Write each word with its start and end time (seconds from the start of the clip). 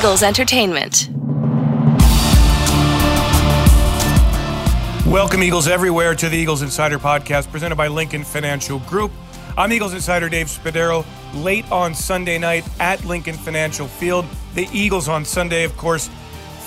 Eagles 0.00 0.22
Entertainment. 0.22 1.10
Welcome, 5.06 5.42
Eagles 5.42 5.68
everywhere, 5.68 6.14
to 6.14 6.30
the 6.30 6.38
Eagles 6.38 6.62
Insider 6.62 6.98
Podcast 6.98 7.50
presented 7.50 7.76
by 7.76 7.88
Lincoln 7.88 8.24
Financial 8.24 8.78
Group. 8.78 9.12
I'm 9.58 9.74
Eagles 9.74 9.92
Insider 9.92 10.30
Dave 10.30 10.46
Spadaro. 10.46 11.04
Late 11.34 11.70
on 11.70 11.94
Sunday 11.94 12.38
night 12.38 12.66
at 12.80 13.04
Lincoln 13.04 13.34
Financial 13.34 13.86
Field, 13.86 14.24
the 14.54 14.66
Eagles 14.72 15.06
on 15.06 15.22
Sunday, 15.26 15.64
of 15.64 15.76
course, 15.76 16.08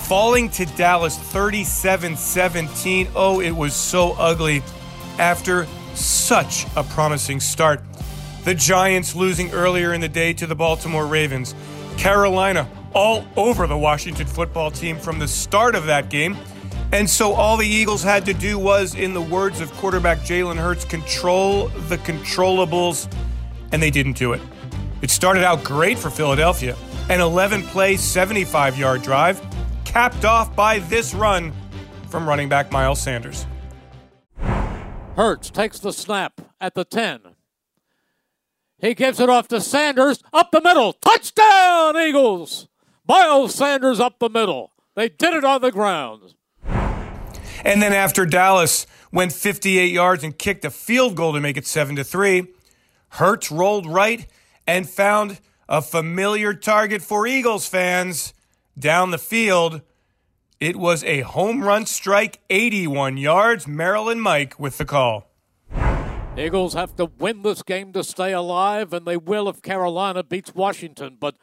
falling 0.04 0.48
to 0.50 0.64
Dallas 0.64 1.18
37 1.18 2.16
17. 2.16 3.08
Oh, 3.16 3.40
it 3.40 3.50
was 3.50 3.74
so 3.74 4.12
ugly 4.12 4.62
after 5.18 5.66
such 5.94 6.66
a 6.76 6.84
promising 6.84 7.40
start. 7.40 7.80
The 8.44 8.54
Giants 8.54 9.16
losing 9.16 9.50
earlier 9.50 9.92
in 9.92 10.00
the 10.00 10.08
day 10.08 10.34
to 10.34 10.46
the 10.46 10.54
Baltimore 10.54 11.08
Ravens. 11.08 11.56
Carolina 11.96 12.68
all 12.94 13.26
over 13.36 13.66
the 13.66 13.76
Washington 13.76 14.26
football 14.26 14.70
team 14.70 14.98
from 14.98 15.18
the 15.18 15.28
start 15.28 15.74
of 15.74 15.86
that 15.86 16.10
game. 16.10 16.36
And 16.92 17.10
so 17.10 17.32
all 17.32 17.56
the 17.56 17.66
Eagles 17.66 18.02
had 18.02 18.24
to 18.26 18.34
do 18.34 18.58
was, 18.58 18.94
in 18.94 19.14
the 19.14 19.20
words 19.20 19.60
of 19.60 19.72
quarterback 19.72 20.18
Jalen 20.18 20.56
Hurts, 20.56 20.84
control 20.84 21.68
the 21.88 21.98
controllables, 21.98 23.12
and 23.72 23.82
they 23.82 23.90
didn't 23.90 24.16
do 24.16 24.32
it. 24.32 24.40
It 25.02 25.10
started 25.10 25.44
out 25.44 25.64
great 25.64 25.98
for 25.98 26.10
Philadelphia 26.10 26.76
an 27.10 27.20
11 27.20 27.62
play, 27.64 27.96
75 27.96 28.78
yard 28.78 29.02
drive, 29.02 29.42
capped 29.84 30.24
off 30.24 30.54
by 30.56 30.78
this 30.78 31.14
run 31.14 31.52
from 32.08 32.28
running 32.28 32.48
back 32.48 32.72
Miles 32.72 33.00
Sanders. 33.00 33.46
Hurts 35.16 35.50
takes 35.50 35.78
the 35.78 35.92
snap 35.92 36.40
at 36.60 36.74
the 36.74 36.84
10. 36.84 37.20
He 38.78 38.94
gives 38.94 39.20
it 39.20 39.28
off 39.28 39.48
to 39.48 39.60
Sanders 39.60 40.22
up 40.32 40.50
the 40.50 40.60
middle. 40.60 40.92
Touchdown, 40.94 41.96
Eagles! 41.96 42.68
Miles 43.06 43.54
Sanders 43.54 44.00
up 44.00 44.18
the 44.18 44.30
middle. 44.30 44.72
They 44.94 45.08
did 45.08 45.34
it 45.34 45.44
on 45.44 45.60
the 45.60 45.70
ground. 45.70 46.34
And 47.64 47.82
then 47.82 47.92
after 47.92 48.24
Dallas 48.24 48.86
went 49.12 49.32
58 49.32 49.90
yards 49.90 50.24
and 50.24 50.38
kicked 50.38 50.64
a 50.64 50.70
field 50.70 51.14
goal 51.14 51.32
to 51.34 51.40
make 51.40 51.56
it 51.56 51.66
7 51.66 51.96
to 51.96 52.04
3, 52.04 52.46
Hurts 53.10 53.50
rolled 53.50 53.86
right 53.86 54.26
and 54.66 54.88
found 54.88 55.38
a 55.68 55.82
familiar 55.82 56.54
target 56.54 57.02
for 57.02 57.26
Eagles 57.26 57.68
fans 57.68 58.34
down 58.78 59.10
the 59.10 59.18
field. 59.18 59.82
It 60.58 60.76
was 60.76 61.04
a 61.04 61.20
home 61.20 61.62
run 61.62 61.86
strike, 61.86 62.40
81 62.48 63.18
yards. 63.18 63.68
Merrill 63.68 64.08
and 64.08 64.22
Mike 64.22 64.58
with 64.58 64.78
the 64.78 64.84
call. 64.84 65.30
Eagles 66.36 66.74
have 66.74 66.96
to 66.96 67.04
win 67.04 67.42
this 67.42 67.62
game 67.62 67.92
to 67.92 68.02
stay 68.02 68.32
alive, 68.32 68.92
and 68.92 69.06
they 69.06 69.16
will 69.16 69.48
if 69.48 69.62
Carolina 69.62 70.22
beats 70.22 70.54
Washington. 70.54 71.16
But 71.20 71.36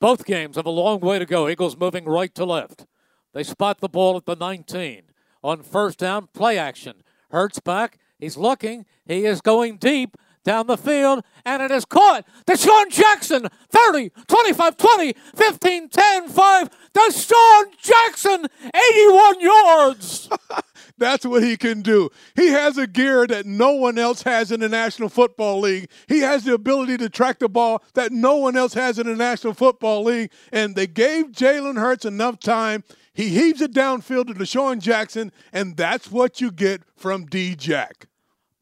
both 0.00 0.24
games 0.24 0.56
have 0.56 0.66
a 0.66 0.70
long 0.70 1.00
way 1.00 1.18
to 1.18 1.26
go. 1.26 1.48
Eagles 1.48 1.76
moving 1.76 2.06
right 2.06 2.34
to 2.34 2.44
left. 2.44 2.86
They 3.32 3.42
spot 3.42 3.80
the 3.80 3.88
ball 3.88 4.16
at 4.16 4.26
the 4.26 4.34
19. 4.34 5.02
On 5.42 5.62
first 5.62 5.98
down, 5.98 6.28
play 6.34 6.58
action. 6.58 7.02
Hurts 7.30 7.60
back. 7.60 7.98
He's 8.18 8.36
looking. 8.36 8.86
He 9.06 9.24
is 9.24 9.40
going 9.40 9.76
deep 9.76 10.16
down 10.42 10.66
the 10.66 10.76
field, 10.76 11.22
and 11.44 11.62
it 11.62 11.70
is 11.70 11.84
caught. 11.84 12.26
DeSean 12.46 12.90
Jackson, 12.90 13.48
30, 13.68 14.10
25, 14.26 14.76
20, 14.76 15.12
15, 15.34 15.88
10, 15.88 16.28
5. 16.28 16.70
DeSean 16.94 17.64
Jackson, 17.78 18.46
81 18.64 19.40
yards. 19.40 20.28
That's 21.00 21.24
what 21.24 21.42
he 21.42 21.56
can 21.56 21.80
do. 21.80 22.10
He 22.36 22.48
has 22.48 22.76
a 22.76 22.86
gear 22.86 23.26
that 23.26 23.46
no 23.46 23.72
one 23.72 23.98
else 23.98 24.22
has 24.22 24.52
in 24.52 24.60
the 24.60 24.68
National 24.68 25.08
Football 25.08 25.60
League. 25.60 25.90
He 26.08 26.20
has 26.20 26.44
the 26.44 26.52
ability 26.52 26.98
to 26.98 27.08
track 27.08 27.38
the 27.38 27.48
ball 27.48 27.82
that 27.94 28.12
no 28.12 28.36
one 28.36 28.54
else 28.54 28.74
has 28.74 28.98
in 28.98 29.06
the 29.06 29.16
National 29.16 29.54
Football 29.54 30.04
League. 30.04 30.30
And 30.52 30.76
they 30.76 30.86
gave 30.86 31.32
Jalen 31.32 31.80
Hurts 31.80 32.04
enough 32.04 32.38
time. 32.38 32.84
He 33.14 33.30
heaves 33.30 33.62
it 33.62 33.72
downfield 33.72 34.26
to 34.26 34.34
DeSean 34.34 34.78
Jackson, 34.78 35.32
and 35.52 35.76
that's 35.76 36.10
what 36.10 36.40
you 36.40 36.52
get 36.52 36.82
from 36.96 37.24
D 37.24 37.56
Jack. 37.56 38.06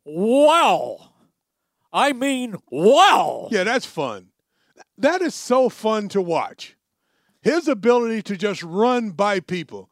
Wow. 0.04 1.10
I 1.92 2.12
mean, 2.12 2.54
wow. 2.70 3.48
Yeah, 3.50 3.64
that's 3.64 3.84
fun. 3.84 4.28
That 4.96 5.22
is 5.22 5.34
so 5.34 5.68
fun 5.68 6.08
to 6.10 6.22
watch. 6.22 6.76
His 7.42 7.66
ability 7.66 8.22
to 8.22 8.36
just 8.36 8.62
run 8.62 9.10
by 9.10 9.40
people. 9.40 9.87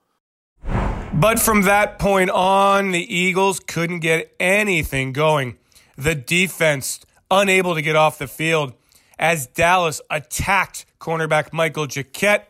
But 1.18 1.40
from 1.40 1.62
that 1.62 1.98
point 1.98 2.28
on, 2.28 2.90
the 2.90 3.14
Eagles 3.14 3.58
couldn't 3.58 4.00
get 4.00 4.34
anything 4.38 5.14
going. 5.14 5.56
The 5.96 6.14
defense 6.14 7.00
unable 7.30 7.74
to 7.74 7.80
get 7.80 7.96
off 7.96 8.18
the 8.18 8.28
field 8.28 8.74
as 9.18 9.46
Dallas 9.46 10.02
attacked 10.10 10.84
cornerback 11.00 11.54
Michael 11.54 11.86
Jacquet. 11.86 12.42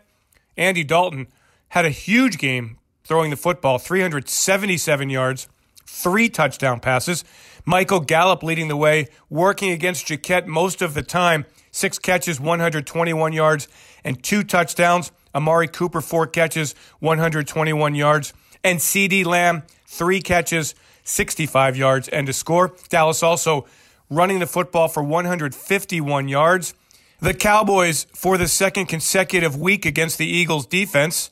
Andy 0.56 0.82
Dalton 0.82 1.28
had 1.68 1.84
a 1.84 1.90
huge 1.90 2.38
game 2.38 2.78
throwing 3.04 3.30
the 3.30 3.36
football, 3.36 3.78
377 3.78 5.10
yards, 5.10 5.48
three 5.86 6.28
touchdown 6.28 6.80
passes. 6.80 7.24
Michael 7.64 8.00
Gallup 8.00 8.42
leading 8.42 8.66
the 8.66 8.76
way, 8.76 9.06
working 9.30 9.70
against 9.70 10.08
Jacquet 10.08 10.48
most 10.48 10.82
of 10.82 10.94
the 10.94 11.04
time. 11.04 11.46
Six 11.70 12.00
catches, 12.00 12.40
121 12.40 13.32
yards, 13.32 13.68
and 14.02 14.20
two 14.24 14.42
touchdowns. 14.42 15.12
Amari 15.36 15.68
Cooper, 15.68 16.00
four 16.00 16.26
catches, 16.26 16.74
121 16.98 17.94
yards 17.94 18.32
and 18.66 18.80
CeeDee 18.80 19.24
Lamb, 19.24 19.62
three 19.86 20.20
catches, 20.20 20.74
65 21.04 21.76
yards, 21.76 22.08
and 22.08 22.28
a 22.28 22.32
score. 22.32 22.74
Dallas 22.88 23.22
also 23.22 23.64
running 24.10 24.40
the 24.40 24.46
football 24.46 24.88
for 24.88 25.04
151 25.04 26.26
yards. 26.26 26.74
The 27.20 27.32
Cowboys, 27.32 28.08
for 28.12 28.36
the 28.36 28.48
second 28.48 28.86
consecutive 28.86 29.56
week 29.56 29.86
against 29.86 30.18
the 30.18 30.26
Eagles 30.26 30.66
defense, 30.66 31.30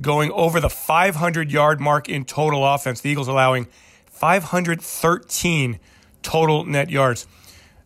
going 0.00 0.32
over 0.32 0.58
the 0.58 0.70
500 0.70 1.52
yard 1.52 1.80
mark 1.80 2.08
in 2.08 2.24
total 2.24 2.66
offense. 2.66 3.02
The 3.02 3.10
Eagles 3.10 3.28
allowing 3.28 3.66
513 4.06 5.78
total 6.22 6.64
net 6.64 6.88
yards. 6.88 7.26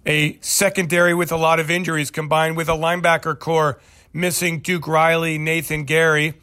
A 0.06 0.38
secondary 0.41 1.15
with 1.15 1.32
a 1.32 1.37
lot 1.37 1.59
of 1.59 1.69
injuries 1.69 2.12
combined 2.12 2.56
with 2.56 2.69
a 2.69 2.75
linebacker 2.75 3.37
corps 3.37 3.81
missing 4.12 4.61
Duke 4.61 4.87
Riley, 4.87 5.37
Nathan 5.37 5.84
Gerry 5.84 6.34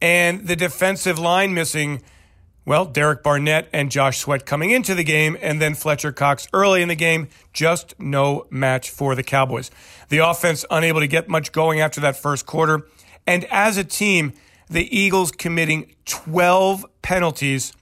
and 0.00 0.46
the 0.46 0.56
defensive 0.56 1.18
line 1.18 1.54
missing, 1.54 2.02
well, 2.64 2.84
Derek 2.84 3.22
Barnett 3.22 3.68
and 3.72 3.90
Josh 3.90 4.18
Sweat 4.18 4.46
coming 4.46 4.70
into 4.70 4.94
the 4.94 5.04
game, 5.04 5.36
and 5.40 5.60
then 5.60 5.74
Fletcher 5.74 6.12
Cox 6.12 6.48
early 6.52 6.82
in 6.82 6.88
the 6.88 6.94
game. 6.94 7.28
Just 7.52 7.94
no 7.98 8.46
match 8.50 8.90
for 8.90 9.14
the 9.14 9.22
Cowboys. 9.22 9.70
The 10.08 10.18
offense 10.18 10.64
unable 10.70 11.00
to 11.00 11.06
get 11.06 11.28
much 11.28 11.52
going 11.52 11.80
after 11.80 12.00
that 12.02 12.16
first 12.16 12.46
quarter. 12.46 12.86
And 13.26 13.44
as 13.46 13.76
a 13.76 13.84
team, 13.84 14.32
the 14.68 14.96
Eagles 14.96 15.30
committing 15.32 15.94
12 16.04 16.84
penalties, 17.02 17.72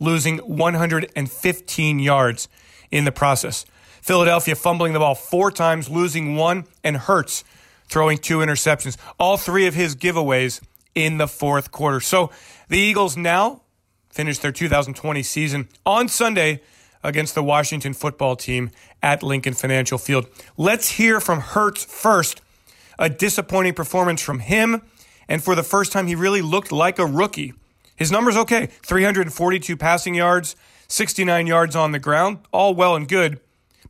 losing 0.00 0.38
115 0.38 1.98
yards 1.98 2.48
in 2.90 3.04
the 3.04 3.12
process. 3.12 3.64
Philadelphia 4.00 4.54
fumbling 4.54 4.92
the 4.92 5.00
ball 5.00 5.14
four 5.14 5.50
times, 5.50 5.88
losing 5.88 6.36
one, 6.36 6.64
and 6.84 6.96
Hurts 6.96 7.42
throwing 7.88 8.18
two 8.18 8.38
interceptions. 8.38 8.96
All 9.18 9.36
three 9.36 9.66
of 9.66 9.74
his 9.74 9.96
giveaways 9.96 10.60
in 10.96 11.18
the 11.18 11.28
fourth 11.28 11.70
quarter. 11.70 12.00
So 12.00 12.32
the 12.68 12.78
Eagles 12.78 13.16
now 13.16 13.62
finish 14.08 14.38
their 14.38 14.50
2020 14.50 15.22
season 15.22 15.68
on 15.84 16.08
Sunday 16.08 16.62
against 17.04 17.36
the 17.36 17.42
Washington 17.42 17.92
football 17.92 18.34
team 18.34 18.70
at 19.02 19.22
Lincoln 19.22 19.54
Financial 19.54 19.98
Field. 19.98 20.26
Let's 20.56 20.88
hear 20.92 21.20
from 21.20 21.40
Hurts 21.40 21.84
first. 21.84 22.40
A 22.98 23.10
disappointing 23.10 23.74
performance 23.74 24.22
from 24.22 24.38
him, 24.38 24.80
and 25.28 25.44
for 25.44 25.54
the 25.54 25.62
first 25.62 25.92
time, 25.92 26.06
he 26.06 26.14
really 26.14 26.40
looked 26.40 26.72
like 26.72 26.98
a 26.98 27.04
rookie. 27.04 27.52
His 27.94 28.10
numbers 28.10 28.38
okay 28.38 28.66
342 28.66 29.76
passing 29.76 30.14
yards, 30.14 30.56
69 30.88 31.46
yards 31.46 31.76
on 31.76 31.92
the 31.92 31.98
ground, 31.98 32.38
all 32.52 32.74
well 32.74 32.96
and 32.96 33.06
good, 33.06 33.38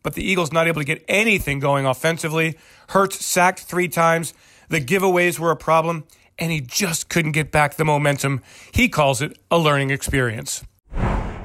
but 0.03 0.15
the 0.15 0.29
Eagles 0.29 0.53
not 0.53 0.67
able 0.67 0.81
to 0.81 0.85
get 0.85 1.05
anything 1.07 1.61
going 1.61 1.87
offensively. 1.87 2.59
Hurts 2.89 3.25
sacked 3.25 3.61
three 3.61 3.87
times. 3.87 4.35
The 4.69 4.81
giveaways 4.81 5.39
were 5.39 5.53
a 5.53 5.57
problem, 5.57 6.05
and 6.39 6.53
he 6.53 6.61
just 6.61 7.09
couldn't 7.09 7.33
get 7.33 7.51
back 7.51 7.75
the 7.75 7.85
momentum. 7.85 8.43
He 8.73 8.89
calls 8.89 9.23
it 9.23 9.39
a 9.51 9.59
learning 9.59 9.91
experience. 9.91 10.65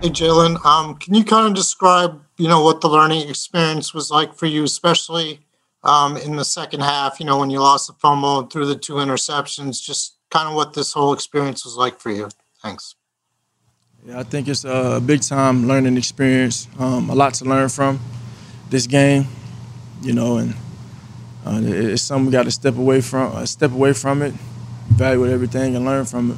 Hey, 0.02 0.10
Jalen, 0.10 0.64
um, 0.66 0.96
can 0.96 1.14
you 1.14 1.24
kind 1.24 1.48
of 1.48 1.54
describe, 1.54 2.22
you 2.38 2.48
know, 2.48 2.64
what 2.64 2.82
the 2.82 2.90
learning 2.90 3.30
experience 3.30 3.94
was 3.94 4.10
like 4.10 4.34
for 4.34 4.48
you, 4.48 4.64
especially 4.64 5.42
um, 5.84 6.18
in 6.18 6.36
the 6.36 6.46
second 6.46 6.82
half, 6.82 7.20
you 7.20 7.26
know, 7.26 7.38
when 7.38 7.50
you 7.50 7.60
lost 7.60 7.88
the 7.88 7.94
fumble 7.94 8.40
and 8.40 8.52
threw 8.52 8.66
the 8.66 8.76
two 8.76 8.94
interceptions, 8.96 9.82
just 9.82 10.16
kind 10.30 10.48
of 10.48 10.56
what 10.56 10.74
this 10.74 10.94
whole 10.94 11.14
experience 11.14 11.66
was 11.66 11.76
like 11.76 12.00
for 12.00 12.10
you? 12.10 12.30
Thanks. 12.64 12.96
Yeah, 14.06 14.20
I 14.20 14.24
think 14.24 14.48
it's 14.48 14.64
a 14.64 15.00
big 15.06 15.22
time 15.22 15.68
learning 15.68 15.98
experience. 15.98 16.68
Um, 16.80 17.10
a 17.10 17.16
lot 17.16 17.36
to 17.36 17.46
learn 17.46 17.70
from 17.70 18.00
this 18.72 18.88
game, 18.88 19.28
you 20.02 20.14
know, 20.14 20.38
and 20.38 20.56
uh, 21.46 21.60
it's 21.64 22.02
something 22.02 22.26
we 22.26 22.32
got 22.32 22.44
to 22.44 22.52
step 22.52 22.78
away 22.78 23.02
from. 23.02 23.36
Uh, 23.36 23.46
step 23.46 23.72
away 23.72 23.94
from 23.94 24.24
it, 24.24 24.34
evaluate 24.94 25.32
everything 25.32 25.76
and 25.76 25.86
learn 25.86 26.06
from 26.06 26.32
it. 26.32 26.38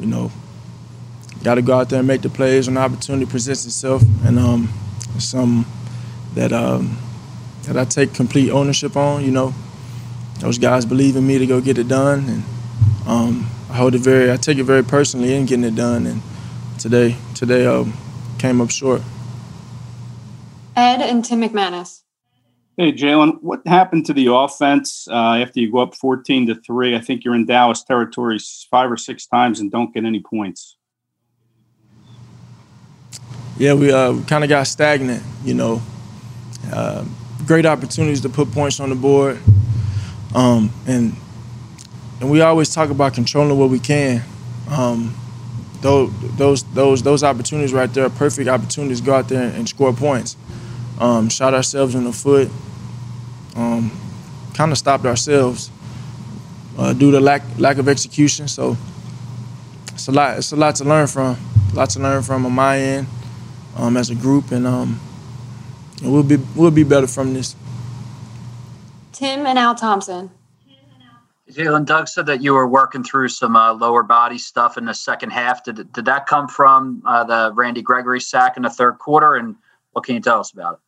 You 0.00 0.06
know, 0.06 0.32
got 1.42 1.56
to 1.56 1.62
go 1.62 1.78
out 1.78 1.90
there 1.90 2.00
and 2.00 2.08
make 2.08 2.22
the 2.22 2.30
plays 2.30 2.66
when 2.66 2.74
the 2.74 2.80
opportunity 2.80 3.26
presents 3.26 3.64
itself, 3.64 4.02
and 4.24 4.38
um, 4.38 4.68
that 6.34 6.52
um, 6.52 6.98
that 7.64 7.76
I 7.76 7.84
take 7.84 8.14
complete 8.14 8.50
ownership 8.50 8.96
on. 8.96 9.24
You 9.24 9.30
know, 9.30 9.54
those 10.40 10.58
guys 10.58 10.84
believe 10.84 11.16
in 11.16 11.26
me 11.26 11.38
to 11.38 11.46
go 11.46 11.60
get 11.60 11.78
it 11.78 11.88
done, 11.88 12.28
and 12.28 12.42
um, 13.06 13.46
I 13.70 13.76
hold 13.76 13.94
it 13.94 14.00
very, 14.00 14.30
I 14.30 14.36
take 14.36 14.58
it 14.58 14.64
very 14.64 14.82
personally 14.82 15.34
in 15.34 15.46
getting 15.46 15.64
it 15.64 15.74
done. 15.74 16.06
And 16.06 16.22
today, 16.78 17.16
today 17.34 17.66
um, 17.66 17.92
came 18.38 18.60
up 18.60 18.70
short. 18.70 19.02
Ed 20.74 21.00
and 21.00 21.24
Tim 21.24 21.42
McManus. 21.42 22.02
Hey, 22.78 22.90
Jalen, 22.90 23.42
what 23.42 23.60
happened 23.66 24.06
to 24.06 24.14
the 24.14 24.32
offense 24.32 25.06
uh, 25.10 25.34
after 25.34 25.60
you 25.60 25.70
go 25.70 25.80
up 25.80 25.94
14 25.94 26.46
to 26.46 26.54
3? 26.54 26.96
I 26.96 27.00
think 27.00 27.22
you're 27.22 27.34
in 27.34 27.44
Dallas 27.44 27.84
territory 27.84 28.38
five 28.70 28.90
or 28.90 28.96
six 28.96 29.26
times 29.26 29.60
and 29.60 29.70
don't 29.70 29.92
get 29.92 30.06
any 30.06 30.20
points. 30.20 30.78
Yeah, 33.58 33.74
we 33.74 33.92
uh, 33.92 34.22
kind 34.22 34.42
of 34.42 34.48
got 34.48 34.66
stagnant, 34.66 35.22
you 35.44 35.52
know. 35.52 35.82
Uh, 36.72 37.04
great 37.46 37.66
opportunities 37.66 38.22
to 38.22 38.30
put 38.30 38.50
points 38.52 38.80
on 38.80 38.88
the 38.88 38.96
board. 38.96 39.38
Um, 40.34 40.72
and 40.86 41.14
and 42.20 42.30
we 42.30 42.40
always 42.40 42.72
talk 42.74 42.88
about 42.88 43.12
controlling 43.12 43.58
what 43.58 43.68
we 43.68 43.80
can. 43.80 44.22
Um, 44.70 45.14
those 45.82 46.10
those 46.38 46.62
those 46.72 47.02
those 47.02 47.22
opportunities 47.22 47.74
right 47.74 47.92
there 47.92 48.06
are 48.06 48.10
perfect 48.10 48.48
opportunities 48.48 49.00
to 49.00 49.06
go 49.06 49.14
out 49.14 49.28
there 49.28 49.50
and 49.50 49.68
score 49.68 49.92
points. 49.92 50.36
Um, 51.02 51.28
shot 51.28 51.52
ourselves 51.52 51.96
in 51.96 52.04
the 52.04 52.12
foot. 52.12 52.48
Um, 53.56 53.90
kind 54.54 54.70
of 54.70 54.78
stopped 54.78 55.04
ourselves 55.04 55.70
uh, 56.78 56.92
due 56.92 57.10
to 57.10 57.18
lack 57.18 57.42
lack 57.58 57.78
of 57.78 57.88
execution. 57.88 58.46
So 58.46 58.76
it's 59.92 60.06
a 60.06 60.12
lot. 60.12 60.38
It's 60.38 60.52
a 60.52 60.56
lot 60.56 60.76
to 60.76 60.84
learn 60.84 61.08
from. 61.08 61.36
A 61.72 61.74
lot 61.74 61.90
to 61.90 61.98
learn 61.98 62.22
from 62.22 62.46
on 62.46 62.52
my 62.52 62.78
end 62.78 63.06
um, 63.76 63.96
as 63.96 64.10
a 64.10 64.14
group, 64.14 64.52
and, 64.52 64.64
um, 64.66 65.00
and 66.02 66.12
we'll 66.12 66.22
be 66.22 66.36
we'll 66.54 66.70
be 66.70 66.84
better 66.84 67.08
from 67.08 67.34
this. 67.34 67.56
Tim 69.10 69.44
and 69.44 69.58
Al 69.58 69.74
Thompson. 69.74 70.30
Jalen, 71.50 71.84
Doug 71.84 72.08
said 72.08 72.26
that 72.26 72.42
you 72.42 72.54
were 72.54 72.66
working 72.66 73.02
through 73.02 73.28
some 73.28 73.56
uh, 73.56 73.74
lower 73.74 74.02
body 74.02 74.38
stuff 74.38 74.78
in 74.78 74.86
the 74.86 74.94
second 74.94 75.30
half. 75.30 75.64
Did, 75.64 75.92
did 75.92 76.04
that 76.06 76.26
come 76.26 76.48
from 76.48 77.02
uh, 77.04 77.24
the 77.24 77.52
Randy 77.54 77.82
Gregory 77.82 78.20
sack 78.20 78.56
in 78.56 78.62
the 78.62 78.70
third 78.70 78.98
quarter? 78.98 79.34
And 79.34 79.56
what 79.90 80.04
can 80.04 80.14
you 80.14 80.22
tell 80.22 80.40
us 80.40 80.52
about 80.52 80.74
it? 80.74 80.80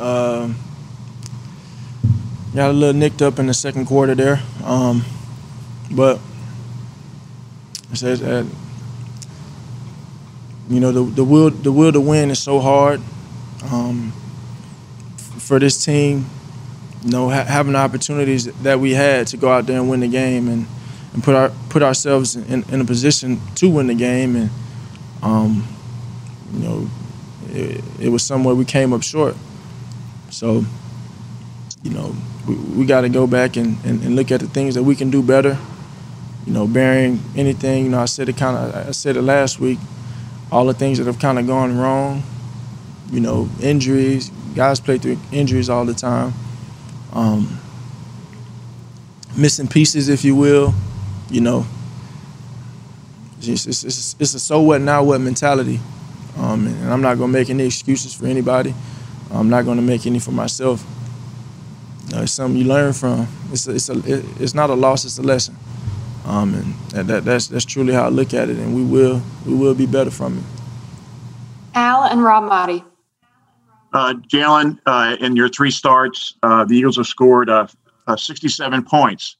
Um, 0.00 0.56
got 2.54 2.70
a 2.70 2.72
little 2.72 2.98
nicked 2.98 3.22
up 3.22 3.38
in 3.38 3.46
the 3.46 3.54
second 3.54 3.86
quarter 3.86 4.14
there, 4.14 4.42
um, 4.64 5.04
but 5.90 6.18
I 7.90 7.94
said, 7.94 8.22
uh, 8.22 8.44
you 10.68 10.80
know, 10.80 10.90
the, 10.92 11.02
the 11.02 11.24
will 11.24 11.50
the 11.50 11.70
will 11.70 11.92
to 11.92 12.00
win 12.00 12.30
is 12.30 12.38
so 12.40 12.60
hard 12.60 13.00
um, 13.70 14.12
for 15.18 15.58
this 15.58 15.84
team 15.84 16.26
you 17.04 17.10
know, 17.10 17.28
ha- 17.30 17.44
having 17.44 17.72
the 17.72 17.78
opportunities 17.78 18.46
that 18.62 18.78
we 18.78 18.92
had 18.92 19.26
to 19.28 19.36
go 19.36 19.50
out 19.50 19.66
there 19.66 19.80
and 19.80 19.88
win 19.88 20.00
the 20.00 20.08
game 20.08 20.48
and, 20.48 20.66
and 21.14 21.24
put 21.24 21.34
our 21.34 21.50
put 21.68 21.82
ourselves 21.82 22.36
in, 22.36 22.62
in 22.64 22.80
a 22.80 22.84
position 22.84 23.40
to 23.56 23.70
win 23.70 23.86
the 23.86 23.94
game 23.94 24.36
and 24.36 24.50
um, 25.22 25.66
you 26.52 26.60
know 26.60 26.90
it, 27.48 27.82
it, 28.00 28.08
was 28.10 28.22
somewhere 28.22 28.54
we 28.54 28.64
came 28.64 28.92
up 28.92 29.02
short. 29.02 29.34
So 30.30 30.64
you 31.82 31.90
know 31.90 32.14
we, 32.46 32.54
we 32.54 32.86
got 32.86 33.02
to 33.02 33.08
go 33.08 33.26
back 33.26 33.56
and, 33.56 33.76
and, 33.84 34.02
and, 34.02 34.16
look 34.16 34.30
at 34.30 34.40
the 34.40 34.48
things 34.48 34.74
that 34.74 34.82
we 34.82 34.96
can 34.96 35.10
do 35.10 35.22
better. 35.22 35.58
You 36.46 36.52
know, 36.52 36.66
bearing 36.66 37.20
anything. 37.36 37.84
You 37.84 37.90
know, 37.90 38.00
I 38.00 38.06
said 38.06 38.28
it 38.28 38.36
kind 38.36 38.56
of 38.56 38.88
I 38.88 38.90
said 38.92 39.16
it 39.16 39.22
last 39.22 39.60
week. 39.60 39.78
All 40.50 40.66
the 40.66 40.74
things 40.74 40.98
that 40.98 41.06
have 41.06 41.18
kind 41.18 41.38
of 41.38 41.46
gone 41.46 41.76
wrong. 41.76 42.22
You 43.10 43.20
know, 43.20 43.48
injuries. 43.60 44.30
Guys 44.54 44.80
play 44.80 44.98
through 44.98 45.18
injuries 45.30 45.68
all 45.68 45.84
the 45.84 45.94
time 45.94 46.32
um, 47.12 47.58
missing 49.36 49.68
pieces, 49.68 50.08
if 50.08 50.24
you 50.24 50.34
will. 50.34 50.74
You 51.30 51.40
know, 51.40 51.66
it's, 53.38 53.66
it's, 53.66 53.84
it's, 53.84 54.16
it's 54.18 54.34
a 54.34 54.40
so 54.40 54.60
what 54.60 54.80
now 54.80 55.02
what 55.04 55.20
mentality. 55.20 55.80
Um, 56.36 56.66
and 56.66 56.92
I'm 56.92 57.02
not 57.02 57.18
going 57.18 57.32
to 57.32 57.38
make 57.38 57.50
any 57.50 57.66
excuses 57.66 58.14
for 58.14 58.26
anybody. 58.26 58.74
I'm 59.32 59.48
not 59.48 59.64
going 59.64 59.76
to 59.76 59.82
make 59.82 60.06
any 60.06 60.18
for 60.18 60.32
myself. 60.32 60.84
You 62.08 62.16
know, 62.16 62.22
it's 62.22 62.32
something 62.32 62.60
you 62.60 62.66
learn 62.66 62.92
from. 62.92 63.28
It's 63.52 63.66
a, 63.68 63.74
it's 63.74 63.88
a, 63.88 63.98
it, 63.98 64.24
it's 64.40 64.54
not 64.54 64.70
a 64.70 64.74
loss. 64.74 65.04
It's 65.04 65.18
a 65.18 65.22
lesson. 65.22 65.56
Um, 66.26 66.54
and 66.54 66.74
that, 66.90 67.06
that, 67.06 67.24
that's 67.24 67.46
that's 67.48 67.64
truly 67.64 67.92
how 67.92 68.04
I 68.04 68.08
look 68.08 68.34
at 68.34 68.48
it. 68.50 68.56
And 68.56 68.74
we 68.74 68.84
will 68.84 69.22
we 69.46 69.54
will 69.54 69.74
be 69.74 69.86
better 69.86 70.10
from 70.10 70.38
it. 70.38 70.44
Al 71.74 72.04
and 72.04 72.22
Rob 72.22 72.44
Maaddi. 72.50 72.84
Uh, 73.92 74.14
Jalen, 74.28 74.78
uh, 74.86 75.16
in 75.20 75.34
your 75.34 75.48
three 75.48 75.70
starts, 75.70 76.34
uh, 76.42 76.64
the 76.64 76.76
Eagles 76.76 76.96
have 76.96 77.06
scored 77.06 77.50
uh, 77.50 77.66
uh, 78.06 78.16
67 78.16 78.84
points. 78.84 79.36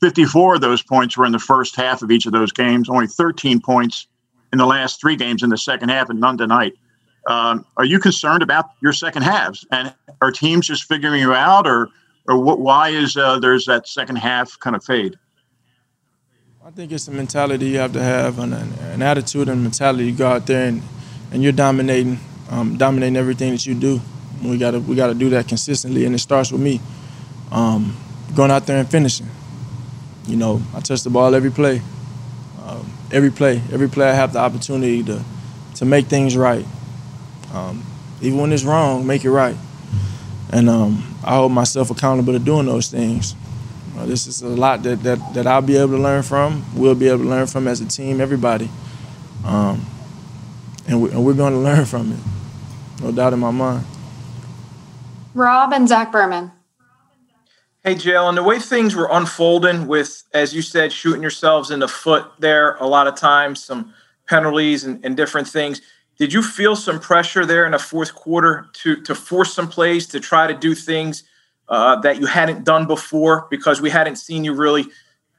54 0.00 0.56
of 0.56 0.60
those 0.60 0.82
points 0.82 1.16
were 1.16 1.24
in 1.24 1.32
the 1.32 1.38
first 1.40 1.74
half 1.74 2.02
of 2.02 2.10
each 2.10 2.26
of 2.26 2.32
those 2.32 2.52
games, 2.52 2.88
only 2.88 3.08
13 3.08 3.60
points 3.60 4.06
in 4.52 4.58
the 4.58 4.66
last 4.66 5.00
three 5.00 5.16
games 5.16 5.42
in 5.42 5.50
the 5.50 5.58
second 5.58 5.88
half, 5.88 6.08
and 6.08 6.20
none 6.20 6.38
tonight. 6.38 6.74
Um, 7.28 7.66
are 7.76 7.84
you 7.84 7.98
concerned 7.98 8.42
about 8.42 8.70
your 8.80 8.92
second 8.92 9.22
halves? 9.22 9.64
And 9.70 9.94
are 10.22 10.32
teams 10.32 10.66
just 10.66 10.84
figuring 10.84 11.20
you 11.20 11.34
out, 11.34 11.66
or, 11.66 11.90
or 12.26 12.38
what, 12.38 12.58
why 12.58 12.88
is 12.88 13.16
uh, 13.16 13.38
there's 13.38 13.66
that 13.66 13.86
second 13.86 14.16
half 14.16 14.58
kind 14.58 14.74
of 14.74 14.82
fade? 14.82 15.16
I 16.64 16.70
think 16.70 16.90
it's 16.90 17.06
a 17.06 17.10
mentality 17.12 17.66
you 17.68 17.78
have 17.78 17.92
to 17.92 18.02
have, 18.02 18.38
an, 18.38 18.54
an 18.54 19.02
attitude 19.02 19.48
and 19.48 19.62
mentality. 19.62 20.06
You 20.06 20.16
go 20.16 20.26
out 20.26 20.46
there 20.46 20.68
and, 20.68 20.82
and 21.30 21.42
you're 21.42 21.52
dominating 21.52 22.18
um, 22.50 22.78
dominating 22.78 23.16
everything 23.16 23.52
that 23.52 23.66
you 23.66 23.74
do. 23.74 24.00
We 24.42 24.56
gotta 24.56 24.80
we 24.80 24.96
gotta 24.96 25.14
do 25.14 25.28
that 25.30 25.48
consistently, 25.48 26.06
and 26.06 26.14
it 26.14 26.18
starts 26.20 26.50
with 26.50 26.62
me 26.62 26.80
um, 27.50 27.94
going 28.34 28.50
out 28.50 28.66
there 28.66 28.78
and 28.78 28.90
finishing. 28.90 29.26
You 30.26 30.36
know, 30.36 30.62
I 30.74 30.80
touch 30.80 31.02
the 31.02 31.10
ball 31.10 31.34
every 31.34 31.50
play, 31.50 31.82
um, 32.64 32.90
every 33.12 33.30
play, 33.30 33.60
every 33.70 33.88
play. 33.88 34.08
I 34.08 34.14
have 34.14 34.32
the 34.32 34.38
opportunity 34.38 35.02
to 35.04 35.22
to 35.76 35.84
make 35.84 36.06
things 36.06 36.36
right. 36.36 36.64
Um, 37.52 37.84
even 38.20 38.38
when 38.38 38.52
it's 38.52 38.64
wrong, 38.64 39.06
make 39.06 39.24
it 39.24 39.30
right. 39.30 39.56
And 40.52 40.68
um, 40.68 41.16
I 41.24 41.36
hold 41.36 41.52
myself 41.52 41.90
accountable 41.90 42.32
to 42.32 42.38
doing 42.38 42.66
those 42.66 42.88
things. 42.88 43.34
Uh, 43.96 44.06
this 44.06 44.26
is 44.26 44.42
a 44.42 44.48
lot 44.48 44.82
that, 44.84 45.02
that, 45.02 45.34
that 45.34 45.46
I'll 45.46 45.62
be 45.62 45.76
able 45.76 45.96
to 45.96 46.02
learn 46.02 46.22
from. 46.22 46.64
We'll 46.74 46.94
be 46.94 47.08
able 47.08 47.24
to 47.24 47.28
learn 47.28 47.46
from 47.46 47.66
as 47.66 47.80
a 47.80 47.86
team, 47.86 48.20
everybody. 48.20 48.70
Um, 49.44 49.84
and, 50.86 51.02
we, 51.02 51.10
and 51.10 51.24
we're 51.24 51.34
going 51.34 51.52
to 51.52 51.58
learn 51.58 51.84
from 51.84 52.12
it. 52.12 52.20
No 53.02 53.12
doubt 53.12 53.32
in 53.32 53.38
my 53.40 53.50
mind. 53.50 53.84
Rob 55.34 55.72
and 55.72 55.88
Zach 55.88 56.10
Berman. 56.10 56.52
Hey, 57.84 57.94
Jalen, 57.94 58.34
the 58.34 58.42
way 58.42 58.58
things 58.58 58.94
were 58.94 59.08
unfolding 59.10 59.86
with, 59.86 60.24
as 60.34 60.54
you 60.54 60.62
said, 60.62 60.92
shooting 60.92 61.22
yourselves 61.22 61.70
in 61.70 61.80
the 61.80 61.88
foot 61.88 62.26
there 62.38 62.74
a 62.76 62.86
lot 62.86 63.06
of 63.06 63.14
times, 63.14 63.62
some 63.62 63.94
penalties 64.26 64.84
and, 64.84 65.04
and 65.04 65.16
different 65.16 65.46
things. 65.48 65.80
Did 66.18 66.32
you 66.32 66.42
feel 66.42 66.74
some 66.74 66.98
pressure 66.98 67.46
there 67.46 67.64
in 67.64 67.72
the 67.72 67.78
fourth 67.78 68.14
quarter 68.14 68.66
to, 68.82 69.00
to 69.02 69.14
force 69.14 69.54
some 69.54 69.68
plays, 69.68 70.08
to 70.08 70.18
try 70.18 70.48
to 70.48 70.54
do 70.54 70.74
things 70.74 71.22
uh, 71.68 72.00
that 72.00 72.18
you 72.18 72.26
hadn't 72.26 72.64
done 72.64 72.88
before 72.88 73.46
because 73.50 73.80
we 73.80 73.88
hadn't 73.88 74.16
seen 74.16 74.42
you 74.42 74.52
really 74.52 74.86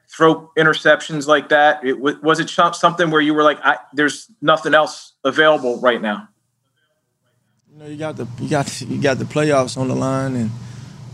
throw 0.08 0.52
interceptions 0.58 1.28
like 1.28 1.50
that? 1.50 1.84
It, 1.84 2.00
was 2.00 2.40
it 2.40 2.50
something 2.50 3.12
where 3.12 3.20
you 3.20 3.34
were 3.34 3.44
like, 3.44 3.60
there's 3.92 4.32
nothing 4.42 4.74
else 4.74 5.14
available 5.26 5.82
right 5.82 6.02
now? 6.02 6.30
You 7.74 7.80
know, 7.80 7.86
you 7.86 7.98
got 7.98 8.16
the 8.16 8.28
you 8.40 8.50
got 8.50 8.82
you 8.82 9.02
got 9.02 9.20
the 9.20 9.26
playoffs 9.26 9.78
on 9.78 9.88
the 9.90 9.96
line, 9.96 10.36
and 10.36 10.52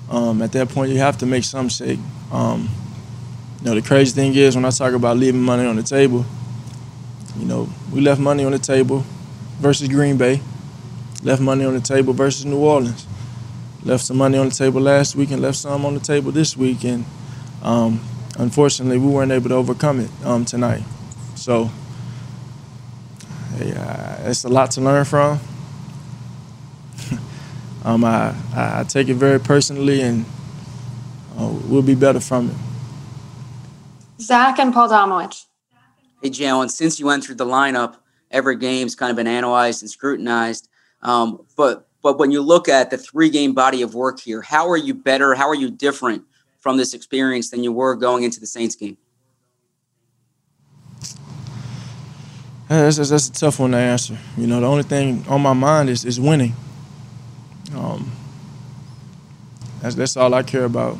um, 0.10 0.42
at 0.42 0.52
that 0.54 0.70
point, 0.70 0.92
you 0.92 1.00
have 1.00 1.18
to 1.20 1.26
make 1.26 1.44
some 1.44 1.70
shake. 1.70 2.00
Um, 2.32 2.70
you 3.60 3.66
know, 3.66 3.76
the 3.76 3.82
crazy 3.82 4.14
thing 4.16 4.34
is 4.36 4.56
when 4.56 4.66
I 4.66 4.70
talk 4.70 4.94
about 4.94 5.18
leaving 5.18 5.42
money 5.42 5.66
on 5.66 5.76
the 5.76 5.84
table, 5.84 6.26
you 7.38 7.46
know, 7.46 7.68
we 7.92 8.02
left 8.02 8.22
money 8.22 8.46
on 8.46 8.52
the 8.52 8.60
table 8.60 9.04
versus 9.60 9.88
Green 9.88 10.18
Bay, 10.18 10.42
left 11.24 11.42
money 11.42 11.66
on 11.66 11.74
the 11.74 11.82
table 11.82 12.14
versus 12.14 12.46
New 12.46 12.60
Orleans, 12.60 13.06
left 13.84 14.04
some 14.04 14.18
money 14.18 14.38
on 14.38 14.50
the 14.50 14.56
table 14.56 14.82
last 14.82 15.16
week 15.16 15.32
and 15.32 15.42
left 15.42 15.58
some 15.58 15.86
on 15.86 15.94
the 15.94 16.00
table 16.00 16.32
this 16.32 16.56
week, 16.58 16.84
and 16.84 17.06
um, 17.62 18.00
unfortunately, 18.38 18.98
we 18.98 19.08
weren't 19.08 19.32
able 19.32 19.50
to 19.50 19.56
overcome 19.56 20.00
it 20.00 20.10
um, 20.24 20.46
tonight. 20.46 20.84
So, 21.36 21.70
yeah, 23.60 24.30
it's 24.30 24.44
a 24.44 24.50
lot 24.50 24.72
to 24.72 24.82
learn 24.82 25.06
from. 25.06 25.40
Um, 27.86 28.04
I, 28.04 28.34
I 28.56 28.84
take 28.88 29.10
it 29.10 29.14
very 29.14 29.40
personally, 29.40 30.02
and 30.02 30.26
uh, 31.38 31.54
we'll 31.66 31.84
be 31.84 31.94
better 31.94 32.20
from 32.20 32.50
it. 32.50 32.56
Zach 34.20 34.58
and 34.58 34.74
Paul 34.74 34.90
Domowitch. 34.90 35.46
Hey, 36.20 36.32
Jalen, 36.32 36.72
since 36.72 37.00
you 37.00 37.12
entered 37.12 37.38
the 37.38 37.46
lineup, 37.46 37.98
every 38.36 38.58
game's 38.58 38.96
kind 38.96 39.10
of 39.10 39.16
been 39.16 39.28
analyzed 39.28 39.82
and 39.82 39.90
scrutinized. 39.90 40.70
Um, 41.02 41.46
but 41.56 41.88
but 42.04 42.20
when 42.20 42.30
you 42.30 42.42
look 42.42 42.70
at 42.70 42.92
the 42.92 42.98
three 42.98 43.32
game 43.32 43.54
body 43.54 43.82
of 43.82 43.96
work 43.96 44.20
here, 44.20 44.44
how 44.44 44.70
are 44.70 44.78
you 44.78 44.94
better? 44.94 45.34
How 45.34 45.50
are 45.50 45.56
you 45.56 45.72
different 45.72 46.24
from 46.60 46.78
this 46.78 46.94
experience 46.94 47.50
than 47.50 47.64
you 47.64 47.72
were 47.72 47.96
going 47.96 48.24
into 48.24 48.40
the 48.40 48.46
Saints 48.46 48.76
game? 48.76 48.98
That's, 52.68 52.98
that's, 52.98 53.28
a 53.30 53.32
tough 53.32 53.60
one 53.60 53.72
to 53.72 53.78
answer. 53.78 54.18
You 54.38 54.48
know, 54.48 54.60
the 54.60 54.68
only 54.68 54.84
thing 54.84 55.24
on 55.28 55.42
my 55.42 55.54
mind 55.54 55.90
is, 55.90 56.04
is 56.04 56.20
winning. 56.20 56.54
Um, 57.76 58.12
that's, 59.82 59.96
that's 59.96 60.18
all 60.18 60.34
I 60.34 60.42
care 60.42 60.66
about. 60.66 60.98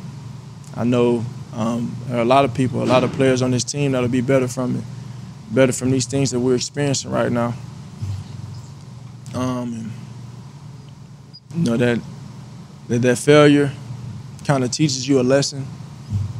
I 0.76 0.84
know 0.84 1.24
um, 1.52 1.96
there 2.06 2.18
are 2.18 2.22
a 2.22 2.24
lot 2.24 2.44
of 2.44 2.54
people, 2.54 2.82
a 2.82 2.84
lot 2.84 3.02
of 3.02 3.12
players 3.12 3.42
on 3.42 3.50
this 3.50 3.64
team 3.64 3.92
that'll 3.92 4.08
be 4.08 4.20
better 4.20 4.46
from 4.46 4.76
it, 4.76 4.84
better 5.50 5.72
from 5.72 5.90
these 5.90 6.06
things 6.06 6.30
that 6.30 6.40
we're 6.40 6.56
experiencing 6.56 7.10
right 7.10 7.30
now. 7.30 7.54
Um, 9.34 9.92
and, 11.52 11.64
you 11.66 11.70
know 11.70 11.76
that 11.76 12.00
that 12.88 13.02
that 13.02 13.18
failure 13.18 13.72
kind 14.44 14.64
of 14.64 14.70
teaches 14.70 15.08
you 15.08 15.20
a 15.20 15.22
lesson. 15.22 15.66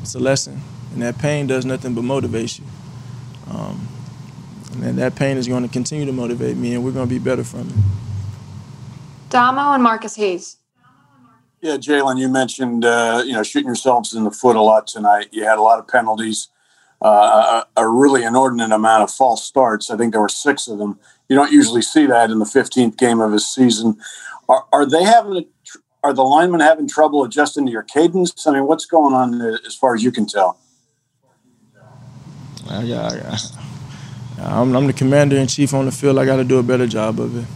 It's 0.03 0.15
a 0.15 0.19
lesson, 0.19 0.61
and 0.93 1.03
that 1.03 1.19
pain 1.19 1.47
does 1.47 1.65
nothing 1.65 1.95
but 1.95 2.03
motivate 2.03 2.59
you. 2.59 2.65
Um, 3.51 3.89
and 4.83 4.99
that 4.99 5.15
pain 5.15 5.37
is 5.37 5.49
going 5.49 5.63
to 5.63 5.69
continue 5.69 6.05
to 6.07 6.13
motivate 6.13 6.57
me, 6.57 6.75
and 6.75 6.85
we're 6.85 6.93
going 6.93 7.09
to 7.09 7.15
be 7.15 7.19
better 7.19 7.45
from 7.45 7.69
it. 7.69 7.75
Domo 9.31 9.73
and 9.73 9.83
Marcus 9.83 10.17
Hayes. 10.17 10.59
Yeah, 11.61 11.77
Jalen, 11.79 12.19
you 12.19 12.29
mentioned 12.29 12.85
uh, 12.85 13.23
you 13.25 13.33
know 13.33 13.43
shooting 13.43 13.69
yourselves 13.69 14.15
in 14.15 14.25
the 14.25 14.31
foot 14.31 14.57
a 14.57 14.63
lot 14.63 14.87
tonight. 14.87 15.29
You 15.33 15.45
had 15.45 15.59
a 15.59 15.63
lot 15.63 15.79
of 15.79 15.89
penalties, 15.89 16.49
uh, 17.03 17.65
a, 17.77 17.89
really 17.89 18.25
inordinate 18.25 18.73
amount 18.73 19.03
of 19.03 19.11
false 19.11 19.45
starts. 19.45 19.91
I 19.91 19.97
think 19.97 20.13
there 20.13 20.21
were 20.21 20.29
six 20.29 20.67
of 20.69 20.79
them. 20.79 20.99
You 21.29 21.37
don't 21.37 21.53
usually 21.53 21.83
see 21.83 22.07
that 22.07 22.31
in 22.31 22.39
the 22.39 22.45
15th 22.45 22.97
game 22.97 23.21
of 23.21 23.33
his 23.33 23.47
season. 23.47 23.99
Are, 24.49 24.65
are 24.73 24.87
they 24.87 25.05
having 25.05 25.37
a, 25.37 25.45
are 26.03 26.15
the 26.15 26.23
linemen 26.23 26.61
having 26.61 26.89
trouble 26.89 27.25
adjusting 27.25 27.67
to 27.67 27.73
your 27.73 27.83
cadence? 27.83 28.47
I 28.47 28.53
mean, 28.53 28.67
what's 28.67 28.87
going 28.87 29.15
on 29.15 29.41
as 29.67 29.75
far 29.75 29.95
as 29.95 30.03
you 30.03 30.13
can 30.13 30.27
tell? 30.27 30.59
Uh, 32.69 32.83
yeah, 32.85 33.13
yeah. 33.15 33.37
I'm, 34.39 34.75
I'm, 34.75 34.87
the 34.87 34.93
commander 34.93 35.37
in 35.37 35.47
chief 35.47 35.75
on 35.75 35.87
the 35.87 35.93
field. 35.93 36.19
I 36.19 36.25
got 36.25 36.37
to 36.37 36.45
do 36.45 36.59
a 36.59 36.63
better 36.63 36.87
job 36.87 37.21
of 37.21 37.37
it. 37.37 37.47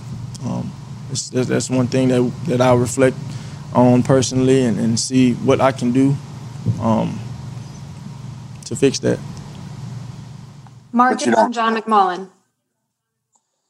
Um, 0.45 0.71
that's, 1.09 1.31
that's 1.31 1.71
one 1.71 1.89
thing 1.89 2.09
that 2.09 2.33
that 2.47 2.61
I 2.61 2.75
reflect 2.75 3.17
on 3.75 4.03
personally 4.03 4.63
and, 4.63 4.79
and 4.79 4.99
see 4.99 5.35
what 5.35 5.61
I 5.61 5.73
can 5.73 5.93
do 5.93 6.17
um, 6.81 7.19
to 8.65 8.77
fix 8.77 8.99
that. 9.01 9.19
Marcus 10.93 11.27
and 11.27 11.55
John 11.55 11.77
McMullen. 11.77 12.29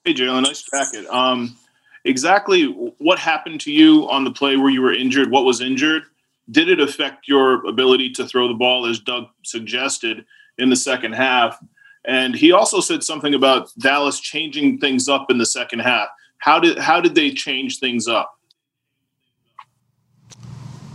Hey, 0.04 0.14
Jalen, 0.14 0.44
nice 0.44 0.62
jacket. 0.62 1.06
Um, 1.08 1.56
exactly 2.04 2.64
what 2.98 3.18
happened 3.18 3.60
to 3.62 3.72
you 3.72 4.08
on 4.08 4.24
the 4.24 4.30
play 4.30 4.56
where 4.56 4.70
you 4.70 4.80
were 4.82 4.92
injured? 4.92 5.30
What 5.30 5.44
was 5.44 5.60
injured? 5.60 6.04
Did 6.50 6.68
it 6.68 6.80
affect 6.80 7.28
your 7.28 7.66
ability 7.66 8.10
to 8.12 8.26
throw 8.26 8.48
the 8.48 8.54
ball, 8.54 8.86
as 8.86 8.98
Doug 8.98 9.26
suggested, 9.44 10.24
in 10.58 10.70
the 10.70 10.76
second 10.76 11.12
half? 11.12 11.58
And 12.06 12.34
he 12.34 12.52
also 12.52 12.80
said 12.80 13.02
something 13.02 13.34
about 13.34 13.70
Dallas 13.78 14.20
changing 14.20 14.78
things 14.78 15.08
up 15.08 15.30
in 15.30 15.38
the 15.38 15.46
second 15.46 15.80
half. 15.80 16.08
How 16.38 16.58
did 16.58 16.78
how 16.78 17.00
did 17.00 17.14
they 17.14 17.30
change 17.30 17.78
things 17.78 18.08
up? 18.08 18.38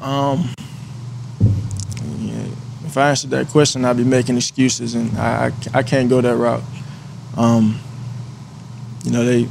Um, 0.02 0.50
yeah, 0.58 0.65
if 2.96 3.00
I 3.00 3.10
answered 3.10 3.32
that 3.32 3.50
question, 3.50 3.84
I'd 3.84 3.98
be 3.98 4.06
making 4.06 4.38
excuses, 4.38 4.96
and 4.96 5.18
I, 5.18 5.48
I, 5.48 5.80
I 5.80 5.84
can't 5.84 6.10
go 6.10 6.22
that 6.22 6.38
route. 6.38 6.64
Um, 7.36 7.78
you 9.04 9.12
know, 9.12 9.26
they 9.26 9.50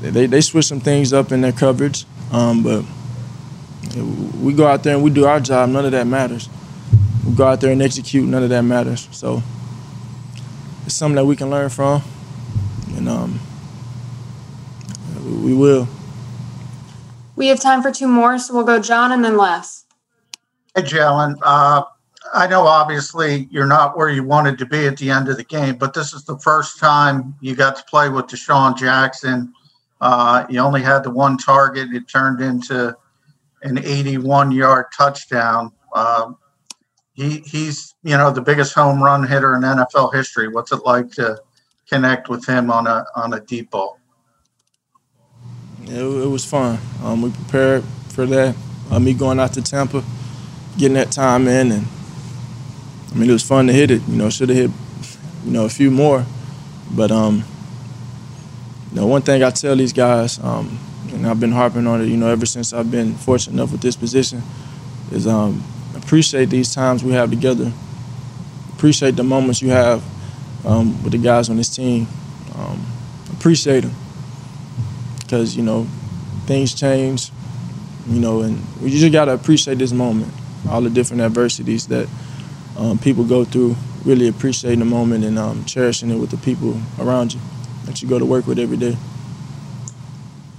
they 0.00 0.26
they 0.26 0.40
switch 0.40 0.66
some 0.66 0.78
things 0.78 1.12
up 1.12 1.32
in 1.32 1.40
their 1.40 1.50
coverage, 1.50 2.04
um, 2.30 2.62
but 2.62 2.84
we 4.40 4.52
go 4.52 4.68
out 4.68 4.84
there 4.84 4.94
and 4.94 5.02
we 5.02 5.10
do 5.10 5.24
our 5.24 5.40
job. 5.40 5.68
None 5.68 5.84
of 5.84 5.90
that 5.90 6.06
matters. 6.06 6.48
We 7.26 7.34
go 7.34 7.44
out 7.44 7.60
there 7.60 7.72
and 7.72 7.82
execute. 7.82 8.24
None 8.24 8.44
of 8.44 8.50
that 8.50 8.62
matters. 8.62 9.08
So 9.10 9.42
it's 10.86 10.94
something 10.94 11.16
that 11.16 11.24
we 11.24 11.34
can 11.34 11.50
learn 11.50 11.70
from, 11.70 12.04
and 12.96 13.08
um, 13.08 13.40
we 15.42 15.52
will. 15.52 15.88
We 17.34 17.48
have 17.48 17.58
time 17.58 17.82
for 17.82 17.90
two 17.90 18.06
more, 18.06 18.38
so 18.38 18.54
we'll 18.54 18.62
go 18.62 18.78
John 18.78 19.10
and 19.10 19.24
then 19.24 19.36
Les. 19.36 19.86
Hey, 20.76 20.82
Jalen. 20.82 21.38
Uh, 21.42 21.82
I 22.34 22.48
know 22.48 22.66
obviously 22.66 23.48
you're 23.50 23.66
not 23.66 23.96
where 23.96 24.08
you 24.08 24.24
wanted 24.24 24.58
to 24.58 24.66
be 24.66 24.86
at 24.86 24.96
the 24.96 25.10
end 25.10 25.28
of 25.28 25.36
the 25.36 25.44
game, 25.44 25.76
but 25.76 25.94
this 25.94 26.12
is 26.12 26.24
the 26.24 26.36
first 26.38 26.80
time 26.80 27.36
you 27.40 27.54
got 27.54 27.76
to 27.76 27.84
play 27.84 28.08
with 28.08 28.26
DeSean 28.26 28.76
Jackson. 28.76 29.52
Uh, 30.00 30.44
you 30.50 30.58
only 30.58 30.82
had 30.82 31.04
the 31.04 31.10
one 31.10 31.38
target. 31.38 31.92
It 31.92 32.08
turned 32.08 32.40
into 32.40 32.96
an 33.62 33.78
81 33.78 34.50
yard 34.50 34.86
touchdown. 34.96 35.72
Uh, 35.94 36.32
he, 37.12 37.38
he's, 37.46 37.94
you 38.02 38.16
know, 38.16 38.32
the 38.32 38.42
biggest 38.42 38.74
home 38.74 39.00
run 39.00 39.26
hitter 39.26 39.54
in 39.54 39.62
NFL 39.62 40.12
history. 40.12 40.48
What's 40.48 40.72
it 40.72 40.84
like 40.84 41.12
to 41.12 41.40
connect 41.88 42.28
with 42.28 42.44
him 42.44 42.70
on 42.70 42.88
a 42.88 43.04
on 43.14 43.32
a 43.34 43.40
deep 43.40 43.70
ball? 43.70 44.00
it, 45.82 45.92
it 45.92 46.28
was 46.28 46.44
fun. 46.44 46.78
Um, 47.02 47.22
we 47.22 47.30
prepared 47.30 47.84
for 48.08 48.26
that. 48.26 48.56
Uh, 48.90 48.98
me 48.98 49.14
going 49.14 49.38
out 49.38 49.52
to 49.54 49.62
Tampa, 49.62 50.02
getting 50.76 50.94
that 50.94 51.12
time 51.12 51.46
in, 51.46 51.72
and 51.72 51.86
I 53.14 53.16
mean 53.16 53.30
it 53.30 53.32
was 53.32 53.46
fun 53.46 53.68
to 53.68 53.72
hit 53.72 53.90
it. 53.92 54.02
You 54.08 54.16
know, 54.16 54.28
should 54.28 54.48
have 54.48 54.58
hit, 54.58 54.70
you 55.44 55.52
know, 55.52 55.64
a 55.64 55.68
few 55.68 55.90
more, 55.90 56.26
but 56.90 57.12
um, 57.12 57.44
you 58.90 58.96
know, 58.96 59.06
one 59.06 59.22
thing 59.22 59.42
I 59.42 59.50
tell 59.50 59.76
these 59.76 59.92
guys, 59.92 60.42
um, 60.42 60.78
and 61.12 61.24
I've 61.26 61.38
been 61.38 61.52
harping 61.52 61.86
on 61.86 62.00
it, 62.00 62.06
you 62.06 62.16
know, 62.16 62.28
ever 62.28 62.44
since 62.44 62.72
I've 62.72 62.90
been 62.90 63.14
fortunate 63.14 63.54
enough 63.54 63.70
with 63.70 63.82
this 63.82 63.94
position, 63.94 64.42
is 65.12 65.28
um, 65.28 65.62
appreciate 65.96 66.46
these 66.46 66.74
times 66.74 67.04
we 67.04 67.12
have 67.12 67.30
together. 67.30 67.72
Appreciate 68.72 69.14
the 69.14 69.22
moments 69.22 69.62
you 69.62 69.70
have 69.70 70.02
um, 70.66 71.00
with 71.04 71.12
the 71.12 71.18
guys 71.18 71.48
on 71.48 71.56
this 71.56 71.74
team. 71.74 72.08
Um, 72.56 72.84
appreciate 73.32 73.82
them 73.82 73.94
because 75.20 75.56
you 75.56 75.62
know 75.62 75.86
things 76.46 76.74
change, 76.74 77.30
you 78.08 78.20
know, 78.20 78.42
and 78.42 78.60
we 78.80 78.90
just 78.90 79.12
gotta 79.12 79.32
appreciate 79.32 79.78
this 79.78 79.92
moment, 79.92 80.32
all 80.68 80.80
the 80.80 80.90
different 80.90 81.22
adversities 81.22 81.86
that 81.88 82.08
um, 82.76 82.98
people 82.98 83.24
go 83.24 83.44
through. 83.44 83.76
Really 84.04 84.28
appreciating 84.28 84.80
the 84.80 84.84
moment 84.84 85.24
and 85.24 85.38
um, 85.38 85.64
cherishing 85.64 86.10
it 86.10 86.18
with 86.18 86.30
the 86.30 86.36
people 86.38 86.78
around 86.98 87.32
you 87.32 87.40
that 87.86 88.02
you 88.02 88.08
go 88.08 88.18
to 88.18 88.26
work 88.26 88.46
with 88.46 88.58
every 88.58 88.76
day. 88.76 88.96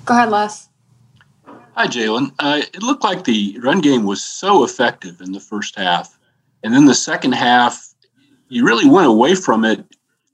Go 0.05 0.15
ahead, 0.15 0.29
Les. 0.29 0.67
Hi, 1.75 1.85
Jalen. 1.85 2.33
Uh, 2.39 2.61
it 2.73 2.81
looked 2.81 3.03
like 3.03 3.23
the 3.25 3.59
run 3.61 3.81
game 3.81 4.03
was 4.03 4.23
so 4.23 4.63
effective 4.63 5.21
in 5.21 5.31
the 5.31 5.39
first 5.39 5.77
half, 5.77 6.17
and 6.63 6.73
then 6.73 6.85
the 6.85 6.95
second 6.95 7.33
half, 7.33 7.93
you 8.49 8.65
really 8.65 8.89
went 8.89 9.05
away 9.05 9.35
from 9.35 9.63
it 9.63 9.85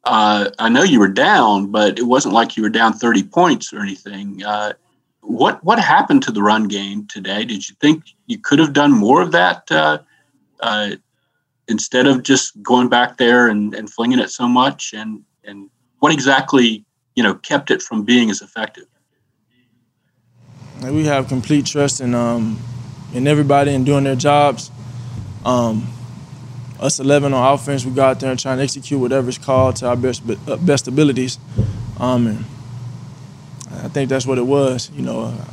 uh, 0.04 0.50
I 0.58 0.70
know 0.70 0.84
you 0.84 1.00
were 1.00 1.08
down, 1.08 1.68
but 1.68 2.00
it 2.00 2.04
wasn't 2.04 2.34
like 2.34 2.58
you 2.58 2.64
were 2.64 2.70
down 2.70 2.94
30 2.94 3.24
points 3.24 3.72
or 3.72 3.80
anything. 3.80 4.44
Uh, 4.44 4.74
what 5.22 5.64
what 5.64 5.80
happened 5.80 6.24
to 6.24 6.32
the 6.32 6.42
run 6.42 6.68
game 6.68 7.06
today? 7.06 7.46
Did 7.46 7.70
you 7.70 7.76
think 7.80 8.04
you 8.26 8.40
could 8.40 8.58
have 8.58 8.74
done 8.74 8.92
more 8.92 9.22
of 9.22 9.32
that 9.34 9.72
uh, 9.72 10.00
uh 10.62 10.92
instead 11.72 12.06
of 12.06 12.24
just 12.24 12.62
going 12.62 12.90
back 12.90 13.18
there 13.18 13.48
and, 13.48 13.74
and 13.74 13.90
flinging 13.90 14.20
it 14.20 14.30
so 14.30 14.48
much? 14.48 14.94
And 14.94 15.24
and 15.44 15.70
what 16.00 16.14
exactly 16.14 16.86
you 17.16 17.24
know 17.24 17.36
kept 17.36 17.72
it 17.72 17.82
from 17.82 18.04
being 18.04 18.30
as 18.30 18.42
effective? 18.42 18.86
We 20.84 21.06
have 21.06 21.28
complete 21.28 21.66
trust 21.66 22.02
in 22.02 22.14
um, 22.14 22.60
in 23.14 23.28
everybody 23.28 23.74
and 23.74 23.86
doing 23.86 24.04
their 24.04 24.16
jobs. 24.16 24.72
Um, 25.46 25.88
us 26.80 27.00
11 27.00 27.34
on 27.34 27.54
offense, 27.54 27.86
we 27.86 27.92
go 27.92 28.04
out 28.04 28.20
there 28.20 28.32
and 28.32 28.40
try 28.40 28.54
and 28.54 28.62
execute 28.62 29.00
whatever's 29.00 29.38
called 29.38 29.76
to 29.78 29.88
our 29.88 29.96
best 29.96 30.24
uh, 30.48 30.58
best 30.58 30.88
abilities. 30.88 31.38
Um, 32.00 32.28
and 32.28 32.46
I 33.72 33.88
think 33.88 34.10
that's 34.10 34.26
what 34.26 34.38
it 34.38 34.46
was. 34.46 34.90
You 34.92 35.04
know, 35.04 35.22
uh, 35.22 35.46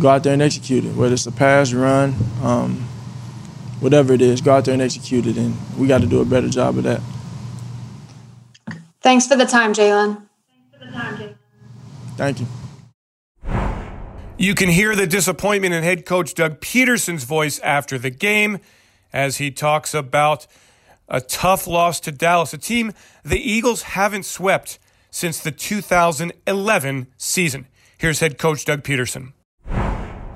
go 0.00 0.08
out 0.08 0.22
there 0.22 0.32
and 0.32 0.42
execute 0.42 0.84
it, 0.84 0.94
whether 0.94 1.14
it's 1.14 1.26
a 1.26 1.32
pass, 1.32 1.72
run, 1.72 2.14
um, 2.42 2.88
whatever 3.80 4.12
it 4.12 4.22
is, 4.22 4.40
go 4.40 4.54
out 4.54 4.64
there 4.64 4.74
and 4.74 4.82
execute 4.82 5.26
it. 5.26 5.36
And 5.36 5.56
we 5.76 5.86
got 5.86 6.00
to 6.00 6.06
do 6.06 6.20
a 6.20 6.24
better 6.24 6.48
job 6.48 6.78
of 6.78 6.84
that. 6.84 7.00
Thanks 9.00 9.26
for 9.26 9.36
the 9.36 9.46
time, 9.46 9.72
Jalen. 9.72 10.16
Thanks 10.16 10.78
for 10.78 10.84
the 10.84 10.92
time, 10.92 11.16
Jalen. 11.16 11.34
Thank 12.16 12.40
you. 12.40 12.46
You 14.36 14.54
can 14.54 14.68
hear 14.68 14.94
the 14.96 15.06
disappointment 15.06 15.74
in 15.74 15.82
head 15.82 16.06
coach 16.06 16.34
Doug 16.34 16.60
Pederson's 16.60 17.24
voice 17.24 17.58
after 17.60 17.98
the 17.98 18.10
game 18.10 18.58
as 19.12 19.36
he 19.36 19.50
talks 19.50 19.92
about 19.92 20.46
a 21.08 21.20
tough 21.20 21.66
loss 21.66 22.00
to 22.00 22.12
Dallas, 22.12 22.54
a 22.54 22.58
team 22.58 22.92
the 23.24 23.38
Eagles 23.38 23.82
haven't 23.82 24.24
swept 24.24 24.78
since 25.10 25.40
the 25.40 25.50
2011 25.50 27.08
season. 27.16 27.66
Here's 27.98 28.20
head 28.20 28.38
coach 28.38 28.64
Doug 28.64 28.82
Pederson. 28.82 29.32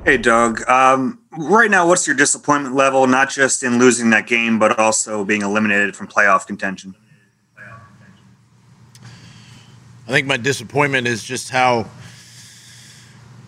Hey, 0.04 0.18
Doug. 0.18 0.68
Um, 0.68 1.20
right 1.38 1.70
now, 1.70 1.86
what's 1.86 2.06
your 2.06 2.16
disappointment 2.16 2.74
level, 2.74 3.06
not 3.06 3.30
just 3.30 3.62
in 3.62 3.78
losing 3.78 4.10
that 4.10 4.26
game, 4.26 4.58
but 4.58 4.78
also 4.78 5.24
being 5.24 5.42
eliminated 5.42 5.96
from 5.96 6.08
playoff 6.08 6.46
contention? 6.46 6.94
I 10.06 10.10
think 10.10 10.26
my 10.26 10.36
disappointment 10.36 11.06
is 11.06 11.24
just 11.24 11.50
how 11.50 11.86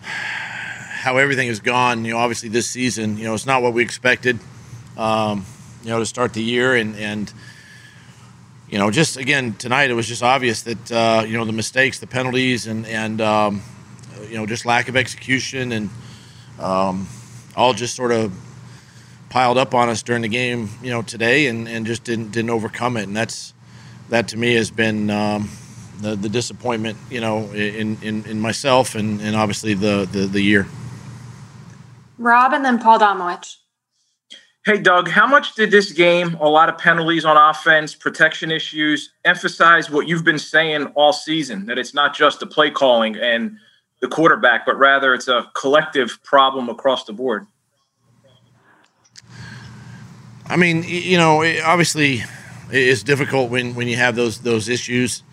how 0.01 1.17
everything 1.17 1.47
has 1.47 1.59
gone. 1.59 2.03
You 2.03 2.13
know, 2.13 2.17
obviously 2.17 2.49
this 2.49 2.67
season, 2.67 3.17
you 3.17 3.25
know, 3.25 3.33
it's 3.33 3.45
not 3.45 3.61
what 3.61 3.73
we 3.73 3.83
expected 3.83 4.39
um, 4.97 5.45
you 5.83 5.89
know, 5.89 5.99
to 5.99 6.05
start 6.05 6.33
the 6.33 6.41
year. 6.41 6.75
And, 6.75 6.95
and, 6.95 7.31
you 8.69 8.77
know, 8.77 8.91
just 8.91 9.17
again, 9.17 9.53
tonight 9.53 9.89
it 9.89 9.93
was 9.93 10.07
just 10.07 10.23
obvious 10.23 10.63
that, 10.63 10.91
uh, 10.91 11.23
you 11.25 11.37
know, 11.37 11.45
the 11.45 11.53
mistakes, 11.53 11.99
the 11.99 12.07
penalties, 12.07 12.67
and, 12.67 12.85
and 12.85 13.21
um, 13.21 13.61
you 14.27 14.35
know, 14.35 14.45
just 14.45 14.65
lack 14.65 14.89
of 14.89 14.97
execution 14.97 15.71
and 15.71 15.89
um, 16.59 17.07
all 17.57 17.73
just 17.73 17.95
sort 17.95 18.11
of 18.11 18.31
piled 19.29 19.57
up 19.57 19.73
on 19.73 19.89
us 19.89 20.03
during 20.03 20.21
the 20.21 20.29
game, 20.29 20.69
you 20.81 20.91
know, 20.91 21.01
today, 21.01 21.47
and, 21.47 21.67
and 21.67 21.85
just 21.85 22.03
didn't 22.03 22.31
didn't 22.31 22.51
overcome 22.51 22.95
it. 22.95 23.03
And 23.03 23.17
that's 23.17 23.53
that 24.09 24.29
to 24.29 24.37
me 24.37 24.53
has 24.53 24.71
been 24.71 25.09
um, 25.09 25.49
the 25.99 26.15
the 26.15 26.29
disappointment, 26.29 26.97
you 27.09 27.19
know, 27.19 27.51
in 27.51 27.97
in, 28.01 28.23
in 28.25 28.39
myself 28.39 28.95
and, 28.95 29.19
and 29.19 29.35
obviously 29.35 29.73
the, 29.73 30.07
the 30.11 30.27
the 30.27 30.41
year. 30.41 30.67
Rob 32.17 32.53
and 32.53 32.63
then 32.63 32.79
Paul 32.79 32.99
Domowitch. 32.99 33.57
Hey, 34.65 34.79
Doug, 34.79 35.07
how 35.07 35.25
much 35.25 35.55
did 35.55 35.71
this 35.71 35.93
game, 35.93 36.33
a 36.41 36.49
lot 36.49 36.67
of 36.67 36.77
penalties 36.77 37.23
on 37.23 37.37
offense, 37.37 37.95
protection 37.95 38.51
issues, 38.51 39.13
emphasize 39.23 39.89
what 39.89 40.09
you've 40.09 40.25
been 40.25 40.39
saying 40.39 40.87
all 40.87 41.13
season 41.13 41.67
that 41.67 41.77
it's 41.77 41.93
not 41.93 42.13
just 42.13 42.41
the 42.41 42.47
play 42.47 42.69
calling 42.69 43.15
and 43.15 43.57
the 43.99 44.07
quarterback, 44.07 44.65
but 44.65 44.77
rather 44.77 45.13
it's 45.13 45.27
a 45.27 45.49
collective 45.53 46.19
problem 46.23 46.69
across 46.69 47.05
the 47.05 47.13
board? 47.13 47.47
I 50.45 50.55
mean, 50.55 50.83
you 50.87 51.17
know, 51.17 51.43
obviously 51.65 52.23
it's 52.71 53.03
difficult 53.03 53.49
when, 53.49 53.75
when 53.75 53.87
you 53.87 53.97
have 53.97 54.15
those 54.15 54.39
those 54.39 54.69
issues. 54.69 55.23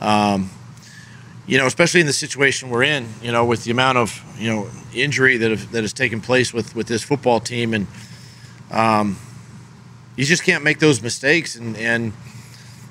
Um, 0.00 0.50
you 1.46 1.58
know, 1.58 1.66
especially 1.66 2.00
in 2.00 2.06
the 2.06 2.12
situation 2.12 2.70
we're 2.70 2.84
in, 2.84 3.08
you 3.22 3.32
know, 3.32 3.44
with 3.44 3.64
the 3.64 3.70
amount 3.70 3.98
of 3.98 4.22
you 4.38 4.50
know 4.50 4.68
injury 4.94 5.36
that 5.38 5.50
have, 5.50 5.72
that 5.72 5.82
has 5.82 5.92
taken 5.92 6.20
place 6.20 6.52
with 6.52 6.74
with 6.74 6.86
this 6.86 7.02
football 7.02 7.40
team 7.40 7.74
and 7.74 7.86
um, 8.70 9.16
you 10.16 10.24
just 10.24 10.44
can't 10.44 10.62
make 10.62 10.78
those 10.78 11.02
mistakes 11.02 11.56
and 11.56 11.76
and 11.76 12.12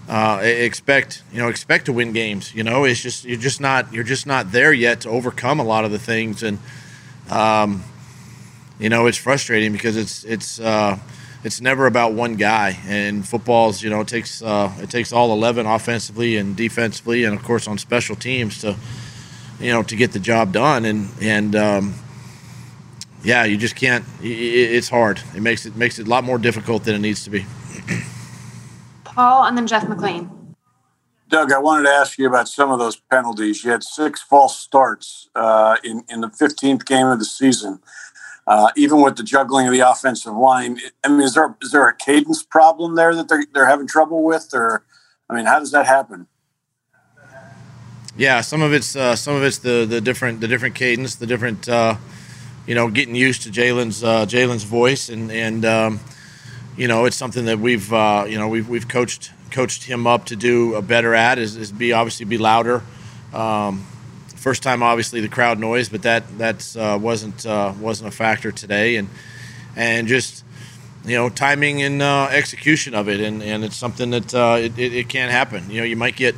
uh, 0.10 0.40
expect 0.42 1.22
you 1.32 1.38
know 1.38 1.50
expect 1.50 1.86
to 1.86 1.94
win 1.94 2.12
games. 2.12 2.54
You 2.56 2.64
know, 2.64 2.84
it's 2.84 3.00
just 3.00 3.26
you're 3.26 3.38
just 3.38 3.62
not 3.62 3.94
you're 3.94 4.04
just 4.04 4.26
not 4.26 4.52
there 4.52 4.74
yet 4.74 5.02
to 5.02 5.10
overcome 5.10 5.60
a 5.60 5.64
lot 5.64 5.86
of 5.86 5.92
the 5.92 6.00
things, 6.00 6.42
and 6.42 6.58
um, 7.30 7.84
you 8.80 8.90
know 8.90 9.06
it's 9.06 9.18
frustrating 9.18 9.72
because 9.72 9.96
it's 9.96 10.24
it's 10.24 10.60
uh, 10.60 10.98
it's 11.44 11.62
never 11.62 11.86
about 11.86 12.14
one 12.14 12.36
guy. 12.36 12.80
And 12.88 13.26
football's 13.28 13.84
you 13.84 13.92
know 13.92 14.02
it 14.02 14.08
takes 14.08 14.42
uh, 14.42 14.72
it 14.80 14.90
takes 14.90 15.14
all 15.14 15.32
eleven 15.32 15.68
offensively 15.68 16.38
and 16.38 16.56
defensively, 16.56 17.24
and 17.24 17.38
of 17.38 17.44
course 17.44 17.68
on 17.68 17.78
special 17.78 18.16
teams 18.16 18.62
to 18.62 18.76
you 19.60 19.72
know 19.72 19.84
to 19.84 19.96
get 19.96 20.12
the 20.12 20.20
job 20.20 20.52
done. 20.52 20.86
And 20.86 21.08
and 21.22 21.56
um, 21.56 21.94
yeah, 23.24 23.44
you 23.44 23.58
just 23.58 23.76
can't. 23.76 24.04
It's 24.24 24.90
hard. 24.90 25.22
It 25.36 25.42
makes 25.42 25.68
it 25.68 25.76
makes 25.76 26.00
it 26.00 26.08
a 26.08 26.10
lot 26.10 26.24
more 26.24 26.40
difficult 26.40 26.84
than 26.84 26.96
it 26.96 27.00
needs 27.00 27.26
to 27.26 27.30
be. 27.30 27.46
Paul 29.20 29.44
and 29.44 29.58
then 29.58 29.68
Jeff 29.68 29.84
McLane. 29.84 30.30
Doug, 31.28 31.52
I 31.52 31.60
wanted 31.60 31.84
to 31.84 31.90
ask 31.90 32.18
you 32.18 32.26
about 32.26 32.48
some 32.48 32.72
of 32.72 32.80
those 32.80 32.96
penalties. 32.96 33.66
You 33.66 33.72
had 33.72 33.84
six 33.84 34.22
false 34.22 34.58
starts 34.58 35.30
uh, 35.36 35.76
in 35.84 36.06
in 36.08 36.22
the 36.22 36.30
15th 36.30 36.86
game 36.86 37.06
of 37.06 37.20
the 37.20 37.26
season. 37.26 37.82
Uh, 38.48 38.70
even 38.78 39.02
with 39.02 39.18
the 39.18 39.24
juggling 39.24 39.68
of 39.68 39.74
the 39.74 39.82
offensive 39.82 40.34
line, 40.34 40.80
I 41.04 41.10
mean, 41.10 41.20
is 41.20 41.34
there 41.34 41.54
is 41.62 41.74
there 41.74 41.86
a 41.90 41.94
cadence 41.94 42.44
problem 42.44 42.96
there 42.96 43.14
that 43.14 43.28
they're 43.28 43.44
they're 43.54 43.68
having 43.68 43.88
trouble 43.88 44.24
with, 44.24 44.52
or 44.54 44.86
I 45.30 45.36
mean, 45.36 45.46
how 45.46 45.60
does 45.60 45.72
that 45.72 45.86
happen? 45.86 46.26
Yeah, 48.16 48.40
some 48.40 48.62
of 48.62 48.72
it's 48.72 48.96
uh, 48.96 49.18
some 49.18 49.36
of 49.36 49.44
it's 49.44 49.58
the 49.58 49.86
the 49.86 50.00
different 50.00 50.40
the 50.40 50.48
different 50.48 50.76
cadence, 50.76 51.16
the 51.16 51.28
different 51.28 51.68
uh, 51.68 51.96
you 52.66 52.74
know, 52.74 52.90
getting 52.90 53.16
used 53.16 53.42
to 53.44 53.50
Jalen's 53.50 54.02
uh, 54.02 54.26
Jalen's 54.26 54.64
voice, 54.64 55.10
and 55.10 55.30
and 55.30 55.66
um, 55.66 56.00
you 56.80 56.88
know, 56.88 57.04
it's 57.04 57.18
something 57.18 57.44
that 57.46 57.60
we've 57.60 57.92
uh, 57.92 58.26
you 58.26 58.38
know 58.38 58.48
we've 58.48 58.70
we've 58.70 58.88
coached 58.88 59.32
coached 59.52 59.84
him 59.84 60.08
up 60.08 60.26
to 60.26 60.38
do 60.38 60.76
a 60.76 60.82
better 60.82 61.14
at 61.14 61.38
is, 61.38 61.58
is 61.58 61.74
be 61.74 61.92
obviously 61.92 62.26
be 62.26 62.38
louder. 62.38 62.82
Um, 63.34 63.86
first 64.38 64.64
time, 64.64 64.82
obviously, 64.82 65.20
the 65.20 65.28
crowd 65.28 65.60
noise, 65.60 65.90
but 65.90 66.04
that 66.04 66.24
that's 66.38 66.78
uh, 66.78 66.98
wasn't 67.00 67.46
uh, 67.46 67.74
wasn't 67.82 68.08
a 68.08 68.16
factor 68.16 68.54
today, 68.54 68.96
and 68.96 69.10
and 69.76 70.08
just 70.08 70.46
you 71.04 71.18
know 71.18 71.28
timing 71.28 71.82
and 71.82 72.02
uh, 72.02 72.30
execution 72.32 72.96
of 72.96 73.10
it, 73.10 73.20
and, 73.20 73.44
and 73.44 73.66
it's 73.66 73.76
something 73.76 74.12
that 74.12 74.34
uh, 74.34 74.56
it, 74.58 74.80
it, 74.80 74.94
it 74.94 75.10
can 75.10 75.30
happen. 75.30 75.70
You 75.70 75.82
know, 75.82 75.86
you 75.86 75.98
might 75.98 76.16
get 76.16 76.36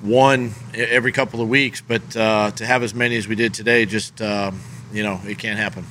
one 0.00 0.54
every 0.72 1.12
couple 1.12 1.42
of 1.42 1.50
weeks, 1.50 1.82
but 1.82 2.16
uh, 2.16 2.50
to 2.52 2.64
have 2.64 2.82
as 2.82 2.94
many 2.94 3.18
as 3.18 3.28
we 3.28 3.34
did 3.34 3.52
today, 3.52 3.84
just 3.84 4.22
um, 4.22 4.62
you 4.90 5.02
know, 5.02 5.20
it 5.26 5.36
can't 5.36 5.58
happen. 5.58 5.84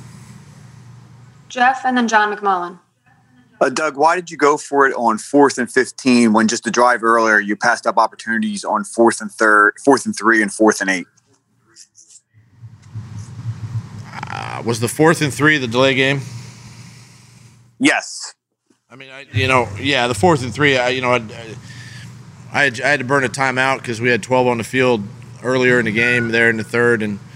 Jeff 1.49 1.85
and 1.85 1.95
then 1.95 2.07
John 2.07 2.35
McMullen. 2.35 2.79
Uh, 3.63 3.69
Doug, 3.69 3.95
why 3.95 4.13
did 4.13 4.29
you 4.29 4.35
go 4.35 4.57
for 4.57 4.85
it 4.85 4.93
on 4.95 5.17
fourth 5.17 5.57
and 5.57 5.71
15 5.71 6.33
when 6.33 6.49
just 6.49 6.67
a 6.67 6.69
drive 6.69 7.01
earlier 7.01 7.39
you 7.39 7.55
passed 7.55 7.87
up 7.87 7.97
opportunities 7.97 8.65
on 8.65 8.83
fourth 8.83 9.21
and 9.21 9.31
third, 9.31 9.75
fourth 9.85 10.05
and 10.05 10.13
three, 10.13 10.41
and 10.41 10.53
fourth 10.53 10.81
and 10.81 10.89
eight? 10.89 11.07
Uh, 14.29 14.61
was 14.65 14.81
the 14.81 14.89
fourth 14.89 15.21
and 15.21 15.33
three 15.33 15.57
the 15.57 15.67
delay 15.67 15.95
game? 15.95 16.19
Yes. 17.79 18.35
I 18.91 18.97
mean, 18.97 19.09
I, 19.09 19.27
you 19.31 19.47
know, 19.47 19.69
yeah, 19.79 20.07
the 20.07 20.13
fourth 20.13 20.43
and 20.43 20.53
three, 20.53 20.77
I, 20.77 20.89
you 20.89 20.99
know, 20.99 21.11
I, 21.11 21.23
I, 22.51 22.63
had, 22.63 22.81
I 22.81 22.89
had 22.89 22.99
to 22.99 23.05
burn 23.05 23.23
a 23.23 23.29
timeout 23.29 23.77
because 23.77 24.01
we 24.01 24.09
had 24.09 24.21
12 24.21 24.45
on 24.45 24.57
the 24.57 24.65
field 24.65 25.03
earlier 25.41 25.79
in 25.79 25.85
the 25.85 25.93
game 25.93 26.31
there 26.31 26.49
in 26.49 26.57
the 26.57 26.65
third, 26.65 27.01
and– 27.01 27.17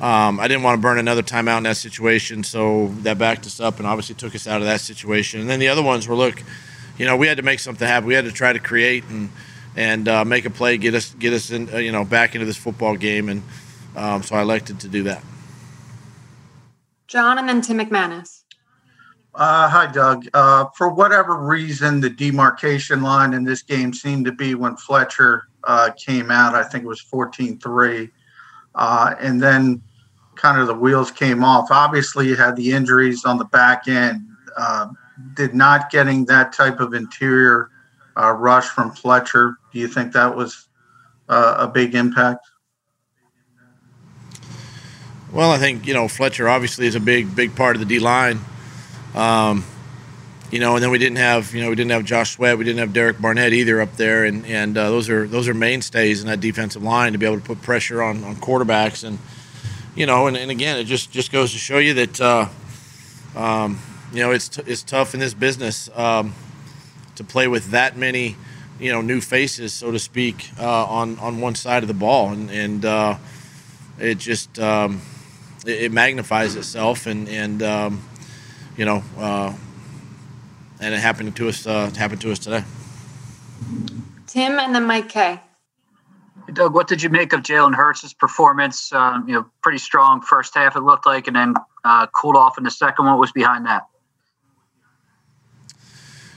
um, 0.00 0.40
I 0.40 0.48
didn't 0.48 0.62
want 0.62 0.78
to 0.78 0.82
burn 0.82 0.98
another 0.98 1.22
timeout 1.22 1.58
in 1.58 1.64
that 1.64 1.76
situation, 1.76 2.42
so 2.42 2.88
that 3.02 3.18
backed 3.18 3.44
us 3.46 3.60
up 3.60 3.78
and 3.78 3.86
obviously 3.86 4.14
took 4.14 4.34
us 4.34 4.46
out 4.46 4.60
of 4.60 4.66
that 4.66 4.80
situation. 4.80 5.40
And 5.40 5.50
then 5.50 5.60
the 5.60 5.68
other 5.68 5.82
ones 5.82 6.08
were, 6.08 6.14
look, 6.14 6.42
you 6.96 7.04
know, 7.04 7.16
we 7.16 7.26
had 7.26 7.36
to 7.36 7.42
make 7.42 7.60
something 7.60 7.86
happen. 7.86 8.06
We 8.06 8.14
had 8.14 8.24
to 8.24 8.32
try 8.32 8.52
to 8.52 8.58
create 8.58 9.04
and 9.04 9.30
and 9.76 10.08
uh, 10.08 10.24
make 10.24 10.46
a 10.46 10.50
play, 10.50 10.78
get 10.78 10.94
us 10.94 11.14
get 11.14 11.32
us 11.32 11.50
in, 11.50 11.72
uh, 11.72 11.76
you 11.76 11.92
know, 11.92 12.04
back 12.04 12.34
into 12.34 12.46
this 12.46 12.56
football 12.56 12.96
game, 12.96 13.28
and 13.28 13.42
um, 13.94 14.22
so 14.22 14.36
I 14.36 14.42
elected 14.42 14.80
to 14.80 14.88
do 14.88 15.02
that. 15.04 15.22
John 17.06 17.38
and 17.38 17.48
then 17.48 17.60
Tim 17.60 17.78
McManus. 17.78 18.42
Uh, 19.34 19.68
hi, 19.68 19.90
Doug. 19.90 20.26
Uh, 20.34 20.66
for 20.76 20.88
whatever 20.88 21.36
reason, 21.36 22.00
the 22.00 22.10
demarcation 22.10 23.02
line 23.02 23.32
in 23.32 23.44
this 23.44 23.62
game 23.62 23.92
seemed 23.92 24.24
to 24.24 24.32
be 24.32 24.54
when 24.54 24.76
Fletcher 24.76 25.48
uh, 25.64 25.90
came 25.96 26.30
out. 26.30 26.54
I 26.54 26.64
think 26.64 26.84
it 26.84 26.86
was 26.86 27.00
14 27.00 27.58
3. 27.58 28.08
Uh, 28.74 29.14
and 29.20 29.40
then 29.40 29.82
kind 30.34 30.60
of 30.60 30.66
the 30.66 30.74
wheels 30.74 31.10
came 31.10 31.44
off. 31.44 31.68
Obviously, 31.70 32.28
you 32.28 32.36
had 32.36 32.56
the 32.56 32.72
injuries 32.72 33.24
on 33.24 33.38
the 33.38 33.44
back 33.46 33.88
end. 33.88 34.26
Uh, 34.56 34.88
did 35.34 35.54
not 35.54 35.90
getting 35.90 36.24
that 36.26 36.52
type 36.52 36.80
of 36.80 36.94
interior 36.94 37.70
uh, 38.16 38.32
rush 38.32 38.68
from 38.68 38.90
Fletcher. 38.90 39.56
Do 39.72 39.78
you 39.78 39.88
think 39.88 40.12
that 40.12 40.34
was 40.34 40.68
uh, 41.28 41.56
a 41.58 41.68
big 41.68 41.94
impact? 41.94 42.46
Well, 45.32 45.52
I 45.52 45.58
think 45.58 45.86
you 45.86 45.94
know 45.94 46.08
Fletcher 46.08 46.48
obviously 46.48 46.86
is 46.86 46.94
a 46.94 47.00
big, 47.00 47.36
big 47.36 47.54
part 47.54 47.76
of 47.76 47.80
the 47.80 47.86
D 47.86 48.00
line. 48.00 48.40
Um, 49.14 49.64
you 50.50 50.58
know, 50.58 50.74
and 50.74 50.82
then 50.82 50.90
we 50.90 50.98
didn't 50.98 51.18
have, 51.18 51.54
you 51.54 51.62
know, 51.62 51.68
we 51.68 51.76
didn't 51.76 51.92
have 51.92 52.04
Josh 52.04 52.32
Sweat, 52.32 52.58
we 52.58 52.64
didn't 52.64 52.80
have 52.80 52.92
Derek 52.92 53.20
Barnett 53.20 53.52
either 53.52 53.80
up 53.80 53.96
there, 53.96 54.24
and 54.24 54.44
and 54.46 54.76
uh, 54.76 54.90
those 54.90 55.08
are 55.08 55.26
those 55.28 55.48
are 55.48 55.54
mainstays 55.54 56.20
in 56.20 56.26
that 56.26 56.40
defensive 56.40 56.82
line 56.82 57.12
to 57.12 57.18
be 57.18 57.26
able 57.26 57.36
to 57.36 57.44
put 57.44 57.62
pressure 57.62 58.02
on 58.02 58.24
on 58.24 58.36
quarterbacks, 58.36 59.04
and 59.04 59.18
you 59.94 60.06
know, 60.06 60.26
and, 60.26 60.36
and 60.36 60.50
again, 60.50 60.78
it 60.78 60.84
just 60.84 61.10
just 61.10 61.32
goes 61.32 61.52
to 61.52 61.58
show 61.58 61.78
you 61.78 61.94
that, 61.94 62.20
uh, 62.20 62.46
um, 63.36 63.78
you 64.12 64.20
know, 64.20 64.30
it's 64.30 64.48
t- 64.48 64.62
it's 64.66 64.82
tough 64.82 65.14
in 65.14 65.20
this 65.20 65.34
business 65.34 65.90
um, 65.94 66.34
to 67.16 67.24
play 67.24 67.48
with 67.48 67.70
that 67.70 67.96
many, 67.96 68.36
you 68.78 68.92
know, 68.92 69.00
new 69.00 69.20
faces, 69.20 69.72
so 69.72 69.90
to 69.90 69.98
speak, 69.98 70.50
uh, 70.58 70.84
on 70.84 71.18
on 71.18 71.40
one 71.40 71.54
side 71.54 71.82
of 71.82 71.88
the 71.88 71.94
ball, 71.94 72.30
and 72.30 72.50
and 72.50 72.84
uh, 72.84 73.16
it 73.98 74.18
just 74.18 74.58
um, 74.58 75.00
it, 75.66 75.82
it, 75.82 75.92
magnifies 75.92 76.56
itself, 76.56 77.06
and 77.06 77.28
and 77.28 77.62
um, 77.62 78.02
you 78.76 78.84
know 78.84 79.02
uh, 79.18 79.52
and 80.80 80.94
it 80.94 81.00
happened 81.00 81.34
to 81.36 81.48
us. 81.48 81.66
Uh, 81.66 81.90
happened 81.96 82.20
to 82.20 82.32
us 82.32 82.38
today. 82.38 82.64
Tim 84.26 84.58
and 84.58 84.74
then 84.74 84.84
Mike 84.84 85.08
K. 85.08 85.40
Doug, 86.52 86.74
what 86.74 86.88
did 86.88 87.02
you 87.02 87.08
make 87.08 87.32
of 87.32 87.40
Jalen 87.40 87.74
Hurts' 87.74 88.12
performance? 88.12 88.92
Um, 88.92 89.28
you 89.28 89.34
know, 89.34 89.46
pretty 89.62 89.78
strong 89.78 90.20
first 90.20 90.54
half 90.54 90.76
it 90.76 90.80
looked 90.80 91.06
like, 91.06 91.26
and 91.26 91.36
then 91.36 91.54
uh, 91.84 92.06
cooled 92.08 92.36
off 92.36 92.58
in 92.58 92.64
the 92.64 92.70
second. 92.70 93.06
What 93.06 93.18
was 93.18 93.32
behind 93.32 93.66
that? 93.66 93.86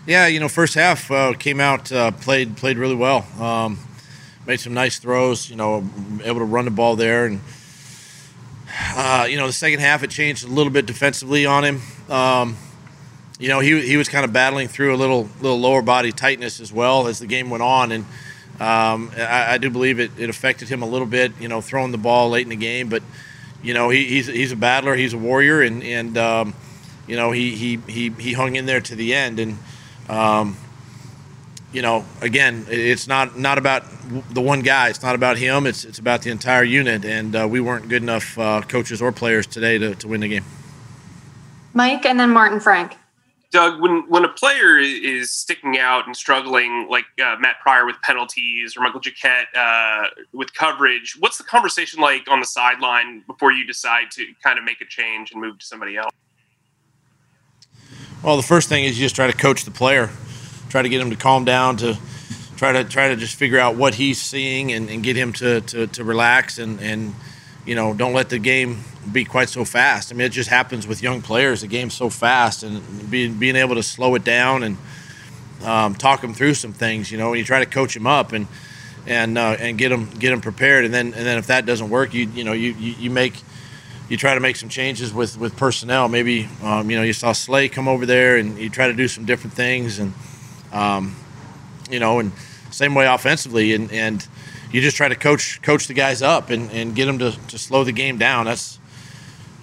Yeah, 0.05 0.27
you 0.27 0.39
know, 0.39 0.49
first 0.49 0.73
half 0.73 1.09
uh, 1.09 1.33
came 1.33 1.59
out, 1.59 1.91
uh, 1.91 2.11
played 2.11 2.57
played 2.57 2.77
really 2.77 2.95
well, 2.95 3.25
um, 3.39 3.79
made 4.45 4.59
some 4.59 4.73
nice 4.73 4.99
throws. 4.99 5.49
You 5.49 5.55
know, 5.55 5.87
able 6.23 6.39
to 6.39 6.45
run 6.45 6.65
the 6.65 6.71
ball 6.71 6.95
there, 6.95 7.25
and 7.25 7.39
uh, 8.95 9.27
you 9.29 9.37
know, 9.37 9.47
the 9.47 9.53
second 9.53 9.79
half 9.79 10.03
it 10.03 10.09
changed 10.09 10.43
a 10.43 10.47
little 10.47 10.71
bit 10.71 10.85
defensively 10.85 11.45
on 11.45 11.63
him. 11.63 11.81
Um, 12.09 12.57
you 13.39 13.47
know, 13.47 13.59
he, 13.59 13.81
he 13.81 13.97
was 13.97 14.09
kind 14.09 14.25
of 14.25 14.33
battling 14.33 14.67
through 14.67 14.93
a 14.93 14.97
little 14.97 15.29
little 15.41 15.59
lower 15.59 15.81
body 15.81 16.11
tightness 16.11 16.59
as 16.59 16.71
well 16.71 17.07
as 17.07 17.19
the 17.19 17.27
game 17.27 17.49
went 17.49 17.63
on, 17.63 17.91
and 17.91 18.05
um, 18.63 19.11
I, 19.17 19.55
I, 19.55 19.57
do 19.57 19.69
believe 19.69 19.99
it, 19.99 20.11
it 20.17 20.29
affected 20.29 20.69
him 20.69 20.83
a 20.83 20.85
little 20.85 21.05
bit. 21.05 21.33
You 21.37 21.49
know, 21.49 21.59
throwing 21.59 21.91
the 21.91 21.97
ball 21.97 22.29
late 22.29 22.43
in 22.43 22.49
the 22.49 22.55
game, 22.55 22.87
but 22.87 23.03
you 23.61 23.73
know 23.73 23.89
he, 23.89 24.05
he's 24.05 24.27
he's 24.27 24.53
a 24.53 24.55
battler, 24.55 24.95
he's 24.95 25.11
a 25.11 25.17
warrior, 25.17 25.61
and 25.61 25.83
and 25.83 26.17
um, 26.17 26.53
you 27.05 27.17
know 27.17 27.31
he, 27.31 27.55
he 27.55 27.77
he 27.87 28.09
he 28.11 28.31
hung 28.31 28.55
in 28.55 28.65
there 28.65 28.79
to 28.79 28.95
the 28.95 29.13
end, 29.13 29.39
and 29.41 29.57
um, 30.07 30.55
you 31.73 31.81
know 31.81 32.05
again 32.21 32.65
it's 32.69 33.05
not 33.05 33.37
not 33.37 33.57
about 33.57 33.83
the 34.29 34.41
one 34.41 34.61
guy, 34.61 34.87
it's 34.87 35.03
not 35.03 35.15
about 35.15 35.37
him, 35.37 35.67
it's 35.67 35.83
it's 35.83 35.99
about 35.99 36.21
the 36.21 36.31
entire 36.31 36.63
unit, 36.63 37.03
and 37.03 37.35
uh, 37.35 37.45
we 37.49 37.59
weren't 37.59 37.89
good 37.89 38.01
enough 38.01 38.39
uh, 38.39 38.61
coaches 38.61 39.01
or 39.01 39.11
players 39.11 39.45
today 39.45 39.77
to, 39.77 39.93
to 39.95 40.07
win 40.07 40.21
the 40.21 40.29
game. 40.29 40.45
Mike 41.73 42.05
and 42.05 42.17
then 42.17 42.29
Martin 42.29 42.61
Frank. 42.61 42.95
Doug, 43.53 43.79
when 43.79 44.09
when 44.09 44.25
a 44.25 44.29
player 44.29 44.79
is 44.79 45.31
sticking 45.31 45.77
out 45.77 46.07
and 46.07 46.17
struggling, 46.17 46.87
like 46.89 47.05
uh, 47.23 47.35
Matt 47.39 47.59
Pryor 47.61 47.85
with 47.85 47.95
penalties 48.01 48.75
or 48.75 48.81
Michael 48.81 48.99
Jacquet 48.99 49.45
uh, 49.55 50.07
with 50.33 50.51
coverage, 50.55 51.15
what's 51.19 51.37
the 51.37 51.43
conversation 51.43 52.01
like 52.01 52.27
on 52.31 52.39
the 52.39 52.47
sideline 52.47 53.23
before 53.27 53.51
you 53.51 53.63
decide 53.63 54.09
to 54.13 54.25
kind 54.43 54.57
of 54.57 54.65
make 54.65 54.81
a 54.81 54.85
change 54.85 55.31
and 55.31 55.39
move 55.39 55.59
to 55.59 55.65
somebody 55.65 55.95
else? 55.95 56.11
Well, 58.23 58.37
the 58.37 58.43
first 58.43 58.69
thing 58.69 58.85
is 58.85 58.97
you 58.97 59.05
just 59.05 59.15
try 59.15 59.27
to 59.27 59.37
coach 59.37 59.65
the 59.65 59.71
player, 59.71 60.09
try 60.69 60.81
to 60.81 60.89
get 60.89 60.99
him 60.99 61.11
to 61.11 61.15
calm 61.15 61.45
down, 61.45 61.77
to 61.77 61.95
try 62.57 62.71
to 62.71 62.83
try 62.83 63.09
to 63.09 63.15
just 63.15 63.35
figure 63.35 63.59
out 63.59 63.75
what 63.75 63.93
he's 63.93 64.19
seeing 64.19 64.71
and, 64.71 64.89
and 64.89 65.03
get 65.03 65.15
him 65.15 65.31
to, 65.33 65.61
to, 65.61 65.85
to 65.87 66.03
relax 66.03 66.57
and, 66.57 66.79
and 66.81 67.13
you 67.67 67.75
know 67.75 67.93
don't 67.93 68.13
let 68.13 68.29
the 68.29 68.39
game 68.39 68.83
be 69.11 69.25
quite 69.25 69.49
so 69.49 69.65
fast. 69.65 70.11
I 70.11 70.15
mean, 70.15 70.25
it 70.25 70.31
just 70.31 70.49
happens 70.49 70.87
with 70.87 71.03
young 71.03 71.21
players. 71.21 71.61
The 71.61 71.67
game's 71.67 71.93
so 71.93 72.09
fast, 72.09 72.63
and 72.63 73.09
being 73.09 73.35
being 73.35 73.55
able 73.55 73.75
to 73.75 73.83
slow 73.83 74.15
it 74.15 74.23
down 74.23 74.63
and 74.63 74.77
um, 75.63 75.95
talk 75.95 76.21
them 76.21 76.33
through 76.33 76.53
some 76.53 76.73
things. 76.73 77.11
You 77.11 77.17
know, 77.17 77.29
and 77.29 77.39
you 77.39 77.45
try 77.45 77.59
to 77.59 77.65
coach 77.65 77.93
them 77.93 78.07
up 78.07 78.31
and 78.33 78.47
and 79.05 79.37
uh, 79.37 79.57
and 79.59 79.77
get 79.77 79.89
them 79.89 80.09
get 80.11 80.29
them 80.29 80.41
prepared. 80.41 80.85
And 80.85 80.93
then 80.93 81.07
and 81.07 81.25
then 81.25 81.37
if 81.37 81.47
that 81.47 81.65
doesn't 81.65 81.89
work, 81.89 82.13
you 82.13 82.27
you 82.27 82.43
know 82.43 82.53
you 82.53 82.73
you, 82.73 82.93
you 82.93 83.09
make 83.09 83.41
you 84.09 84.17
try 84.17 84.33
to 84.33 84.39
make 84.39 84.55
some 84.55 84.69
changes 84.69 85.13
with 85.13 85.37
with 85.37 85.57
personnel. 85.57 86.07
Maybe 86.07 86.47
um, 86.61 86.89
you 86.89 86.97
know 86.97 87.03
you 87.03 87.13
saw 87.13 87.31
Slay 87.31 87.69
come 87.69 87.87
over 87.87 88.05
there, 88.05 88.37
and 88.37 88.57
you 88.57 88.69
try 88.69 88.87
to 88.87 88.93
do 88.93 89.07
some 89.07 89.25
different 89.25 89.53
things, 89.55 89.99
and 89.99 90.13
um, 90.71 91.15
you 91.89 91.99
know, 91.99 92.19
and 92.19 92.31
same 92.71 92.95
way 92.95 93.05
offensively, 93.05 93.73
and 93.73 93.91
and 93.91 94.27
you 94.71 94.81
just 94.81 94.97
try 94.97 95.07
to 95.07 95.15
coach 95.15 95.61
coach 95.61 95.87
the 95.87 95.93
guys 95.93 96.21
up 96.21 96.49
and, 96.49 96.71
and 96.71 96.95
get 96.95 97.05
them 97.05 97.19
to, 97.19 97.31
to 97.47 97.57
slow 97.57 97.83
the 97.83 97.91
game 97.91 98.17
down. 98.17 98.45
That's 98.45 98.79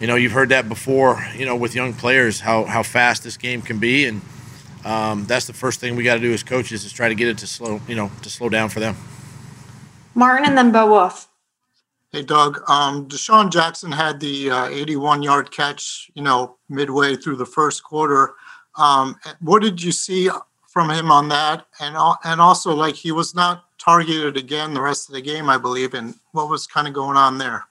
you 0.00 0.06
know 0.06 0.16
you've 0.16 0.32
heard 0.32 0.48
that 0.48 0.68
before. 0.68 1.24
You 1.36 1.46
know 1.46 1.54
with 1.54 1.74
young 1.74 1.92
players 1.92 2.40
how 2.40 2.64
how 2.64 2.82
fast 2.82 3.22
this 3.22 3.36
game 3.36 3.62
can 3.62 3.78
be, 3.78 4.06
and 4.06 4.20
um, 4.84 5.26
that's 5.26 5.46
the 5.46 5.52
first 5.52 5.78
thing 5.78 5.94
we 5.94 6.02
got 6.02 6.14
to 6.14 6.20
do 6.20 6.32
as 6.32 6.42
coaches 6.42 6.84
is 6.84 6.92
try 6.92 7.08
to 7.08 7.14
get 7.14 7.28
it 7.28 7.38
to 7.38 7.46
slow 7.46 7.80
you 7.86 7.94
know 7.94 8.10
to 8.22 8.30
slow 8.30 8.48
down 8.48 8.68
for 8.68 8.80
them. 8.80 8.96
Martin 10.14 10.46
and 10.46 10.58
then 10.58 10.72
Bo 10.72 10.86
Wulf. 10.90 11.28
Hey, 12.12 12.22
Doug. 12.22 12.60
Um, 12.68 13.06
DeSean 13.06 13.52
Jackson 13.52 13.92
had 13.92 14.18
the 14.18 14.50
uh, 14.50 14.66
81 14.66 15.22
yard 15.22 15.52
catch, 15.52 16.10
you 16.14 16.22
know, 16.24 16.56
midway 16.68 17.14
through 17.14 17.36
the 17.36 17.46
first 17.46 17.84
quarter. 17.84 18.34
Um, 18.76 19.14
what 19.40 19.62
did 19.62 19.80
you 19.80 19.92
see 19.92 20.28
from 20.66 20.90
him 20.90 21.12
on 21.12 21.28
that? 21.28 21.66
And, 21.78 21.96
and 22.24 22.40
also, 22.40 22.74
like, 22.74 22.96
he 22.96 23.12
was 23.12 23.32
not 23.32 23.64
targeted 23.78 24.36
again 24.36 24.74
the 24.74 24.80
rest 24.80 25.08
of 25.08 25.14
the 25.14 25.20
game, 25.20 25.48
I 25.48 25.56
believe. 25.56 25.94
And 25.94 26.16
what 26.32 26.48
was 26.48 26.66
kind 26.66 26.88
of 26.88 26.94
going 26.94 27.16
on 27.16 27.38
there? 27.38 27.64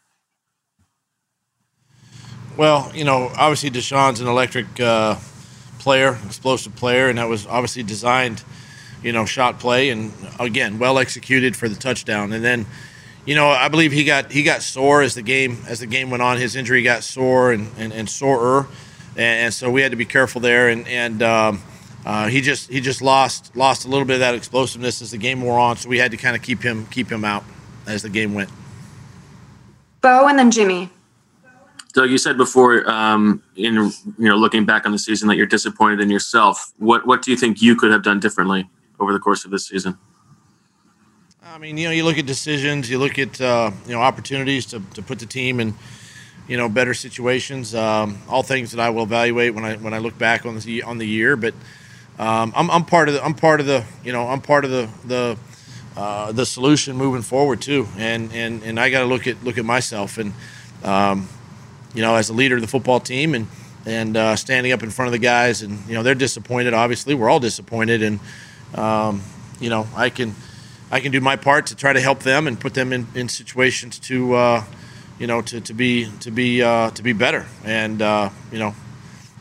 Well, 2.59 2.91
you 2.93 3.05
know, 3.05 3.31
obviously 3.37 3.71
DeSean's 3.71 4.19
an 4.19 4.27
electric 4.27 4.81
uh, 4.81 5.15
player, 5.77 6.19
explosive 6.25 6.75
player, 6.75 7.07
and 7.07 7.17
that 7.17 7.29
was 7.29 7.47
obviously 7.47 7.83
designed, 7.83 8.43
you 9.01 9.13
know, 9.13 9.25
shot 9.25 9.61
play 9.61 9.91
and 9.91 10.11
again 10.41 10.77
well 10.77 10.99
executed 10.99 11.55
for 11.55 11.69
the 11.69 11.77
touchdown. 11.77 12.33
And 12.33 12.43
then 12.43 12.65
you 13.25 13.33
know, 13.33 13.47
I 13.47 13.69
believe 13.69 13.93
he 13.93 14.03
got 14.03 14.33
he 14.33 14.43
got 14.43 14.61
sore 14.61 15.01
as 15.01 15.15
the 15.15 15.21
game 15.21 15.59
as 15.69 15.79
the 15.79 15.87
game 15.87 16.09
went 16.09 16.21
on. 16.21 16.35
His 16.35 16.57
injury 16.57 16.83
got 16.83 17.05
sore 17.05 17.53
and 17.53 17.71
and, 17.77 17.93
and 17.93 18.09
sorer, 18.09 18.67
and, 19.11 19.45
and 19.45 19.53
so 19.53 19.71
we 19.71 19.81
had 19.81 19.91
to 19.91 19.97
be 19.97 20.03
careful 20.03 20.41
there. 20.41 20.67
And 20.67 20.85
and 20.85 21.23
um, 21.23 21.61
uh, 22.05 22.27
he 22.27 22.41
just 22.41 22.69
he 22.69 22.81
just 22.81 23.01
lost 23.01 23.55
lost 23.55 23.85
a 23.85 23.87
little 23.87 24.03
bit 24.05 24.15
of 24.15 24.19
that 24.19 24.35
explosiveness 24.35 25.01
as 25.01 25.11
the 25.11 25.17
game 25.17 25.41
wore 25.41 25.57
on. 25.57 25.77
So 25.77 25.87
we 25.87 25.97
had 25.97 26.11
to 26.11 26.17
kind 26.17 26.35
of 26.35 26.41
keep 26.41 26.61
him 26.61 26.87
keep 26.87 27.09
him 27.09 27.23
out 27.23 27.45
as 27.87 28.01
the 28.01 28.09
game 28.09 28.33
went. 28.33 28.49
Bo 30.01 30.27
and 30.27 30.37
then 30.37 30.51
Jimmy. 30.51 30.89
Doug, 31.93 32.11
you 32.11 32.19
said 32.19 32.37
before, 32.37 32.87
um, 32.89 33.41
in 33.55 33.73
you 33.73 33.93
know, 34.17 34.35
looking 34.35 34.65
back 34.65 34.85
on 34.85 34.91
the 34.91 34.99
season, 34.99 35.27
that 35.27 35.37
you're 35.37 35.47
disappointed 35.47 35.99
in 35.99 36.09
yourself. 36.09 36.71
What 36.77 37.07
what 37.07 37.23
do 37.23 37.31
you 37.31 37.37
think 37.37 37.61
you 37.61 37.75
could 37.75 37.91
have 37.91 38.03
done 38.03 38.19
differently 38.19 38.69
over 38.99 39.11
the 39.11 39.19
course 39.19 39.43
of 39.43 39.51
this 39.51 39.67
season? 39.67 39.97
I 41.43 41.57
mean, 41.57 41.77
you 41.77 41.87
know, 41.87 41.91
you 41.91 42.03
look 42.03 42.19
at 42.19 42.27
decisions, 42.27 42.89
you 42.89 42.99
look 42.99 43.17
at 43.17 43.41
uh, 43.41 43.71
you 43.87 43.93
know 43.93 44.01
opportunities 44.01 44.67
to, 44.67 44.81
to 44.93 45.01
put 45.01 45.17
the 45.17 45.25
team 45.25 45.59
in 45.59 45.73
you 46.47 46.57
know 46.57 46.69
better 46.69 46.93
situations. 46.93 47.73
Um, 47.73 48.19
all 48.29 48.43
things 48.43 48.71
that 48.71 48.79
I 48.79 48.91
will 48.91 49.03
evaluate 49.03 49.55
when 49.55 49.65
I 49.65 49.75
when 49.77 49.93
I 49.93 49.97
look 49.97 50.17
back 50.17 50.45
on 50.45 50.59
the 50.59 50.83
on 50.83 50.99
the 50.99 51.07
year. 51.07 51.35
But 51.35 51.55
um, 52.19 52.53
I'm, 52.55 52.69
I'm 52.69 52.85
part 52.85 53.09
of 53.09 53.15
the 53.15 53.25
I'm 53.25 53.33
part 53.33 53.61
of 53.61 53.65
the 53.65 53.83
you 54.03 54.13
know 54.13 54.27
I'm 54.27 54.41
part 54.41 54.63
of 54.63 54.69
the 54.69 54.89
the 55.05 55.37
uh, 55.97 56.31
the 56.31 56.45
solution 56.45 56.95
moving 56.95 57.23
forward 57.23 57.61
too. 57.61 57.87
And 57.97 58.31
and 58.31 58.61
and 58.61 58.79
I 58.79 58.91
got 58.91 58.99
to 58.99 59.05
look 59.05 59.25
at 59.25 59.43
look 59.43 59.57
at 59.57 59.65
myself 59.65 60.19
and 60.19 60.33
um, 60.83 61.27
you 61.93 62.01
know 62.01 62.15
as 62.15 62.29
a 62.29 62.33
leader 62.33 62.55
of 62.55 62.61
the 62.61 62.67
football 62.67 62.99
team 62.99 63.35
and 63.35 63.47
and 63.85 64.17
uh, 64.17 64.35
standing 64.35 64.71
up 64.71 64.83
in 64.83 64.89
front 64.89 65.07
of 65.07 65.13
the 65.13 65.19
guys 65.19 65.61
and 65.61 65.79
you 65.87 65.93
know 65.93 66.03
they're 66.03 66.15
disappointed. 66.15 66.73
Obviously, 66.73 67.15
we're 67.15 67.29
all 67.29 67.39
disappointed 67.39 68.03
and 68.03 68.19
um, 68.75 69.21
you 69.59 69.69
know 69.69 69.87
I 69.95 70.09
can 70.09 70.35
I 70.91 70.99
can 70.99 71.11
do 71.11 71.21
my 71.21 71.35
part 71.35 71.67
to 71.67 71.75
try 71.75 71.93
to 71.93 72.01
help 72.01 72.19
them 72.19 72.47
and 72.47 72.59
put 72.59 72.73
them 72.73 72.91
in, 72.91 73.07
in 73.13 73.29
situations 73.29 73.99
to, 73.99 74.33
uh, 74.33 74.63
you 75.19 75.27
know, 75.27 75.41
to, 75.43 75.61
to 75.61 75.73
be 75.73 76.09
to 76.21 76.31
be 76.31 76.63
uh, 76.63 76.89
to 76.91 77.03
be 77.03 77.13
better. 77.13 77.45
And 77.63 78.01
uh, 78.01 78.29
you 78.51 78.59
know, 78.59 78.73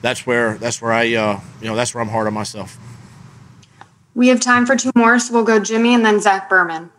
that's 0.03 0.27
where 0.27 0.59
that's 0.59 0.83
where 0.83 0.93
I 0.93 1.15
uh, 1.15 1.41
you 1.61 1.69
know 1.69 1.77
that's 1.77 1.95
where 1.95 2.03
I'm 2.03 2.11
hard 2.11 2.27
on 2.27 2.35
myself. 2.35 2.79
We 4.15 4.29
have 4.29 4.41
time 4.41 4.67
for 4.67 4.77
two 4.77 4.91
more, 4.95 5.19
so 5.19 5.33
we'll 5.33 5.45
go 5.45 5.61
Jimmy 5.61 5.95
and 5.95 6.05
then 6.05 6.21
Zach 6.21 6.51
Berman. 6.51 6.91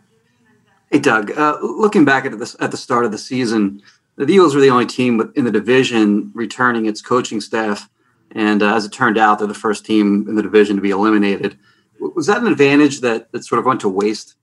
Hey, 0.90 1.00
Doug. 1.00 1.32
Uh, 1.38 1.60
looking 1.62 2.06
back 2.06 2.26
at 2.26 2.38
this 2.40 2.56
at 2.60 2.72
the 2.72 2.78
start 2.78 3.06
of 3.06 3.12
the 3.12 3.18
season, 3.18 3.84
the 4.26 4.34
Eagles 4.34 4.54
were 4.54 4.60
the 4.62 4.70
only 4.70 4.86
team 4.86 5.32
in 5.36 5.46
the 5.46 5.52
division 5.52 6.32
returning 6.34 6.86
its 6.86 7.02
coaching 7.02 7.40
staff, 7.40 7.90
and 8.32 8.62
uh, 8.62 8.76
as 8.76 8.84
it 8.84 8.92
turned 8.92 9.18
out, 9.18 9.40
they're 9.40 9.48
the 9.48 9.54
first 9.54 9.86
team 9.86 10.26
in 10.28 10.36
the 10.36 10.44
division 10.44 10.76
to 10.76 10.82
be 10.82 10.90
eliminated. 10.90 11.58
Was 12.00 12.28
that 12.28 12.42
an 12.42 12.48
advantage 12.48 13.00
that 13.00 13.32
that 13.32 13.46
sort 13.46 13.60
of 13.60 13.66
went 13.66 13.80
to 13.82 13.90
waste? 13.90 14.36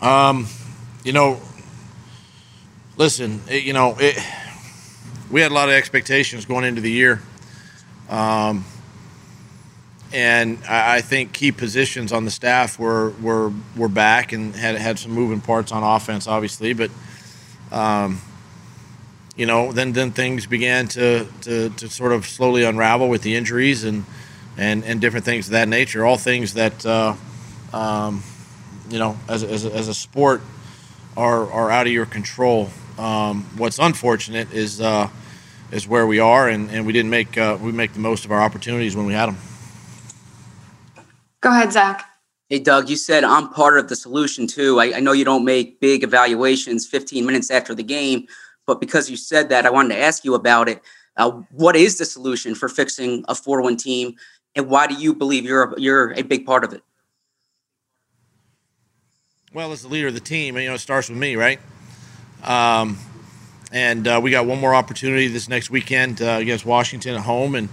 Um, 0.00 0.46
you 1.04 1.12
know, 1.12 1.40
listen, 2.96 3.42
it, 3.50 3.64
you 3.64 3.72
know, 3.74 3.96
it, 3.98 4.16
we 5.30 5.42
had 5.42 5.50
a 5.50 5.54
lot 5.54 5.68
of 5.68 5.74
expectations 5.74 6.46
going 6.46 6.64
into 6.64 6.80
the 6.80 6.90
year. 6.90 7.20
Um, 8.08 8.64
and 10.12 10.58
I, 10.68 11.00
think 11.02 11.32
key 11.32 11.52
positions 11.52 12.12
on 12.12 12.24
the 12.24 12.30
staff 12.30 12.78
were, 12.78 13.10
were, 13.20 13.52
were 13.76 13.88
back 13.88 14.32
and 14.32 14.54
had, 14.54 14.76
had 14.76 14.98
some 14.98 15.12
moving 15.12 15.40
parts 15.40 15.70
on 15.70 15.82
offense, 15.82 16.26
obviously, 16.26 16.72
but, 16.72 16.90
um, 17.70 18.20
you 19.36 19.44
know, 19.44 19.70
then, 19.72 19.92
then 19.92 20.12
things 20.12 20.46
began 20.46 20.88
to, 20.88 21.26
to, 21.42 21.68
to 21.70 21.88
sort 21.88 22.12
of 22.12 22.26
slowly 22.26 22.64
unravel 22.64 23.08
with 23.08 23.22
the 23.22 23.36
injuries 23.36 23.84
and, 23.84 24.04
and, 24.56 24.82
and 24.84 25.00
different 25.00 25.26
things 25.26 25.46
of 25.46 25.52
that 25.52 25.68
nature, 25.68 26.06
all 26.06 26.16
things 26.16 26.54
that, 26.54 26.86
uh, 26.86 27.14
um, 27.72 28.22
you 28.88 28.98
know, 28.98 29.18
as, 29.28 29.42
as, 29.42 29.66
as 29.66 29.88
a 29.88 29.94
sport 29.94 30.40
are, 31.16 31.50
are 31.52 31.70
out 31.70 31.86
of 31.86 31.92
your 31.92 32.06
control. 32.06 32.70
Um, 32.96 33.44
what's 33.56 33.78
unfortunate 33.78 34.52
is 34.52 34.80
uh, 34.80 35.08
is 35.70 35.86
where 35.86 36.06
we 36.06 36.18
are, 36.18 36.48
and, 36.48 36.70
and 36.70 36.86
we 36.86 36.92
didn't 36.92 37.10
make 37.10 37.36
uh, 37.36 37.58
we 37.60 37.72
make 37.72 37.92
the 37.92 38.00
most 38.00 38.24
of 38.24 38.32
our 38.32 38.40
opportunities 38.40 38.96
when 38.96 39.06
we 39.06 39.12
had 39.12 39.26
them. 39.26 39.36
Go 41.40 41.50
ahead, 41.50 41.72
Zach. 41.72 42.04
Hey, 42.48 42.58
Doug, 42.58 42.88
you 42.88 42.96
said 42.96 43.24
I'm 43.24 43.50
part 43.50 43.78
of 43.78 43.88
the 43.88 43.96
solution 43.96 44.46
too. 44.46 44.80
I, 44.80 44.96
I, 44.96 45.00
know 45.00 45.12
you 45.12 45.24
don't 45.24 45.44
make 45.44 45.80
big 45.80 46.02
evaluations 46.02 46.86
15 46.86 47.26
minutes 47.26 47.50
after 47.50 47.74
the 47.74 47.82
game, 47.82 48.26
but 48.66 48.80
because 48.80 49.10
you 49.10 49.16
said 49.16 49.50
that, 49.50 49.66
I 49.66 49.70
wanted 49.70 49.94
to 49.94 50.00
ask 50.00 50.24
you 50.24 50.34
about 50.34 50.68
it. 50.68 50.80
Uh, 51.16 51.30
what 51.50 51.76
is 51.76 51.98
the 51.98 52.04
solution 52.04 52.54
for 52.54 52.68
fixing 52.68 53.24
a 53.28 53.34
4 53.34 53.60
1 53.60 53.76
team, 53.76 54.14
and 54.54 54.68
why 54.68 54.86
do 54.86 54.94
you 54.94 55.14
believe 55.14 55.44
you're 55.44 55.74
a, 55.74 55.80
you're 55.80 56.12
a 56.12 56.22
big 56.22 56.46
part 56.46 56.64
of 56.64 56.72
it? 56.72 56.82
Well, 59.52 59.72
as 59.72 59.82
the 59.82 59.88
leader 59.88 60.08
of 60.08 60.14
the 60.14 60.20
team, 60.20 60.56
you 60.56 60.68
know, 60.68 60.74
it 60.74 60.78
starts 60.78 61.08
with 61.08 61.18
me, 61.18 61.36
right? 61.36 61.58
Um, 62.42 62.98
and 63.72 64.08
uh, 64.08 64.20
we 64.22 64.30
got 64.30 64.46
one 64.46 64.58
more 64.58 64.74
opportunity 64.74 65.28
this 65.28 65.48
next 65.48 65.70
weekend 65.70 66.22
uh, 66.22 66.38
against 66.40 66.64
Washington 66.64 67.14
at 67.14 67.22
home, 67.22 67.54
and 67.54 67.68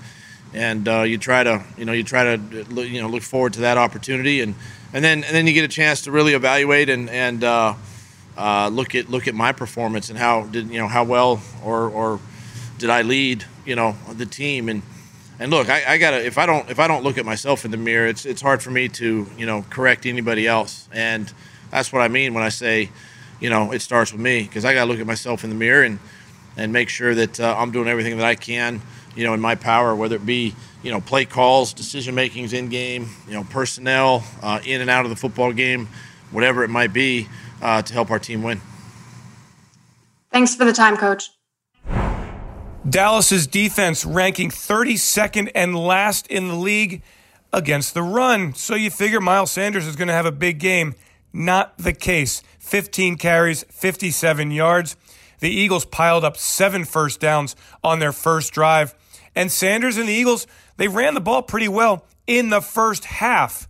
and 0.56 0.88
uh, 0.88 1.02
you 1.02 1.18
try 1.18 1.44
to, 1.44 1.62
you 1.78 1.84
know, 1.84 1.92
you 1.92 2.04
try 2.04 2.24
to, 2.24 2.66
you 2.82 3.02
know, 3.02 3.10
look 3.10 3.24
forward 3.24 3.54
to 3.54 3.62
that 3.62 3.78
opportunity, 3.78 4.40
and 4.42 4.56
and 4.94 5.04
then 5.04 5.24
and 5.24 5.36
then 5.36 5.46
you 5.46 5.54
get 5.54 5.66
a 5.66 5.68
chance 5.68 6.02
to 6.04 6.12
really 6.12 6.34
evaluate 6.34 6.90
and 6.90 7.10
and 7.10 7.44
uh, 7.44 7.74
uh, 8.38 8.70
look 8.70 8.96
at 8.96 9.10
look 9.10 9.28
at 9.28 9.36
my 9.36 9.52
performance 9.52 10.10
and 10.10 10.18
how 10.18 10.44
did 10.44 10.70
you 10.70 10.80
know 10.80 10.88
how 10.88 11.04
well 11.04 11.42
or 11.64 11.90
or 11.90 12.20
did 12.78 12.90
I 12.90 13.02
lead, 13.02 13.46
you 13.66 13.76
know, 13.76 13.96
the 14.12 14.26
team 14.26 14.70
and. 14.70 14.82
And 15.38 15.52
look, 15.52 15.70
I, 15.70 15.84
I, 15.86 15.98
gotta 15.98 16.26
if 16.26 16.38
I 16.38 16.46
don't 16.46 16.70
if 16.70 16.80
I 16.80 16.88
don't 16.88 17.04
look 17.04 17.18
at 17.18 17.26
myself 17.26 17.66
in 17.66 17.72
the 17.72 17.76
mirror, 17.76 18.08
it's 18.08 18.26
it's 18.26 18.42
hard 18.42 18.64
for 18.64 18.72
me 18.72 18.88
to 18.88 19.28
you 19.38 19.46
know 19.46 19.66
correct 19.70 20.06
anybody 20.06 20.48
else. 20.48 20.88
And 20.94 21.30
that's 21.72 21.92
what 21.92 22.02
I 22.02 22.08
mean 22.08 22.34
when 22.34 22.42
I 22.42 22.48
say, 22.48 22.90
you 23.42 23.50
know, 23.50 23.74
it 23.74 23.82
starts 23.82 24.14
with 24.14 24.22
me 24.22 24.44
because 24.44 24.64
I 24.64 24.74
got 24.74 24.86
to 24.86 24.90
look 24.90 25.02
at 25.02 25.06
myself 25.06 25.44
in 25.44 25.50
the 25.50 25.56
mirror 25.58 25.84
and 25.84 26.00
and 26.56 26.72
make 26.72 26.88
sure 26.88 27.14
that 27.14 27.38
uh, 27.38 27.54
I'm 27.58 27.72
doing 27.72 27.90
everything 27.90 28.16
that 28.16 28.26
I 28.26 28.36
can, 28.36 28.82
you 29.16 29.24
know, 29.24 29.34
in 29.34 29.40
my 29.40 29.56
power, 29.56 29.96
whether 29.96 30.16
it 30.16 30.26
be 30.26 30.54
you 30.84 30.92
know 30.92 31.02
play 31.02 31.26
calls, 31.26 31.74
decision 31.74 32.16
makings 32.16 32.54
in 32.54 32.70
game, 32.70 33.10
you 33.28 33.34
know, 33.34 33.44
personnel 33.44 34.24
uh, 34.42 34.60
in 34.66 34.82
and 34.82 34.90
out 34.90 35.06
of 35.06 35.10
the 35.10 35.16
football 35.16 35.52
game, 35.54 35.88
whatever 36.32 36.64
it 36.64 36.70
might 36.70 36.94
be, 36.94 37.28
uh, 37.62 37.82
to 37.82 37.94
help 37.94 38.12
our 38.12 38.20
team 38.20 38.44
win. 38.44 38.62
Thanks 40.32 40.56
for 40.56 40.66
the 40.66 40.74
time, 40.74 40.98
coach. 40.98 41.32
Dallas's 42.88 43.48
defense 43.48 44.06
ranking 44.06 44.50
32nd 44.50 45.50
and 45.56 45.76
last 45.76 46.28
in 46.28 46.50
the 46.50 46.56
league 46.56 47.02
against 47.52 47.94
the 47.94 48.04
run. 48.04 48.54
So 48.54 48.76
you 48.76 48.92
figure 48.92 49.20
Miles 49.20 49.50
Sanders 49.50 49.88
is 49.88 49.96
going 49.96 50.10
to 50.10 50.14
have 50.14 50.26
a 50.26 50.32
big 50.32 50.60
game. 50.60 50.94
Not 51.34 51.78
the 51.78 51.94
case. 51.94 52.44
15 52.60 53.18
carries, 53.18 53.64
57 53.70 54.52
yards. 54.52 54.98
The 55.40 55.50
Eagles 55.50 55.86
piled 55.86 56.24
up 56.24 56.38
seven 56.38 56.86
first 56.86 57.20
downs 57.20 57.56
on 57.84 58.00
their 58.00 58.12
first 58.12 58.54
drive. 58.54 58.94
And 59.36 59.52
Sanders 59.52 59.98
and 59.98 60.08
the 60.08 60.14
Eagles, 60.14 60.48
they 60.78 60.88
ran 60.88 61.14
the 61.14 61.22
ball 61.22 61.42
pretty 61.42 61.68
well 61.68 62.06
in 62.26 62.50
the 62.50 62.62
first 62.62 63.06
half. 63.06 63.68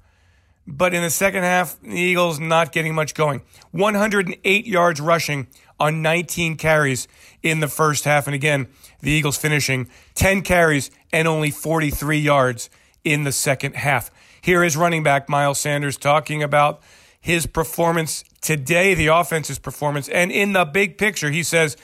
But 0.68 0.94
in 0.94 1.04
the 1.04 1.10
second 1.10 1.44
half, 1.44 1.80
the 1.82 2.00
Eagles 2.00 2.40
not 2.40 2.72
getting 2.72 2.96
much 2.96 3.14
going. 3.14 3.42
108 3.72 4.66
yards 4.66 5.00
rushing 5.00 5.48
on 5.80 6.02
19 6.02 6.58
carries 6.58 7.08
in 7.44 7.60
the 7.60 7.68
first 7.68 8.06
half. 8.06 8.28
And 8.28 8.34
again, 8.34 8.68
the 9.02 9.12
Eagles 9.12 9.38
finishing 9.38 9.90
10 10.16 10.42
carries 10.42 10.90
and 11.12 11.28
only 11.28 11.52
43 11.52 12.18
yards 12.18 12.70
in 13.04 13.24
the 13.24 13.32
second 13.32 13.76
half. 13.76 14.10
Here 14.42 14.64
is 14.64 14.76
running 14.76 15.04
back 15.04 15.30
Miles 15.30 15.60
Sanders 15.60 15.98
talking 15.98 16.42
about 16.42 16.82
his 17.20 17.46
performance 17.48 18.24
today, 18.42 18.94
the 18.94 19.08
offense's 19.08 19.60
performance. 19.60 20.08
And 20.10 20.32
in 20.32 20.54
the 20.54 20.66
big 20.66 20.98
picture, 20.98 21.32
he 21.32 21.44
says, 21.44 21.76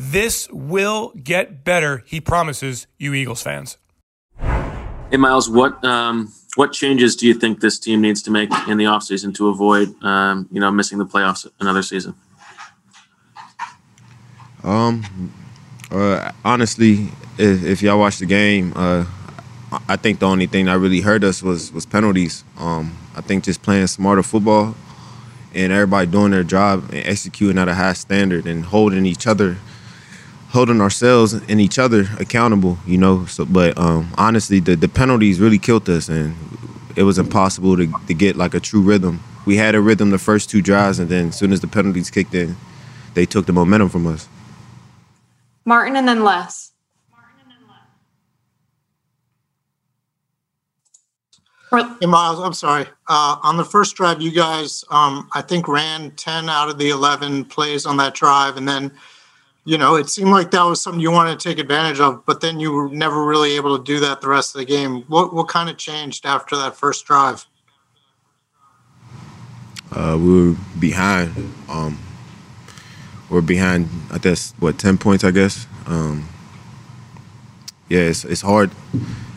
This 0.00 0.48
will 0.52 1.12
get 1.24 1.64
better, 1.64 2.04
he 2.06 2.20
promises 2.20 2.86
you 2.98 3.14
Eagles 3.14 3.42
fans. 3.42 3.78
Hey, 4.38 5.16
Miles, 5.16 5.50
what 5.50 5.84
um, 5.84 6.32
what 6.54 6.72
changes 6.72 7.16
do 7.16 7.26
you 7.26 7.34
think 7.34 7.60
this 7.60 7.80
team 7.80 8.00
needs 8.00 8.22
to 8.22 8.30
make 8.30 8.48
in 8.68 8.78
the 8.78 8.84
offseason 8.84 9.34
to 9.34 9.48
avoid 9.48 9.88
um, 10.04 10.48
you 10.52 10.60
know 10.60 10.70
missing 10.70 10.98
the 10.98 11.06
playoffs 11.06 11.50
another 11.58 11.82
season? 11.82 12.14
Um, 14.62 15.32
uh, 15.90 16.30
honestly, 16.44 17.08
if, 17.36 17.64
if 17.64 17.82
y'all 17.82 17.98
watch 17.98 18.18
the 18.18 18.26
game, 18.26 18.72
uh, 18.76 19.04
I 19.88 19.96
think 19.96 20.20
the 20.20 20.26
only 20.26 20.46
thing 20.46 20.66
that 20.66 20.78
really 20.78 21.00
hurt 21.00 21.24
us 21.24 21.42
was 21.42 21.72
was 21.72 21.86
penalties. 21.86 22.44
Um, 22.56 22.96
I 23.16 23.20
think 23.20 23.42
just 23.42 23.62
playing 23.62 23.88
smarter 23.88 24.22
football 24.22 24.76
and 25.54 25.72
everybody 25.72 26.06
doing 26.06 26.30
their 26.30 26.44
job 26.44 26.84
and 26.92 27.04
executing 27.04 27.58
at 27.58 27.68
a 27.68 27.74
high 27.74 27.94
standard 27.94 28.46
and 28.46 28.64
holding 28.66 29.06
each 29.06 29.26
other, 29.26 29.56
holding 30.50 30.80
ourselves 30.80 31.32
and 31.32 31.60
each 31.60 31.78
other 31.78 32.06
accountable. 32.18 32.78
You 32.86 32.98
know. 32.98 33.26
So, 33.26 33.44
but 33.44 33.76
um, 33.78 34.12
honestly, 34.18 34.60
the 34.60 34.76
the 34.76 34.88
penalties 34.88 35.40
really 35.40 35.58
killed 35.58 35.88
us, 35.88 36.08
and 36.08 36.34
it 36.96 37.02
was 37.02 37.18
impossible 37.18 37.76
to 37.76 37.92
to 38.06 38.14
get 38.14 38.36
like 38.36 38.54
a 38.54 38.60
true 38.60 38.82
rhythm. 38.82 39.20
We 39.46 39.56
had 39.56 39.74
a 39.74 39.80
rhythm 39.80 40.10
the 40.10 40.18
first 40.18 40.50
two 40.50 40.60
drives, 40.60 40.98
and 40.98 41.08
then 41.08 41.28
as 41.28 41.38
soon 41.38 41.52
as 41.52 41.60
the 41.60 41.68
penalties 41.68 42.10
kicked 42.10 42.34
in, 42.34 42.56
they 43.14 43.26
took 43.26 43.46
the 43.46 43.52
momentum 43.52 43.88
from 43.88 44.06
us. 44.06 44.28
Martin 45.64 45.96
and 45.96 46.08
then 46.08 46.24
Les. 46.24 46.72
Hey, 51.70 52.06
Miles, 52.06 52.40
I'm 52.40 52.54
sorry. 52.54 52.86
Uh, 53.08 53.36
on 53.42 53.58
the 53.58 53.64
first 53.64 53.94
drive, 53.94 54.22
you 54.22 54.30
guys, 54.30 54.84
um, 54.90 55.28
I 55.34 55.42
think, 55.42 55.68
ran 55.68 56.12
10 56.12 56.48
out 56.48 56.70
of 56.70 56.78
the 56.78 56.88
11 56.88 57.44
plays 57.44 57.84
on 57.84 57.98
that 57.98 58.14
drive. 58.14 58.56
And 58.56 58.66
then, 58.66 58.90
you 59.68 59.76
know, 59.76 59.96
it 59.96 60.08
seemed 60.08 60.30
like 60.30 60.50
that 60.52 60.62
was 60.62 60.80
something 60.80 60.98
you 60.98 61.10
wanted 61.10 61.38
to 61.38 61.46
take 61.46 61.58
advantage 61.58 62.00
of, 62.00 62.24
but 62.24 62.40
then 62.40 62.58
you 62.58 62.72
were 62.72 62.88
never 62.88 63.22
really 63.26 63.54
able 63.54 63.76
to 63.76 63.84
do 63.84 64.00
that 64.00 64.22
the 64.22 64.28
rest 64.28 64.54
of 64.54 64.60
the 64.60 64.64
game. 64.64 65.02
What, 65.08 65.34
what 65.34 65.48
kind 65.48 65.68
of 65.68 65.76
changed 65.76 66.24
after 66.24 66.56
that 66.56 66.74
first 66.74 67.04
drive? 67.04 67.44
Uh, 69.92 70.16
we 70.18 70.48
were 70.52 70.56
behind. 70.80 71.52
Um, 71.68 71.98
we're 73.28 73.42
behind, 73.42 73.90
I 74.10 74.16
guess, 74.16 74.54
what, 74.58 74.78
10 74.78 74.96
points, 74.96 75.22
I 75.22 75.32
guess. 75.32 75.66
Um, 75.84 76.26
yeah, 77.90 78.00
it's, 78.00 78.24
it's 78.24 78.40
hard 78.40 78.70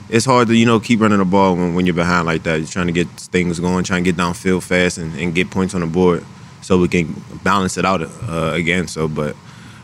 it's 0.10 0.26
hard 0.26 0.48
to 0.50 0.56
you 0.56 0.65
know 0.65 0.80
keep 0.80 1.00
running 1.00 1.20
the 1.20 1.26
ball 1.26 1.56
when, 1.56 1.74
when 1.74 1.86
you're 1.86 1.94
behind 1.94 2.26
like 2.26 2.44
that. 2.44 2.58
You're 2.58 2.67
trying 2.67 2.88
to 2.88 2.94
get 2.94 3.08
things 3.10 3.60
going, 3.60 3.84
trying 3.84 4.06
to 4.06 4.12
get 4.12 4.17
downfield 4.17 4.63
fast 4.63 4.98
and, 4.98 5.13
and 5.20 5.36
get 5.36 5.52
points 5.52 5.74
on 5.74 5.82
the 5.82 5.88
board 5.88 6.24
so 6.62 6.78
we 6.78 6.88
can 6.88 7.22
balance 7.44 7.78
it 7.78 7.84
out 7.84 8.02
uh, 8.02 8.54
again. 8.54 8.88
So, 8.88 9.10
but 9.10 9.36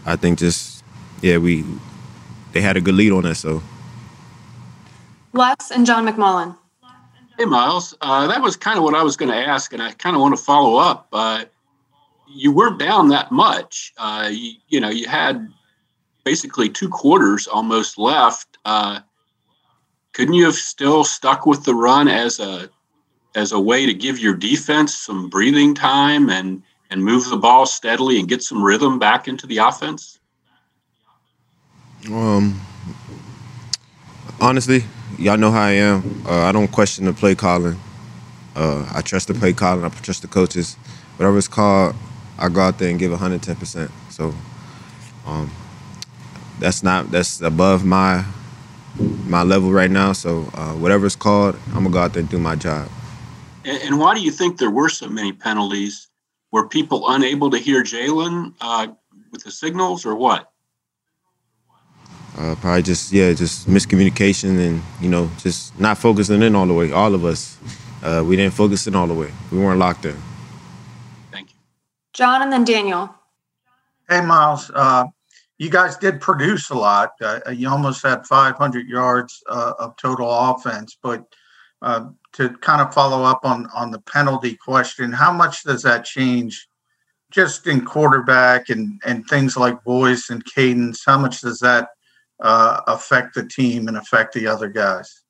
I 0.08 0.15
think 0.15 0.39
just 0.39 0.84
yeah, 1.22 1.38
we 1.38 1.65
they 2.54 2.62
had 2.62 2.78
a 2.78 2.82
good 2.82 2.96
lead 2.96 3.12
on 3.12 3.26
us. 3.26 3.39
So, 3.39 3.62
Les 5.34 5.72
and 5.72 5.86
John 5.86 6.08
McMullen. 6.08 6.58
Hey, 7.38 7.46
Miles. 7.46 7.93
Uh, 8.02 8.26
that 8.28 8.41
was 8.41 8.56
kind 8.56 8.78
of 8.78 8.84
what 8.84 8.96
I 8.96 9.04
was 9.04 9.17
going 9.17 9.30
to 9.30 9.38
ask, 9.38 9.74
and 9.74 9.84
I 9.84 9.91
kind 9.91 10.15
of 10.15 10.22
want 10.22 10.36
to 10.36 10.41
follow 10.41 10.78
up. 10.78 11.08
Uh, 11.12 11.46
you 12.28 12.52
weren't 12.52 12.80
down 12.80 13.10
that 13.10 13.32
much. 13.32 13.93
Uh, 13.98 14.30
you, 14.32 14.54
you, 14.70 14.80
know, 14.80 14.89
you 14.89 15.08
had 15.08 15.48
basically 16.24 16.67
two 16.67 16.89
quarters 16.89 17.46
almost 17.46 18.00
left. 18.00 18.58
Uh, 18.65 19.02
couldn't 20.13 20.34
you 20.34 20.46
have 20.46 20.56
still 20.56 21.04
stuck 21.04 21.46
with 21.46 21.63
the 21.63 21.76
run 21.76 22.08
as 22.08 22.39
a 22.39 22.70
as 23.36 23.52
a 23.52 23.60
way 23.60 23.86
to 23.86 23.93
give 23.93 24.17
your 24.17 24.34
defense 24.34 24.96
some 24.96 25.30
breathing 25.30 25.76
time 25.76 26.30
and 26.30 26.63
and 26.89 27.04
move 27.04 27.30
the 27.30 27.38
ball 27.38 27.65
steadily 27.65 28.19
and 28.19 28.28
get 28.28 28.41
some 28.41 28.63
rhythm 28.63 29.00
back 29.00 29.28
into 29.28 29.47
the 29.47 29.58
offense? 29.58 30.19
Um, 32.12 32.62
honestly, 34.39 34.84
y'all 35.17 35.38
know 35.38 35.52
how 35.52 35.63
I 35.63 35.71
am. 35.71 36.23
Uh, 36.26 36.43
I 36.43 36.52
don't 36.52 36.71
question 36.71 37.06
the 37.06 37.13
play 37.13 37.36
calling. 37.36 37.80
Uh, 38.56 38.89
I 38.93 39.02
trust 39.02 39.28
the 39.28 39.34
play 39.34 39.54
calling. 39.54 39.84
I 39.84 39.89
trust 39.89 40.21
the 40.21 40.28
coaches. 40.28 40.76
Whatever 41.17 41.38
it's 41.38 41.47
called, 41.47 41.95
I 42.38 42.50
go 42.50 42.62
out 42.62 42.80
there 42.80 42.89
and 42.89 43.00
give 43.00 43.12
110 43.12 43.56
percent. 43.56 43.91
So, 44.10 44.34
um, 45.26 45.52
that's 46.60 46.84
not 46.84 47.12
that's 47.12 47.41
above 47.41 47.86
my 47.86 48.26
my 49.26 49.43
level 49.43 49.71
right 49.71 49.91
now. 49.91 50.13
So 50.13 50.50
uh, 50.54 50.73
whatever 50.73 51.06
it's 51.06 51.15
called, 51.15 51.56
I'm 51.67 51.84
gonna 51.84 51.89
go 51.89 52.00
out 52.00 52.13
there 52.13 52.21
and 52.21 52.30
do 52.30 52.39
my 52.39 52.56
job. 52.56 52.89
And, 53.65 53.82
and 53.84 54.00
why 54.00 54.15
do 54.15 54.21
you 54.21 54.32
think 54.32 54.58
there 54.58 54.71
were 54.71 54.89
so 54.89 55.08
many 55.08 55.34
penalties? 55.34 56.07
Were 56.52 56.68
people 56.68 57.10
unable 57.10 57.50
to 57.50 57.58
hear 57.58 57.84
Jalen 57.84 58.54
uh, 58.62 58.88
with 59.32 59.44
the 59.44 59.52
signals, 59.52 60.06
or 60.06 60.16
what? 60.16 60.52
Uh, 62.38 62.56
probably 62.56 62.84
just 62.84 63.12
yeah, 63.12 63.34
just 63.34 63.68
miscommunication 63.68 64.60
and 64.66 64.82
you 65.02 65.10
know 65.10 65.30
just 65.40 65.78
not 65.80 65.98
focusing 65.98 66.42
in 66.42 66.56
all 66.56 66.68
the 66.68 66.74
way. 66.74 66.92
All 66.92 67.14
of 67.16 67.26
us, 67.26 67.58
uh, 68.04 68.24
we 68.26 68.36
didn't 68.36 68.54
focus 68.54 68.88
in 68.88 68.96
all 68.96 69.08
the 69.08 69.14
way. 69.14 69.32
We 69.52 69.58
weren't 69.58 69.80
locked 69.80 70.06
in. 70.06 70.16
Thank 71.32 71.50
you, 71.50 71.60
John 72.14 72.42
and 72.42 72.52
then 72.52 72.64
Daniel. 72.64 73.14
Hey, 74.08 74.22
Miles. 74.22 74.72
Uh, 74.74 75.06
you 75.58 75.70
guys 75.70 75.98
did 75.98 76.22
produce 76.22 76.70
a 76.70 76.76
lot. 76.76 77.14
Uh, 77.22 77.40
you 77.52 77.68
almost 77.68 78.04
had 78.04 78.26
500 78.26 78.88
yards 78.88 79.44
uh, 79.50 79.74
of 79.80 79.98
total 79.98 80.30
offense. 80.30 80.98
But 81.02 81.26
uh, 81.82 82.10
to 82.38 82.50
kind 82.58 82.82
of 82.82 82.93
follow 82.93 83.23
up 83.23 83.41
on 83.43 83.67
on 83.76 83.91
the 83.91 84.00
penalty 84.02 84.56
question, 84.56 85.12
how 85.12 85.32
much 85.32 85.63
does 85.63 85.84
that 85.84 86.06
change, 86.06 86.67
just 87.32 87.67
in 87.67 87.86
quarterback 87.86 88.69
and 88.69 89.02
and 89.06 89.28
things 89.28 89.58
like 89.58 89.84
voice 89.84 90.30
and 90.30 90.43
cadence? 90.45 91.04
How 91.06 91.17
much 91.17 91.41
does 91.41 91.60
that 91.60 91.89
uh, 92.41 92.82
affect 92.88 93.36
the 93.36 93.45
team 93.45 93.88
and 93.88 93.97
affect 93.97 94.34
the 94.34 94.47
other 94.47 94.69
guys? 94.69 95.23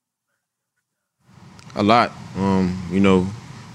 A 1.75 1.83
lot. 1.83 2.11
Um, 2.37 2.81
you 2.91 2.99
know, 2.99 3.27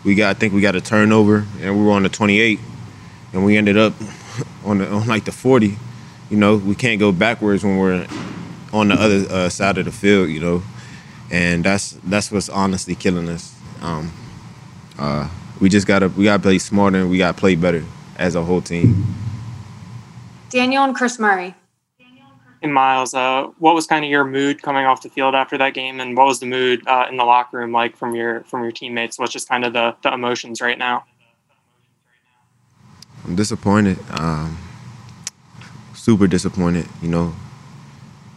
we 0.04 0.14
got 0.14 0.36
I 0.36 0.38
think 0.38 0.52
we 0.52 0.60
got 0.60 0.76
a 0.76 0.80
turnover 0.80 1.46
and 1.60 1.78
we 1.78 1.84
were 1.84 1.92
on 1.92 2.02
the 2.02 2.08
28, 2.08 2.60
and 3.32 3.44
we 3.44 3.56
ended 3.56 3.76
up 3.76 3.94
on 4.64 4.78
the 4.78 4.88
on 4.90 5.06
like 5.06 5.24
the 5.24 5.32
40 5.32 5.76
you 6.32 6.38
know, 6.38 6.56
we 6.56 6.74
can't 6.74 6.98
go 6.98 7.12
backwards 7.12 7.62
when 7.62 7.76
we're 7.76 8.06
on 8.72 8.88
the 8.88 8.94
other 8.94 9.26
uh, 9.28 9.48
side 9.50 9.76
of 9.76 9.84
the 9.84 9.92
field, 9.92 10.30
you 10.30 10.40
know, 10.40 10.62
and 11.32 11.64
that's 11.64 11.92
that's 12.04 12.30
what's 12.30 12.50
honestly 12.50 12.94
killing 12.94 13.28
us. 13.28 13.58
Um, 13.80 14.12
uh, 14.98 15.28
we 15.60 15.68
just 15.68 15.86
gotta 15.86 16.08
we 16.10 16.24
gotta 16.24 16.42
play 16.42 16.58
smarter 16.58 16.98
and 16.98 17.10
we 17.10 17.18
gotta 17.18 17.36
play 17.36 17.56
better 17.56 17.82
as 18.18 18.36
a 18.36 18.44
whole 18.44 18.60
team. 18.60 19.04
Daniel 20.50 20.84
and 20.84 20.94
Chris 20.94 21.18
Murray. 21.18 21.54
And 22.60 22.72
Miles, 22.72 23.12
uh, 23.12 23.48
what 23.58 23.74
was 23.74 23.88
kind 23.88 24.04
of 24.04 24.10
your 24.10 24.24
mood 24.24 24.62
coming 24.62 24.84
off 24.84 25.02
the 25.02 25.08
field 25.08 25.34
after 25.34 25.58
that 25.58 25.74
game, 25.74 25.98
and 25.98 26.16
what 26.16 26.26
was 26.26 26.38
the 26.38 26.46
mood 26.46 26.86
uh, 26.86 27.06
in 27.10 27.16
the 27.16 27.24
locker 27.24 27.58
room 27.58 27.72
like 27.72 27.96
from 27.96 28.14
your 28.14 28.42
from 28.42 28.62
your 28.62 28.70
teammates? 28.70 29.18
What's 29.18 29.32
just 29.32 29.48
kind 29.48 29.64
of 29.64 29.72
the 29.72 29.96
the 30.02 30.12
emotions 30.12 30.60
right 30.60 30.78
now? 30.78 31.04
I'm 33.24 33.34
disappointed. 33.34 33.98
Um, 34.10 34.58
super 35.94 36.28
disappointed. 36.28 36.86
You 37.00 37.08
know, 37.08 37.34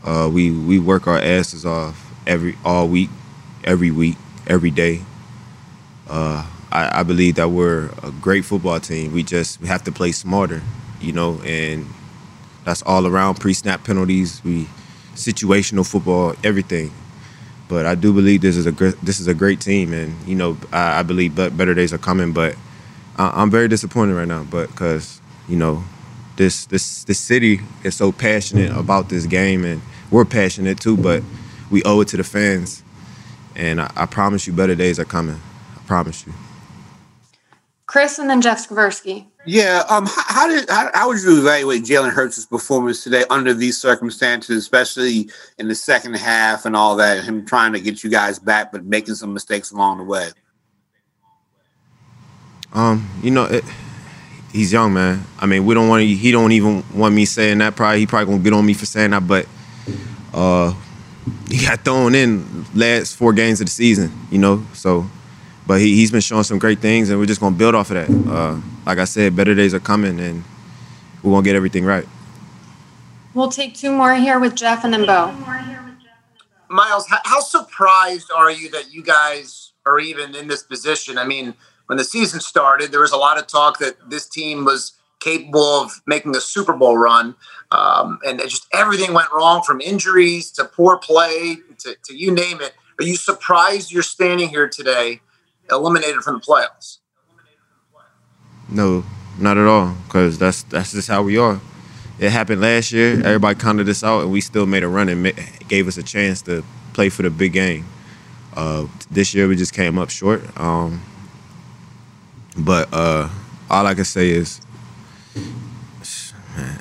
uh, 0.04 0.30
we 0.34 0.50
we 0.50 0.80
work 0.80 1.06
our 1.06 1.20
asses 1.20 1.64
off 1.64 2.05
every 2.28 2.58
all 2.64 2.88
week, 2.88 3.10
every 3.64 3.92
week, 3.92 4.18
every 4.48 4.72
day. 4.72 5.02
Uh, 6.10 6.46
I, 6.72 7.00
I, 7.00 7.04
believe 7.04 7.36
that 7.36 7.50
we're 7.50 7.90
a 8.04 8.12
great 8.22 8.46
football 8.46 8.80
team. 8.80 9.12
We 9.12 9.24
just 9.24 9.60
we 9.62 9.68
have 9.68 9.84
to 9.86 9.92
play 9.92 10.12
smarter, 10.12 10.62
you 11.02 11.14
know, 11.14 11.42
and 11.44 11.88
that's 12.64 12.82
all 12.84 13.08
around 13.08 13.40
pre-snap 13.40 13.84
penalties. 13.84 14.44
We 14.44 14.68
situational 15.16 15.90
football, 15.90 16.36
everything. 16.44 16.92
But 17.68 17.86
I 17.86 17.96
do 17.96 18.14
believe 18.14 18.42
this 18.42 18.58
is 18.58 18.68
a 18.68 18.72
great, 18.72 19.00
this 19.02 19.20
is 19.20 19.28
a 19.28 19.34
great 19.34 19.60
team, 19.60 19.94
and 19.94 20.16
you 20.28 20.36
know 20.36 20.58
I, 20.72 21.00
I 21.00 21.04
believe 21.04 21.36
better 21.36 21.74
days 21.74 21.94
are 21.94 21.98
coming. 21.98 22.32
But 22.32 22.56
I, 23.18 23.42
I'm 23.42 23.50
very 23.50 23.68
disappointed 23.68 24.14
right 24.14 24.28
now, 24.28 24.44
but 24.44 24.68
because 24.68 25.20
you 25.48 25.56
know 25.56 25.84
this 26.36 26.66
this 26.68 27.04
this 27.06 27.20
city 27.20 27.62
is 27.84 27.96
so 27.96 28.12
passionate 28.12 28.72
about 28.78 29.10
this 29.10 29.26
game, 29.26 29.66
and 29.66 29.82
we're 30.12 30.26
passionate 30.26 30.80
too. 30.80 30.96
But 30.96 31.24
we 31.72 31.84
owe 31.84 32.02
it 32.02 32.08
to 32.10 32.18
the 32.18 32.24
fans, 32.24 32.84
and 33.56 33.82
I, 33.82 33.92
I 33.96 34.06
promise 34.06 34.48
you, 34.48 34.54
better 34.54 34.76
days 34.76 35.00
are 35.00 35.06
coming. 35.06 35.40
I 35.76 35.80
promise 35.88 36.26
you. 36.26 36.34
Chris 37.88 38.18
and 38.18 38.30
then 38.30 38.42
Jeff 38.42 38.68
Skversky. 38.68 39.26
Yeah. 39.46 39.84
Um. 39.90 40.06
How, 40.08 40.24
how 40.28 40.48
did 40.48 40.70
how, 40.70 40.90
how 40.94 41.08
would 41.08 41.22
you 41.22 41.40
evaluate 41.40 41.84
Jalen 41.84 42.12
Hurts' 42.12 42.46
performance 42.46 43.04
today 43.04 43.24
under 43.30 43.54
these 43.54 43.78
circumstances, 43.78 44.58
especially 44.58 45.30
in 45.60 45.68
the 45.68 45.76
second 45.76 46.16
half 46.16 46.66
and 46.66 46.76
all 46.76 46.96
that, 46.96 47.24
him 47.24 47.46
trying 47.46 47.74
to 47.74 47.80
get 47.80 48.04
you 48.04 48.10
guys 48.10 48.40
back 48.40 48.72
but 48.72 48.86
making 48.86 49.16
some 49.16 49.34
mistakes 49.34 49.72
along 49.72 50.00
the 50.00 50.04
way? 50.04 50.30
Um, 52.74 53.08
you 53.24 53.32
know, 53.32 53.46
it, 53.46 53.64
he's 54.52 54.74
young, 54.74 54.94
man. 54.94 55.24
I 55.40 55.46
mean, 55.46 55.66
we 55.66 55.76
don't 55.76 55.88
want 55.88 56.04
he 56.04 56.32
don't 56.32 56.52
even 56.52 56.84
want 56.94 57.14
me 57.14 57.26
saying 57.26 57.60
that. 57.60 57.76
Probably 57.76 58.00
he 58.00 58.08
probably 58.08 58.34
gonna 58.34 58.44
get 58.44 58.54
on 58.54 58.66
me 58.66 58.74
for 58.74 58.86
saying 58.86 59.12
that, 59.12 59.28
but 59.28 59.48
uh, 60.34 60.74
he 61.50 61.66
got 61.66 61.84
thrown 61.86 62.16
in 62.16 62.66
last 62.74 63.16
four 63.16 63.34
games 63.34 63.62
of 63.62 63.68
the 63.68 63.72
season. 63.72 64.12
You 64.32 64.40
know, 64.40 64.66
so 64.74 65.06
but 65.68 65.80
he 65.80 65.96
he's 65.96 66.12
been 66.12 66.22
showing 66.22 66.44
some 66.44 66.60
great 66.60 66.80
things, 66.80 67.10
and 67.10 67.20
we're 67.20 67.26
just 67.26 67.42
gonna 67.42 67.56
build 67.56 67.76
off 67.76 67.92
of 67.92 67.96
that. 67.96 68.32
Uh, 68.32 68.60
like 68.86 68.98
I 68.98 69.06
said, 69.06 69.36
better 69.36 69.56
days 69.56 69.74
are 69.74 69.80
coming, 69.80 70.20
and 70.20 70.44
we're 71.24 71.32
gonna 71.32 71.44
get 71.44 71.56
everything 71.56 71.86
right. 71.86 72.08
We'll 73.34 73.52
take 73.52 73.76
two 73.76 73.92
more 73.92 74.16
here 74.16 74.40
with 74.40 74.56
Jeff 74.56 74.84
and 74.86 74.94
then 74.94 75.06
Bo. 75.06 75.36
Miles, 76.70 77.08
how, 77.08 77.20
how 77.26 77.40
surprised 77.42 78.32
are 78.36 78.50
you 78.50 78.70
that 78.72 78.94
you 78.94 79.04
guys 79.04 79.74
are 79.86 80.00
even 80.00 80.36
in 80.36 80.48
this 80.48 80.64
position? 80.64 81.18
I 81.18 81.26
mean, 81.26 81.54
when 81.88 81.98
the 81.98 82.04
season 82.04 82.40
started, 82.40 82.92
there 82.92 83.02
was 83.02 83.12
a 83.12 83.18
lot 83.18 83.38
of 83.38 83.48
talk 83.48 83.80
that 83.80 84.10
this 84.10 84.28
team 84.28 84.66
was 84.66 84.94
capable 85.20 85.82
of 85.82 86.02
making 86.06 86.36
a 86.36 86.42
Super 86.42 86.74
Bowl 86.74 86.98
run. 86.98 87.36
Um, 87.72 88.20
and 88.26 88.40
just 88.42 88.68
everything 88.74 89.14
went 89.14 89.30
wrong 89.34 89.64
from 89.64 89.82
injuries 89.82 90.52
to 90.52 90.66
poor 90.66 90.98
play 90.98 91.58
to, 91.80 91.96
to 92.06 92.16
you 92.16 92.32
name 92.32 92.62
it. 92.62 92.74
Are 93.00 93.04
you 93.04 93.16
surprised 93.16 93.92
you're 93.92 94.04
standing 94.04 94.50
here 94.50 94.70
today, 94.70 95.22
eliminated 95.70 96.22
from 96.22 96.36
the 96.36 96.42
playoffs? 96.42 97.00
No, 98.70 99.04
not 99.38 99.58
at 99.58 99.68
all, 99.68 99.96
because 100.06 100.38
that's 100.40 100.64
that's 100.64 100.94
just 100.94 101.08
how 101.08 101.24
we 101.24 101.38
are. 101.38 101.60
It 102.18 102.32
happened 102.32 102.62
last 102.62 102.92
year. 102.92 103.14
Everybody 103.26 103.60
counted 103.60 103.90
us 103.90 104.04
out, 104.04 104.22
and 104.22 104.32
we 104.32 104.40
still 104.40 104.66
made 104.66 104.84
a 104.84 104.88
run 104.88 105.10
and 105.10 105.34
gave 105.68 105.88
us 105.88 105.98
a 105.98 106.04
chance 106.04 106.42
to 106.44 106.64
play 106.94 107.10
for 107.10 107.24
the 107.24 107.30
big 107.30 107.54
game. 107.54 107.86
Uh, 108.56 108.88
this 109.12 109.34
year, 109.34 109.48
we 109.48 109.56
just 109.56 109.74
came 109.74 109.98
up 109.98 110.10
short. 110.10 110.42
Um, 110.58 111.02
but 112.58 112.88
uh, 112.94 113.28
all 113.70 113.86
I 113.86 113.94
can 113.94 114.06
say 114.06 114.30
is, 114.30 114.62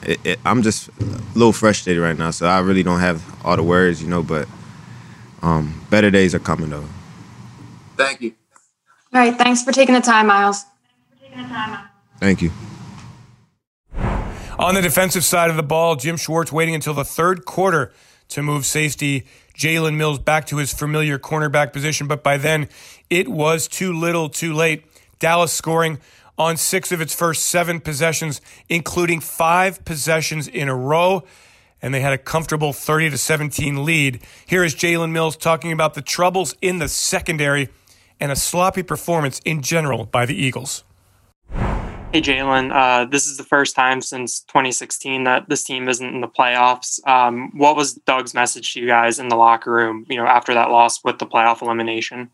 it, 0.07 0.21
it, 0.25 0.41
I'm 0.45 0.63
just 0.63 0.89
a 0.89 1.05
little 1.35 1.53
frustrated 1.53 2.03
right 2.03 2.17
now. 2.17 2.31
So 2.31 2.47
I 2.47 2.61
really 2.61 2.83
don't 2.83 3.01
have 3.01 3.23
all 3.45 3.57
the 3.57 3.63
words, 3.63 4.03
you 4.03 4.09
know. 4.09 4.23
But 4.23 4.49
um, 5.43 5.85
better 5.91 6.11
days 6.11 6.35
are 6.35 6.39
coming, 6.41 6.71
though. 6.71 6.87
Thank 7.97 8.21
you. 8.21 8.35
All 9.13 9.21
right. 9.21 9.37
Thanks 9.37 9.63
for 9.63 9.73
taking 9.73 9.95
the 9.95 10.01
time, 10.01 10.27
Miles. 10.27 10.65
Thank 12.21 12.43
you. 12.43 12.51
On 14.59 14.75
the 14.75 14.83
defensive 14.83 15.25
side 15.25 15.51
of 15.51 15.57
the 15.57 15.63
ball, 15.63 15.97
Jim 15.97 16.17
Schwartz 16.17 16.53
waiting 16.53 16.75
until 16.75 16.95
the 16.95 17.05
third 17.05 17.45
quarter 17.45 17.93
to 18.29 18.43
move 18.43 18.65
safety 18.65 19.27
Jalen 19.57 19.97
Mills 19.97 20.19
back 20.19 20.47
to 20.47 20.57
his 20.57 20.73
familiar 20.73 21.19
cornerback 21.19 21.73
position. 21.73 22.07
But 22.07 22.23
by 22.23 22.37
then, 22.37 22.69
it 23.11 23.29
was 23.29 23.69
too 23.69 23.93
little 23.93 24.29
too 24.29 24.53
late. 24.55 24.85
Dallas 25.19 25.53
scoring 25.53 25.99
on 26.39 26.57
six 26.57 26.93
of 26.93 27.01
its 27.01 27.15
first 27.15 27.47
seven 27.47 27.81
possessions, 27.81 28.41
including 28.69 29.21
five 29.21 29.85
possessions 29.85 30.49
in 30.49 30.69
a 30.69 30.75
row. 30.75 31.25
And 31.81 31.93
they 31.93 32.01
had 32.01 32.13
a 32.13 32.19
comfortable 32.19 32.73
30 32.73 33.11
to 33.11 33.19
17 33.19 33.85
lead. 33.85 34.21
Here 34.47 34.65
is 34.65 34.75
Jalen 34.75 35.13
Mills 35.13 35.37
talking 35.37 35.71
about 35.71 35.95
the 35.95 36.03
troubles 36.03 36.55
in 36.63 36.79
the 36.79 36.89
secondary 36.89 37.69
and 38.19 38.33
a 38.33 38.37
sloppy 38.37 38.83
performance 38.83 39.41
in 39.45 39.61
general 39.61 40.07
by 40.07 40.25
the 40.25 40.35
Eagles. 40.35 40.85
Hey, 42.15 42.23
Jalen, 42.23 42.73
uh, 42.73 43.07
this 43.07 43.27
is 43.27 43.37
the 43.37 43.43
first 43.43 43.75
time 43.75 44.01
since 44.01 44.41
2016 44.43 45.25
that 45.25 45.49
this 45.49 45.65
team 45.65 45.89
isn't 45.89 46.07
in 46.07 46.21
the 46.21 46.29
playoffs. 46.29 47.05
Um, 47.09 47.51
what 47.59 47.75
was 47.75 47.95
Doug's 47.95 48.35
message 48.35 48.73
to 48.75 48.81
you 48.81 48.87
guys 48.87 49.19
in 49.19 49.29
the 49.29 49.37
locker 49.37 49.73
room, 49.73 50.07
you 50.09 50.17
know, 50.17 50.25
after 50.25 50.55
that 50.55 50.71
loss 50.71 51.03
with 51.03 51.19
the 51.19 51.27
playoff 51.27 51.61
elimination? 51.61 52.31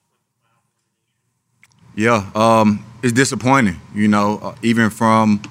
Yeah, 2.00 2.30
um, 2.34 2.82
it's 3.02 3.12
disappointing. 3.12 3.78
You 3.94 4.08
know, 4.08 4.38
uh, 4.38 4.54
even 4.62 4.88
from 4.88 5.42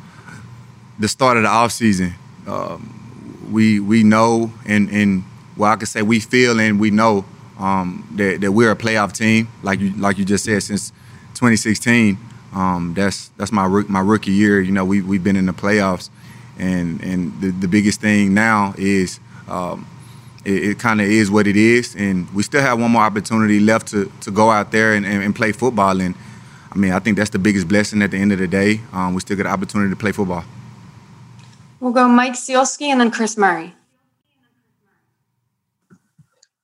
the 0.97 1.07
start 1.07 1.37
of 1.37 1.43
the 1.43 1.49
offseason, 1.49 2.13
um, 2.47 3.47
we 3.51 3.79
we 3.79 4.01
know 4.01 4.51
and 4.65 4.89
and 4.89 5.25
well, 5.57 5.71
I 5.71 5.75
can 5.75 5.85
say 5.85 6.01
we 6.01 6.19
feel 6.19 6.59
and 6.59 6.79
we 6.79 6.89
know 6.89 7.23
um, 7.59 8.03
that 8.15 8.41
that 8.41 8.51
we're 8.51 8.71
a 8.71 8.75
playoff 8.75 9.13
team, 9.13 9.47
like 9.61 9.79
you 9.79 9.91
like 9.91 10.17
you 10.17 10.25
just 10.25 10.43
said, 10.43 10.63
since 10.63 10.89
2016. 11.35 12.17
Um, 12.55 12.95
that's 12.95 13.27
that's 13.37 13.51
my 13.51 13.67
my 13.87 13.99
rookie 13.99 14.31
year. 14.31 14.59
You 14.59 14.71
know, 14.71 14.85
we 14.85 15.03
we've 15.03 15.23
been 15.23 15.35
in 15.35 15.45
the 15.45 15.53
playoffs, 15.53 16.09
and 16.57 16.99
and 17.03 17.39
the, 17.41 17.51
the 17.51 17.67
biggest 17.67 18.01
thing 18.01 18.33
now 18.33 18.73
is 18.75 19.19
um, 19.47 19.85
it, 20.45 20.63
it 20.63 20.79
kind 20.79 20.99
of 20.99 21.05
is 21.05 21.29
what 21.29 21.45
it 21.45 21.55
is, 21.55 21.95
and 21.95 22.27
we 22.33 22.41
still 22.41 22.61
have 22.61 22.81
one 22.81 22.89
more 22.89 23.03
opportunity 23.03 23.59
left 23.59 23.89
to 23.89 24.11
to 24.21 24.31
go 24.31 24.49
out 24.49 24.71
there 24.71 24.93
and, 24.93 25.05
and, 25.05 25.23
and 25.23 25.35
play 25.35 25.51
football. 25.51 26.01
And 26.01 26.15
I 26.71 26.77
mean, 26.77 26.91
I 26.91 26.99
think 26.99 27.17
that's 27.17 27.31
the 27.31 27.39
biggest 27.39 27.67
blessing 27.67 28.01
at 28.01 28.11
the 28.11 28.17
end 28.17 28.31
of 28.31 28.39
the 28.39 28.47
day. 28.47 28.81
Um, 28.93 29.13
we 29.13 29.21
still 29.21 29.37
get 29.37 29.43
the 29.43 29.49
opportunity 29.49 29.89
to 29.89 29.95
play 29.95 30.11
football. 30.11 30.43
We'll 31.79 31.93
go 31.93 32.07
Mike 32.07 32.33
Sielski 32.33 32.87
and 32.87 33.01
then 33.01 33.09
Chris 33.09 33.37
Murray. 33.37 33.73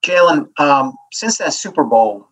Jalen, 0.03 0.47
um, 0.59 0.95
since 1.11 1.39
that 1.39 1.53
Super 1.53 1.83
Bowl 1.83 2.27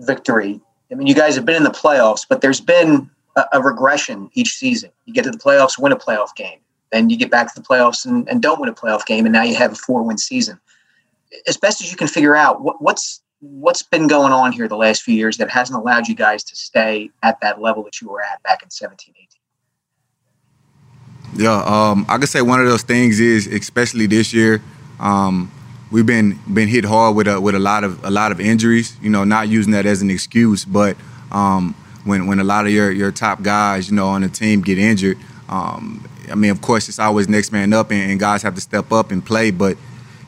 victory, 0.00 0.60
I 0.90 0.94
mean, 0.94 1.06
you 1.06 1.14
guys 1.14 1.36
have 1.36 1.44
been 1.44 1.56
in 1.56 1.64
the 1.64 1.70
playoffs, 1.70 2.24
but 2.26 2.40
there's 2.40 2.60
been 2.60 3.10
a, 3.36 3.44
a, 3.52 3.62
regression 3.62 4.30
each 4.32 4.54
season. 4.54 4.90
You 5.04 5.12
get 5.12 5.24
to 5.24 5.30
the 5.30 5.38
playoffs, 5.38 5.78
win 5.78 5.92
a 5.92 5.96
playoff 5.96 6.34
game, 6.34 6.58
then 6.90 7.10
you 7.10 7.18
get 7.18 7.30
back 7.30 7.52
to 7.52 7.60
the 7.60 7.66
playoffs 7.66 8.06
and, 8.06 8.26
and 8.28 8.40
don't 8.40 8.60
win 8.60 8.70
a 8.70 8.74
playoff 8.74 9.04
game, 9.04 9.26
and 9.26 9.32
now 9.34 9.42
you 9.42 9.54
have 9.56 9.72
a 9.72 9.76
four-win 9.76 10.16
season. 10.16 10.58
As 11.46 11.58
best 11.58 11.82
as 11.82 11.90
you 11.90 11.96
can 11.98 12.08
figure 12.08 12.34
out, 12.34 12.62
what, 12.62 12.80
what's 12.80 13.20
what's 13.40 13.82
been 13.82 14.08
going 14.08 14.32
on 14.32 14.52
here 14.52 14.68
the 14.68 14.76
last 14.76 15.02
few 15.02 15.14
years 15.14 15.36
that 15.36 15.50
hasn't 15.50 15.78
allowed 15.78 16.08
you 16.08 16.14
guys 16.14 16.42
to 16.44 16.56
stay 16.56 17.10
at 17.22 17.40
that 17.40 17.60
level 17.60 17.82
that 17.84 18.00
you 18.00 18.08
were 18.08 18.22
at 18.22 18.42
back 18.42 18.62
in 18.62 18.70
17, 18.70 19.14
18? 19.16 19.28
Yeah, 21.36 21.62
um, 21.64 22.06
I 22.08 22.18
could 22.18 22.28
say 22.28 22.42
one 22.42 22.60
of 22.60 22.66
those 22.66 22.82
things 22.82 23.20
is, 23.20 23.46
especially 23.46 24.06
this 24.06 24.32
year, 24.32 24.62
um, 24.98 25.52
we've 25.90 26.06
been 26.06 26.38
been 26.52 26.68
hit 26.68 26.84
hard 26.84 27.14
with 27.16 27.28
a 27.28 27.40
with 27.40 27.54
a 27.54 27.58
lot 27.58 27.84
of 27.84 28.02
a 28.04 28.10
lot 28.10 28.32
of 28.32 28.40
injuries. 28.40 28.96
You 29.02 29.10
know, 29.10 29.24
not 29.24 29.48
using 29.48 29.72
that 29.72 29.86
as 29.86 30.00
an 30.02 30.10
excuse, 30.10 30.64
but 30.64 30.96
um, 31.30 31.74
when 32.04 32.26
when 32.26 32.40
a 32.40 32.44
lot 32.44 32.64
of 32.66 32.72
your 32.72 32.90
your 32.90 33.12
top 33.12 33.42
guys, 33.42 33.90
you 33.90 33.94
know, 33.94 34.08
on 34.08 34.22
the 34.22 34.28
team 34.28 34.62
get 34.62 34.78
injured, 34.78 35.18
um, 35.48 36.08
I 36.30 36.34
mean, 36.34 36.50
of 36.50 36.62
course, 36.62 36.88
it's 36.88 36.98
always 36.98 37.28
next 37.28 37.52
man 37.52 37.72
up, 37.72 37.90
and, 37.90 38.10
and 38.10 38.18
guys 38.18 38.42
have 38.42 38.54
to 38.54 38.60
step 38.60 38.90
up 38.90 39.10
and 39.10 39.24
play. 39.24 39.50
But 39.50 39.76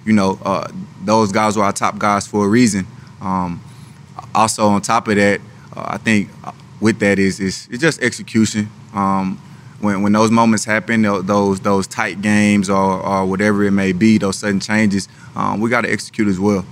you 0.05 0.13
know, 0.13 0.39
uh, 0.45 0.71
those 1.03 1.33
guys 1.33 1.57
were 1.57 1.65
our 1.65 1.73
top 1.73 1.99
guys 1.99 2.27
for 2.27 2.45
a 2.45 2.49
reason. 2.49 2.87
Um, 3.21 3.63
also, 4.35 4.67
on 4.67 4.83
top 4.83 5.09
of 5.09 5.17
that, 5.17 5.41
uh, 5.77 5.85
I 5.87 5.99
think 5.99 6.29
with 6.81 6.99
that 7.01 7.19
is 7.19 7.41
is 7.41 7.69
it's 7.71 7.81
just 7.81 8.03
execution. 8.03 8.71
Um, 8.95 9.41
when, 9.81 10.03
when 10.03 10.13
those 10.13 10.31
moments 10.31 10.65
happen, 10.65 11.03
those 11.03 11.61
those 11.61 11.87
tight 11.87 12.21
games 12.23 12.69
or, 12.69 13.01
or 13.01 13.27
whatever 13.27 13.65
it 13.65 13.71
may 13.71 13.93
be, 13.93 14.19
those 14.19 14.39
sudden 14.39 14.61
changes, 14.61 15.09
um, 15.35 15.61
we 15.61 15.71
got 15.71 15.83
to 15.83 15.93
execute 15.93 16.29
as 16.29 16.39
well. 16.39 16.65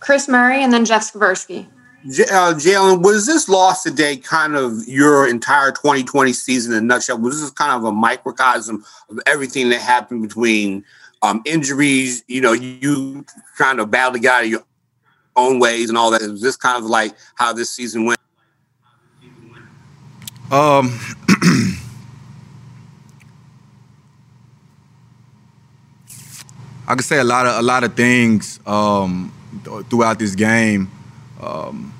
Chris 0.00 0.28
Murray 0.28 0.62
and 0.62 0.72
then 0.72 0.84
Jeff 0.84 1.12
Skversky. 1.12 1.66
J- 2.10 2.24
uh, 2.24 2.54
Jalen, 2.54 3.04
was 3.04 3.26
this 3.26 3.48
loss 3.48 3.84
today 3.84 4.16
kind 4.16 4.56
of 4.56 4.88
your 4.88 5.28
entire 5.28 5.70
2020 5.70 6.32
season 6.32 6.72
in 6.72 6.78
a 6.78 6.80
nutshell? 6.80 7.18
Was 7.18 7.40
this 7.40 7.50
kind 7.50 7.70
of 7.70 7.84
a 7.84 7.92
microcosm 7.92 8.84
of 9.08 9.20
everything 9.26 9.68
that 9.68 9.80
happened 9.80 10.22
between 10.22 10.84
um, 11.22 11.40
injuries, 11.44 12.24
you 12.26 12.40
know, 12.40 12.52
you 12.52 13.24
trying 13.62 13.76
to 13.76 13.86
battle 13.86 14.12
the 14.14 14.18
guy 14.18 14.42
your 14.42 14.64
own 15.36 15.60
ways 15.60 15.88
and 15.88 15.96
all 15.96 16.10
that? 16.10 16.20
Was 16.22 16.40
this 16.40 16.56
kind 16.56 16.82
of 16.82 16.90
like 16.90 17.14
how 17.36 17.52
this 17.52 17.70
season 17.70 18.06
went? 18.06 18.18
Um, 20.50 20.98
I 26.88 26.96
could 26.96 27.04
say 27.04 27.18
a 27.18 27.24
lot 27.24 27.46
of 27.46 27.60
a 27.60 27.62
lot 27.62 27.84
of 27.84 27.94
things 27.94 28.58
um, 28.66 29.32
throughout 29.88 30.18
this 30.18 30.34
game 30.34 30.90
um, 31.40 31.94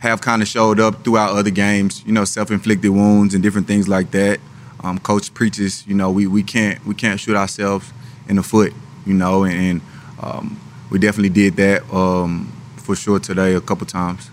have 0.00 0.20
kind 0.20 0.42
of 0.42 0.48
showed 0.48 0.78
up 0.78 1.04
throughout 1.04 1.30
other 1.30 1.50
games. 1.50 2.04
You 2.04 2.12
know, 2.12 2.26
self-inflicted 2.26 2.90
wounds 2.90 3.32
and 3.32 3.42
different 3.42 3.66
things 3.66 3.88
like 3.88 4.10
that. 4.10 4.40
Um, 4.84 4.98
Coach 4.98 5.32
preaches, 5.32 5.86
you 5.86 5.94
know, 5.94 6.10
we, 6.10 6.26
we 6.26 6.42
can't 6.42 6.84
we 6.84 6.94
can't 6.94 7.18
shoot 7.18 7.34
ourselves 7.34 7.90
in 8.28 8.36
the 8.36 8.42
foot. 8.42 8.74
You 9.06 9.14
know, 9.14 9.44
and, 9.44 9.54
and 9.54 9.80
um, 10.20 10.60
we 10.90 10.98
definitely 10.98 11.30
did 11.30 11.56
that 11.56 11.88
um, 11.94 12.52
for 12.76 12.94
sure 12.94 13.18
today 13.18 13.54
a 13.54 13.60
couple 13.60 13.86
times. 13.86 14.30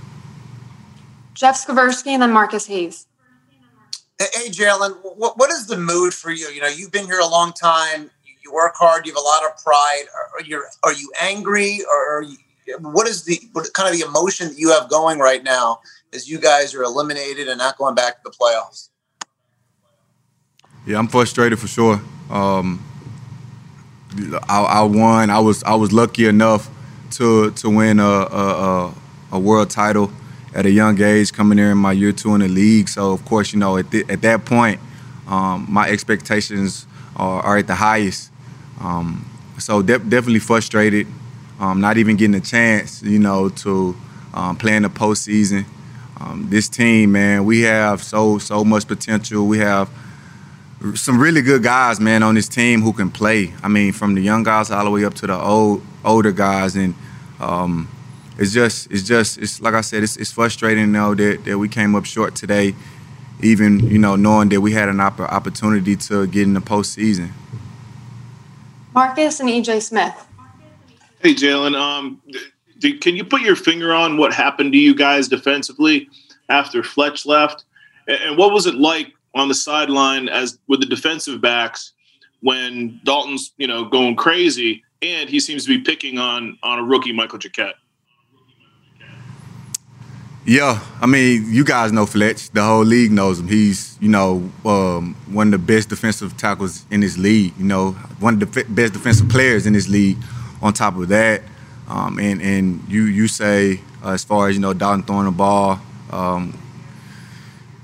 Jeff 1.34 1.66
Skversky 1.66 2.08
and 2.08 2.22
then 2.22 2.32
Marcus 2.32 2.68
Hayes. 2.68 3.08
Hey, 4.20 4.50
Jalen, 4.50 4.98
what, 5.18 5.38
what 5.38 5.50
is 5.50 5.68
the 5.68 5.78
mood 5.78 6.14
for 6.14 6.32
you? 6.32 6.48
You 6.50 6.62
know, 6.62 6.68
you've 6.68 6.92
been 6.92 7.06
here 7.06 7.20
a 7.20 7.28
long 7.28 7.52
time. 7.54 8.10
You, 8.26 8.34
you 8.44 8.54
work 8.54 8.76
hard. 8.76 9.06
You 9.06 9.14
have 9.14 9.18
a 9.18 9.22
lot 9.22 9.44
of 9.44 9.62
pride. 9.64 10.04
Are, 10.16 10.40
are 10.40 10.44
you 10.44 10.64
are 10.84 10.94
you 10.94 11.12
angry, 11.20 11.80
or 11.90 12.18
are 12.18 12.22
you, 12.22 12.38
what 12.80 13.08
is 13.08 13.24
the 13.24 13.40
what 13.54 13.68
kind 13.74 13.90
of 13.90 14.00
the 14.00 14.06
emotion 14.06 14.50
that 14.50 14.58
you 14.58 14.72
have 14.72 14.90
going 14.90 15.20
right 15.20 15.44
now 15.44 15.82
as 16.14 16.30
you 16.30 16.40
guys 16.40 16.74
are 16.76 16.84
eliminated 16.84 17.48
and 17.48 17.58
not 17.58 17.78
going 17.78 17.96
back 17.96 18.24
to 18.24 18.30
the 18.30 18.32
playoffs? 18.32 18.90
Yeah, 20.86 21.00
I'm 21.00 21.08
frustrated 21.08 21.60
for 21.60 21.68
sure. 21.68 22.02
Um, 22.30 22.84
I, 24.48 24.64
I, 24.64 24.82
won. 24.84 25.30
I 25.30 25.40
was 25.40 25.64
I 25.64 25.76
was 25.76 25.92
lucky 25.92 26.28
enough 26.28 26.70
to 27.12 27.52
to 27.52 27.70
win 27.70 28.00
a, 28.00 28.04
a, 28.04 28.94
a 29.32 29.40
world 29.40 29.70
title 29.70 30.12
at 30.54 30.66
a 30.66 30.72
young 30.72 31.02
age, 31.02 31.34
coming 31.34 31.58
there 31.58 31.72
in 31.72 31.78
my 31.78 31.92
year 31.92 32.12
two 32.12 32.34
in 32.36 32.42
the 32.42 32.48
league. 32.48 32.90
So 32.90 33.12
of 33.12 33.26
course, 33.26 33.54
you 33.54 33.60
know, 33.60 33.78
at, 33.78 33.94
at 33.94 34.22
that 34.22 34.46
point, 34.46 34.80
um, 35.28 35.66
my 35.70 35.90
expectations 35.90 36.86
are, 37.16 37.42
are, 37.42 37.58
at 37.58 37.68
the 37.68 37.76
highest. 37.76 38.32
Um, 38.80 39.26
so 39.58 39.82
de- 39.82 40.00
definitely 40.00 40.40
frustrated, 40.40 41.08
um, 41.60 41.82
not 41.82 41.98
even 41.98 42.18
getting 42.18 42.36
a 42.36 42.42
chance, 42.42 43.02
you 43.02 43.20
know, 43.20 43.50
to 43.50 43.96
um, 44.34 44.56
play 44.58 44.76
in 44.76 44.84
the 44.84 44.90
postseason. 44.90 45.66
Um, 46.20 46.48
this 46.50 46.70
team, 46.70 47.14
man, 47.14 47.46
we 47.46 47.62
have 47.62 48.04
so 48.04 48.38
so 48.38 48.64
much 48.64 48.88
potential. 48.88 49.48
We 49.48 49.58
have 49.60 49.90
some 50.96 51.20
really 51.20 51.42
good 51.42 51.64
guys, 51.64 52.00
man, 52.00 52.24
on 52.24 52.36
this 52.36 52.50
team 52.50 52.82
who 52.82 52.92
can 52.94 53.10
play. 53.10 53.54
I 53.64 53.68
mean, 53.68 53.94
from 53.94 54.16
the 54.16 54.22
young 54.22 54.44
guys 54.44 54.70
all 54.70 54.84
the 54.84 54.92
way 54.92 55.06
up 55.06 55.14
to 55.16 55.28
the 55.28 55.40
old 55.40 55.82
older 56.04 56.32
guys, 56.32 56.76
and 56.76 56.94
um, 57.40 57.88
it's 58.38 58.52
just 58.52 58.92
it's 58.92 59.04
just 59.04 59.38
it's 59.38 59.62
like 59.62 59.74
I 59.74 59.82
said, 59.82 60.04
it's, 60.04 60.18
it's 60.18 60.32
frustrating 60.32 60.92
now 60.92 61.14
that, 61.14 61.46
that 61.46 61.58
we 61.58 61.70
came 61.70 61.96
up 61.96 62.06
short 62.06 62.36
today, 62.36 62.76
even 63.42 63.80
you 63.80 63.98
know 63.98 64.16
knowing 64.16 64.50
that 64.50 64.62
we 64.62 64.74
had 64.74 64.90
an 64.90 65.00
opp- 65.00 65.22
opportunity 65.22 65.96
to 65.96 66.28
get 66.28 66.44
in 66.44 66.54
the 66.54 66.60
postseason. 66.60 67.32
Marcus 68.94 69.40
and 69.40 69.50
EJ 69.50 69.82
Smith. 69.82 70.28
Hey, 71.22 71.34
Jalen. 71.34 71.76
Um, 71.76 72.22
can 73.00 73.16
you 73.16 73.24
put 73.24 73.42
your 73.42 73.56
finger 73.56 73.94
on 73.94 74.18
what 74.18 74.34
happened 74.34 74.74
to 74.74 74.78
you 74.78 74.94
guys 74.94 75.30
defensively 75.30 76.10
after 76.50 76.84
Fletch 76.84 77.26
left, 77.26 77.64
and 78.08 78.38
what 78.38 78.52
was 78.52 78.66
it 78.66 78.76
like 78.76 79.14
on 79.36 79.48
the 79.48 79.56
sideline 79.56 80.30
as 80.30 80.60
with 80.68 80.80
the 80.80 80.86
defensive 80.86 81.42
backs 81.42 81.94
when 82.42 83.00
Dalton's 83.04 83.54
you 83.58 83.68
know 83.68 83.86
going 83.86 84.16
crazy 84.16 84.84
and 85.02 85.30
he 85.30 85.40
seems 85.40 85.66
to 85.66 85.70
be 85.70 85.84
picking 85.84 86.18
on 86.18 86.58
on 86.64 86.80
a 86.80 86.84
rookie 86.84 87.12
Michael 87.12 87.40
Jacquet. 87.40 87.74
Yeah, 90.46 90.84
I 91.00 91.06
mean, 91.06 91.46
you 91.54 91.64
guys 91.64 91.94
know 91.94 92.06
Fletch. 92.06 92.50
The 92.50 92.62
whole 92.62 92.84
league 92.84 93.14
knows 93.14 93.40
him. 93.40 93.48
He's, 93.48 93.98
you 94.02 94.10
know, 94.10 94.52
um, 94.66 95.16
one 95.32 95.54
of 95.54 95.66
the 95.66 95.74
best 95.74 95.88
defensive 95.88 96.36
tackles 96.36 96.86
in 96.92 97.00
this 97.00 97.18
league. 97.18 97.54
You 97.58 97.64
know, 97.64 97.92
one 98.20 98.34
of 98.34 98.40
the 98.42 98.66
best 98.66 98.92
defensive 98.92 99.30
players 99.30 99.66
in 99.66 99.72
this 99.74 99.88
league. 99.88 100.18
On 100.62 100.72
top 100.72 100.96
of 100.96 101.10
that, 101.10 101.42
um, 101.90 102.20
and 102.20 102.42
and 102.42 102.82
you 102.88 103.04
you 103.04 103.28
say 103.28 103.82
uh, 104.04 104.12
as 104.12 104.24
far 104.24 104.48
as 104.48 104.56
you 104.56 104.62
know, 104.62 104.74
Dalton 104.74 105.04
throwing 105.04 105.26
the 105.26 105.32
ball. 105.32 105.80
Um, 106.10 106.58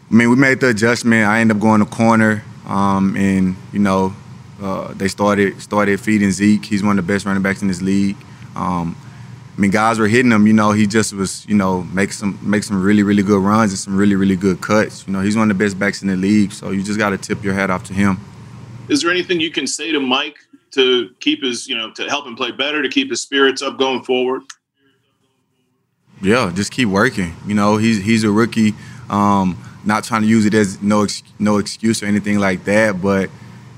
I 0.10 0.14
mean, 0.14 0.30
we 0.30 0.36
made 0.36 0.60
the 0.60 0.70
adjustment. 0.70 1.28
I 1.28 1.39
ended 1.39 1.57
up 1.57 1.62
going 1.62 1.82
to 1.82 1.86
corner, 1.86 2.43
um, 2.66 3.16
and 3.16 3.55
you 3.72 3.80
know, 3.80 4.16
uh, 4.62 4.93
they 4.93 5.07
started 5.07 5.62
started 5.62 5.99
feeding 5.99 6.32
Zeke. 6.32 6.66
He's 6.66 6.84
one 6.84 6.97
of 6.97 7.05
the 7.05 7.14
best 7.14 7.26
running 7.26 7.43
backs 7.43 7.62
in 7.62 7.68
this 7.68 7.82
league. 7.82 8.18
Um, 8.55 8.95
I 9.55 9.62
mean, 9.62 9.72
guys 9.72 9.99
were 9.99 10.07
hitting 10.07 10.32
him. 10.32 10.47
You 10.47 10.53
know, 10.53 10.72
he 10.72 10.88
just 10.88 11.14
was, 11.14 11.45
you 11.45 11.53
know, 11.53 11.84
make 11.84 12.14
some 12.14 12.39
make 12.41 12.64
some 12.64 12.82
really 12.82 13.03
really 13.03 13.24
good 13.24 13.43
runs 13.43 13.72
and 13.72 13.80
some 13.80 13.95
really 13.97 14.16
really 14.16 14.36
good 14.36 14.62
cuts. 14.62 15.05
You 15.05 15.14
know, 15.14 15.22
he's 15.22 15.36
one 15.36 15.51
of 15.51 15.57
the 15.57 15.64
best 15.64 15.78
backs 15.78 16.01
in 16.01 16.07
the 16.07 16.16
league. 16.16 16.53
So 16.53 16.72
you 16.72 16.82
just 16.82 16.97
got 16.97 17.10
to 17.10 17.18
tip 17.18 17.43
your 17.43 17.53
hat 17.53 17.70
off 17.70 17.84
to 17.86 17.93
him. 17.93 18.20
Is 18.88 19.01
there 19.01 19.12
anything 19.12 19.39
you 19.39 19.51
can 19.51 19.68
say 19.68 19.91
to 19.91 19.99
Mike 19.99 20.39
to 20.72 21.10
keep 21.20 21.43
his, 21.43 21.68
you 21.68 21.78
know, 21.78 21.91
to 21.91 22.10
help 22.10 22.26
him 22.26 22.36
play 22.36 22.51
better, 22.51 22.82
to 22.82 22.89
keep 22.89 23.10
his 23.10 23.22
spirits 23.22 23.62
up 23.62 23.78
going 23.78 24.03
forward? 24.03 24.41
Yeah, 26.22 26.51
just 26.55 26.72
keep 26.72 26.88
working. 26.89 27.36
You 27.45 27.53
know, 27.53 27.78
he's 27.78 28.03
he's 28.03 28.24
a 28.24 28.32
rookie. 28.32 28.74
Um, 29.10 29.57
not 29.86 30.03
trying 30.03 30.21
to 30.21 30.27
use 30.27 30.45
it 30.45 30.53
as 30.53 30.82
no 30.82 31.07
no 31.39 31.57
excuse 31.57 32.03
or 32.03 32.05
anything 32.05 32.39
like 32.39 32.65
that, 32.65 33.01
but 33.01 33.30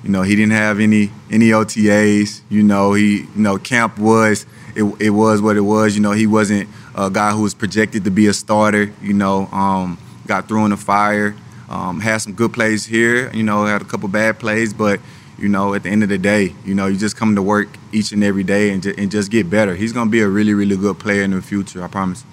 you 0.03 0.09
know 0.09 0.21
he 0.23 0.35
didn't 0.35 0.53
have 0.53 0.79
any 0.79 1.11
any 1.29 1.49
OTAs. 1.49 2.41
You 2.49 2.63
know 2.63 2.93
he 2.93 3.19
you 3.21 3.29
know 3.35 3.57
camp 3.57 3.97
was 3.99 4.45
it, 4.75 4.83
it 4.99 5.09
was 5.11 5.41
what 5.41 5.57
it 5.57 5.61
was. 5.61 5.95
You 5.95 6.01
know 6.01 6.11
he 6.11 6.27
wasn't 6.27 6.69
a 6.95 7.09
guy 7.09 7.31
who 7.31 7.41
was 7.41 7.53
projected 7.53 8.03
to 8.05 8.11
be 8.11 8.27
a 8.27 8.33
starter. 8.33 8.91
You 9.01 9.13
know 9.13 9.47
um, 9.47 9.97
got 10.27 10.47
thrown 10.47 10.65
in 10.65 10.71
the 10.71 10.77
fire. 10.77 11.35
Um, 11.69 12.01
had 12.01 12.17
some 12.17 12.33
good 12.33 12.51
plays 12.51 12.85
here. 12.85 13.31
You 13.33 13.43
know 13.43 13.65
had 13.65 13.81
a 13.81 13.85
couple 13.85 14.09
bad 14.09 14.39
plays, 14.39 14.73
but 14.73 14.99
you 15.37 15.47
know 15.47 15.73
at 15.73 15.83
the 15.83 15.89
end 15.89 16.03
of 16.03 16.09
the 16.09 16.17
day, 16.17 16.53
you 16.65 16.73
know 16.75 16.87
you 16.87 16.97
just 16.97 17.15
come 17.15 17.35
to 17.35 17.41
work 17.41 17.69
each 17.91 18.11
and 18.11 18.23
every 18.23 18.43
day 18.43 18.71
and, 18.71 18.81
ju- 18.83 18.93
and 18.97 19.09
just 19.11 19.31
get 19.31 19.49
better. 19.49 19.75
He's 19.75 19.93
gonna 19.93 20.09
be 20.09 20.21
a 20.21 20.27
really 20.27 20.53
really 20.53 20.75
good 20.77 20.99
player 20.99 21.21
in 21.21 21.31
the 21.31 21.41
future. 21.41 21.83
I 21.83 21.87
promise. 21.87 22.25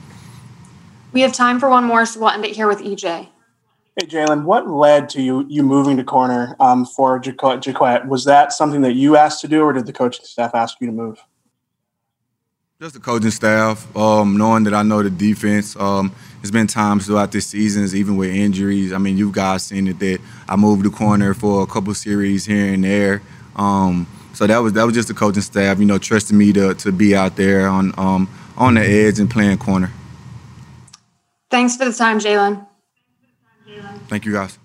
We 1.12 1.22
have 1.22 1.32
time 1.32 1.58
for 1.58 1.68
one 1.70 1.84
more, 1.84 2.04
so 2.04 2.20
we'll 2.20 2.30
end 2.30 2.44
it 2.44 2.54
here 2.54 2.66
with 2.68 2.80
EJ. 2.80 3.28
Hey, 4.00 4.06
Jalen, 4.06 4.44
what 4.44 4.70
led 4.70 5.08
to 5.10 5.22
you 5.22 5.44
you 5.48 5.64
moving 5.64 5.96
to 5.96 6.04
corner 6.04 6.54
um, 6.60 6.86
for 6.86 7.18
Jacquet? 7.18 8.06
Was 8.06 8.24
that 8.26 8.52
something 8.52 8.80
that 8.82 8.92
you 8.92 9.16
asked 9.16 9.40
to 9.40 9.48
do, 9.48 9.62
or 9.62 9.72
did 9.72 9.86
the 9.86 9.92
coaching 9.92 10.24
staff 10.24 10.54
ask 10.54 10.80
you 10.80 10.86
to 10.86 10.92
move? 10.92 11.18
Just 12.80 12.94
the 12.94 13.00
coaching 13.00 13.32
staff, 13.32 13.96
um, 13.96 14.36
knowing 14.36 14.62
that 14.64 14.74
I 14.74 14.84
know 14.84 15.02
the 15.02 15.10
defense. 15.10 15.74
Um, 15.74 16.14
there's 16.36 16.52
been 16.52 16.68
times 16.68 17.06
throughout 17.06 17.32
this 17.32 17.48
seasons, 17.48 17.92
even 17.92 18.16
with 18.16 18.30
injuries. 18.30 18.92
I 18.92 18.98
mean, 18.98 19.18
you 19.18 19.32
guys 19.32 19.64
seen 19.64 19.88
it 19.88 19.98
that 19.98 20.20
I 20.48 20.54
moved 20.54 20.84
the 20.84 20.90
corner 20.90 21.34
for 21.34 21.64
a 21.64 21.66
couple 21.66 21.92
series 21.92 22.46
here 22.46 22.72
and 22.72 22.84
there. 22.84 23.20
Um, 23.56 24.06
so 24.32 24.46
that 24.46 24.58
was 24.58 24.74
that 24.74 24.84
was 24.84 24.94
just 24.94 25.08
the 25.08 25.14
coaching 25.14 25.42
staff, 25.42 25.80
you 25.80 25.86
know, 25.86 25.98
trusting 25.98 26.38
me 26.38 26.52
to 26.52 26.74
to 26.74 26.92
be 26.92 27.16
out 27.16 27.34
there 27.34 27.66
on 27.66 27.92
um, 27.98 28.30
on 28.56 28.74
the 28.74 28.80
edge 28.80 29.18
and 29.18 29.28
playing 29.28 29.58
corner. 29.58 29.90
Thanks 31.50 31.76
for 31.76 31.84
the 31.84 31.92
time, 31.92 32.20
Jalen. 32.20 32.67
Thank 34.08 34.24
you, 34.24 34.32
guys. 34.32 34.58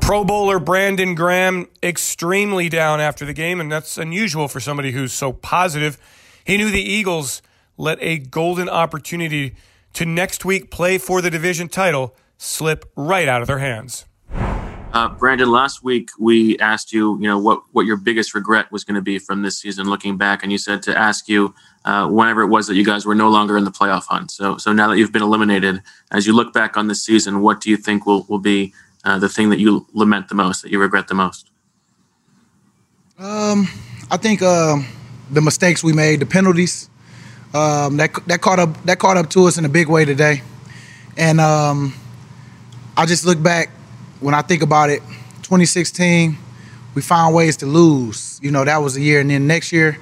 Pro 0.00 0.24
Bowler 0.24 0.58
Brandon 0.58 1.14
Graham 1.14 1.68
extremely 1.82 2.70
down 2.70 2.98
after 2.98 3.26
the 3.26 3.34
game, 3.34 3.60
and 3.60 3.70
that's 3.70 3.98
unusual 3.98 4.48
for 4.48 4.58
somebody 4.58 4.92
who's 4.92 5.12
so 5.12 5.34
positive. 5.34 5.98
He 6.44 6.56
knew 6.56 6.70
the 6.70 6.80
Eagles 6.80 7.42
let 7.76 7.98
a 8.00 8.18
golden 8.18 8.68
opportunity 8.68 9.54
to 9.92 10.06
next 10.06 10.44
week 10.44 10.70
play 10.70 10.96
for 10.96 11.20
the 11.20 11.30
division 11.30 11.68
title 11.68 12.16
slip 12.38 12.90
right 12.96 13.28
out 13.28 13.42
of 13.42 13.46
their 13.48 13.58
hands. 13.58 14.06
Uh, 14.90 15.06
Brandon, 15.06 15.50
last 15.50 15.84
week 15.84 16.10
we 16.18 16.58
asked 16.60 16.94
you, 16.94 17.16
you 17.20 17.28
know, 17.28 17.38
what 17.38 17.62
what 17.72 17.84
your 17.84 17.96
biggest 17.96 18.34
regret 18.34 18.72
was 18.72 18.84
going 18.84 18.94
to 18.94 19.02
be 19.02 19.18
from 19.18 19.42
this 19.42 19.58
season, 19.58 19.86
looking 19.88 20.16
back, 20.16 20.42
and 20.42 20.50
you 20.50 20.56
said 20.56 20.82
to 20.84 20.96
ask 20.96 21.28
you 21.28 21.54
uh, 21.84 22.08
whenever 22.08 22.40
it 22.40 22.46
was 22.48 22.66
that 22.68 22.74
you 22.74 22.84
guys 22.84 23.04
were 23.04 23.14
no 23.14 23.28
longer 23.28 23.58
in 23.58 23.64
the 23.64 23.70
playoff 23.70 24.06
hunt. 24.06 24.30
So, 24.30 24.56
so 24.56 24.72
now 24.72 24.88
that 24.88 24.98
you've 24.98 25.12
been 25.12 25.22
eliminated, 25.22 25.82
as 26.10 26.26
you 26.26 26.34
look 26.34 26.54
back 26.54 26.78
on 26.78 26.88
this 26.88 27.02
season, 27.02 27.42
what 27.42 27.60
do 27.60 27.68
you 27.68 27.76
think 27.76 28.06
will 28.06 28.24
will 28.30 28.38
be 28.38 28.72
uh, 29.04 29.18
the 29.18 29.28
thing 29.28 29.50
that 29.50 29.58
you 29.58 29.86
lament 29.92 30.28
the 30.28 30.34
most, 30.34 30.62
that 30.62 30.70
you 30.70 30.80
regret 30.80 31.08
the 31.08 31.14
most? 31.14 31.50
Um, 33.18 33.68
I 34.10 34.16
think 34.16 34.40
um, 34.40 34.86
the 35.30 35.42
mistakes 35.42 35.84
we 35.84 35.92
made, 35.92 36.20
the 36.20 36.26
penalties, 36.26 36.88
um, 37.52 37.98
that 37.98 38.14
that 38.26 38.40
caught 38.40 38.58
up 38.58 38.82
that 38.84 38.98
caught 38.98 39.18
up 39.18 39.28
to 39.30 39.44
us 39.44 39.58
in 39.58 39.66
a 39.66 39.68
big 39.68 39.88
way 39.88 40.06
today, 40.06 40.40
and 41.18 41.40
um, 41.42 41.92
I 42.96 43.04
just 43.04 43.26
look 43.26 43.42
back 43.42 43.70
when 44.20 44.34
I 44.34 44.42
think 44.42 44.62
about 44.62 44.90
it. 44.90 45.00
2016, 45.42 46.36
we 46.94 47.02
found 47.02 47.34
ways 47.34 47.56
to 47.58 47.66
lose. 47.66 48.38
You 48.42 48.50
know 48.50 48.64
that 48.64 48.78
was 48.78 48.96
a 48.96 49.00
year, 49.00 49.20
and 49.20 49.30
then 49.30 49.46
next 49.46 49.72
year, 49.72 49.98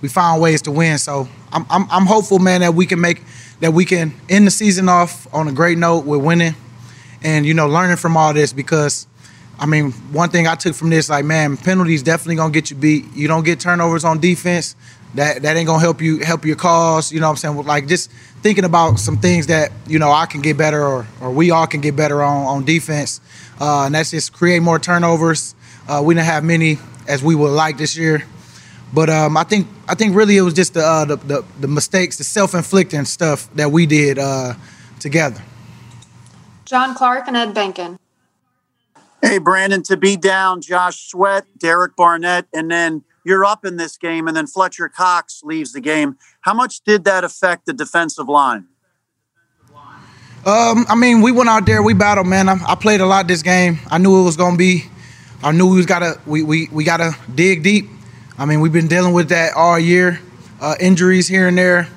we 0.00 0.08
found 0.08 0.40
ways 0.42 0.62
to 0.62 0.70
win. 0.70 0.98
So 0.98 1.28
I'm 1.52 1.66
I'm, 1.70 1.86
I'm 1.90 2.06
hopeful, 2.06 2.38
man, 2.38 2.60
that 2.62 2.74
we 2.74 2.86
can 2.86 3.00
make 3.00 3.22
that 3.60 3.72
we 3.72 3.84
can 3.84 4.12
end 4.28 4.46
the 4.46 4.50
season 4.50 4.88
off 4.88 5.32
on 5.34 5.48
a 5.48 5.52
great 5.52 5.78
note 5.78 6.06
with 6.06 6.22
winning, 6.22 6.54
and 7.22 7.46
you 7.46 7.54
know 7.54 7.68
learning 7.68 7.96
from 7.96 8.16
all 8.16 8.32
this 8.34 8.52
because. 8.52 9.06
I 9.62 9.66
mean, 9.66 9.92
one 10.10 10.30
thing 10.30 10.46
I 10.46 10.54
took 10.54 10.74
from 10.74 10.88
this, 10.88 11.10
like, 11.10 11.26
man, 11.26 11.58
penalties 11.58 12.02
definitely 12.02 12.36
gonna 12.36 12.50
get 12.50 12.70
you 12.70 12.76
beat. 12.78 13.04
You 13.14 13.28
don't 13.28 13.44
get 13.44 13.60
turnovers 13.60 14.06
on 14.06 14.18
defense. 14.18 14.74
That 15.16 15.42
that 15.42 15.54
ain't 15.54 15.66
gonna 15.66 15.80
help 15.80 16.00
you 16.00 16.20
help 16.20 16.46
your 16.46 16.56
cause. 16.56 17.12
You 17.12 17.20
know 17.20 17.26
what 17.26 17.44
I'm 17.44 17.54
saying? 17.54 17.66
Like 17.66 17.86
just 17.86 18.10
thinking 18.42 18.64
about 18.64 18.98
some 18.98 19.18
things 19.18 19.48
that, 19.48 19.70
you 19.86 19.98
know, 19.98 20.12
I 20.12 20.24
can 20.24 20.40
get 20.40 20.56
better 20.56 20.82
or 20.82 21.06
or 21.20 21.30
we 21.30 21.50
all 21.50 21.66
can 21.66 21.82
get 21.82 21.94
better 21.94 22.22
on 22.22 22.46
on 22.46 22.64
defense. 22.64 23.20
Uh, 23.60 23.84
and 23.84 23.94
that's 23.94 24.10
just 24.10 24.32
create 24.32 24.60
more 24.60 24.78
turnovers. 24.78 25.54
Uh, 25.86 26.02
we 26.04 26.14
didn't 26.14 26.26
have 26.26 26.42
many 26.42 26.78
as 27.06 27.22
we 27.22 27.34
would 27.34 27.50
like 27.50 27.76
this 27.76 27.96
year. 27.96 28.24
But 28.92 29.08
um, 29.08 29.36
I 29.36 29.44
think 29.44 29.68
I 29.88 29.94
think 29.94 30.16
really 30.16 30.36
it 30.36 30.42
was 30.42 30.54
just 30.54 30.74
the, 30.74 30.82
uh, 30.82 31.04
the, 31.04 31.16
the 31.16 31.44
the 31.60 31.68
mistakes, 31.68 32.18
the 32.18 32.24
self-inflicting 32.24 33.04
stuff 33.04 33.52
that 33.54 33.70
we 33.70 33.86
did 33.86 34.18
uh, 34.18 34.54
together. 34.98 35.40
John 36.64 36.94
Clark 36.94 37.28
and 37.28 37.36
Ed 37.36 37.54
Benkin. 37.54 37.98
Hey, 39.22 39.38
Brandon, 39.38 39.82
to 39.84 39.96
be 39.96 40.16
down 40.16 40.60
Josh 40.60 41.08
Sweat, 41.08 41.44
Derek 41.58 41.94
Barnett, 41.94 42.46
and 42.54 42.70
then 42.70 43.04
you're 43.22 43.44
up 43.44 43.64
in 43.64 43.76
this 43.76 43.96
game, 43.98 44.26
and 44.26 44.36
then 44.36 44.46
Fletcher 44.46 44.88
Cox 44.88 45.42
leaves 45.44 45.72
the 45.72 45.80
game. 45.80 46.16
How 46.40 46.54
much 46.54 46.80
did 46.80 47.04
that 47.04 47.22
affect 47.22 47.66
the 47.66 47.74
defensive 47.74 48.28
line? 48.28 48.66
Um, 50.46 50.86
I 50.88 50.94
mean, 50.94 51.20
we 51.20 51.32
went 51.32 51.50
out 51.50 51.66
there, 51.66 51.82
we 51.82 51.92
battled, 51.92 52.26
man. 52.26 52.48
I, 52.48 52.56
I 52.66 52.74
played 52.74 53.02
a 53.02 53.06
lot 53.06 53.28
this 53.28 53.42
game. 53.42 53.78
I 53.90 53.98
knew 53.98 54.22
it 54.22 54.24
was 54.24 54.38
gonna 54.38 54.56
be. 54.56 54.84
I 55.42 55.52
knew 55.52 55.68
we 55.68 55.76
was 55.76 55.84
gotta 55.84 56.18
we 56.24 56.42
we, 56.42 56.66
we 56.72 56.82
gotta 56.82 57.14
dig 57.34 57.62
deep. 57.62 57.90
I 58.38 58.46
mean, 58.46 58.60
we've 58.60 58.72
been 58.72 58.88
dealing 58.88 59.12
with 59.12 59.28
that 59.28 59.52
all 59.54 59.78
year, 59.78 60.18
uh, 60.58 60.76
injuries 60.80 61.28
here 61.28 61.46
and 61.46 61.58
there, 61.58 61.88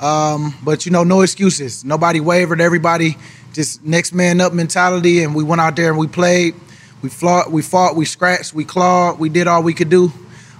um, 0.00 0.56
but 0.64 0.86
you 0.86 0.90
know, 0.90 1.04
no 1.04 1.20
excuses. 1.20 1.84
Nobody 1.84 2.18
wavered. 2.18 2.60
Everybody 2.60 3.16
just 3.52 3.84
next 3.84 4.12
man 4.12 4.40
up 4.40 4.52
mentality, 4.52 5.22
and 5.22 5.32
we 5.32 5.44
went 5.44 5.60
out 5.60 5.76
there 5.76 5.90
and 5.90 5.98
we 5.98 6.08
played. 6.08 6.56
We 7.00 7.10
fought, 7.10 7.52
we 7.52 7.62
fought, 7.62 7.94
we 7.94 8.06
scratched, 8.06 8.54
we 8.54 8.64
clawed, 8.64 9.20
we 9.20 9.28
did 9.28 9.46
all 9.46 9.62
we 9.62 9.74
could 9.74 9.90
do. 9.90 10.10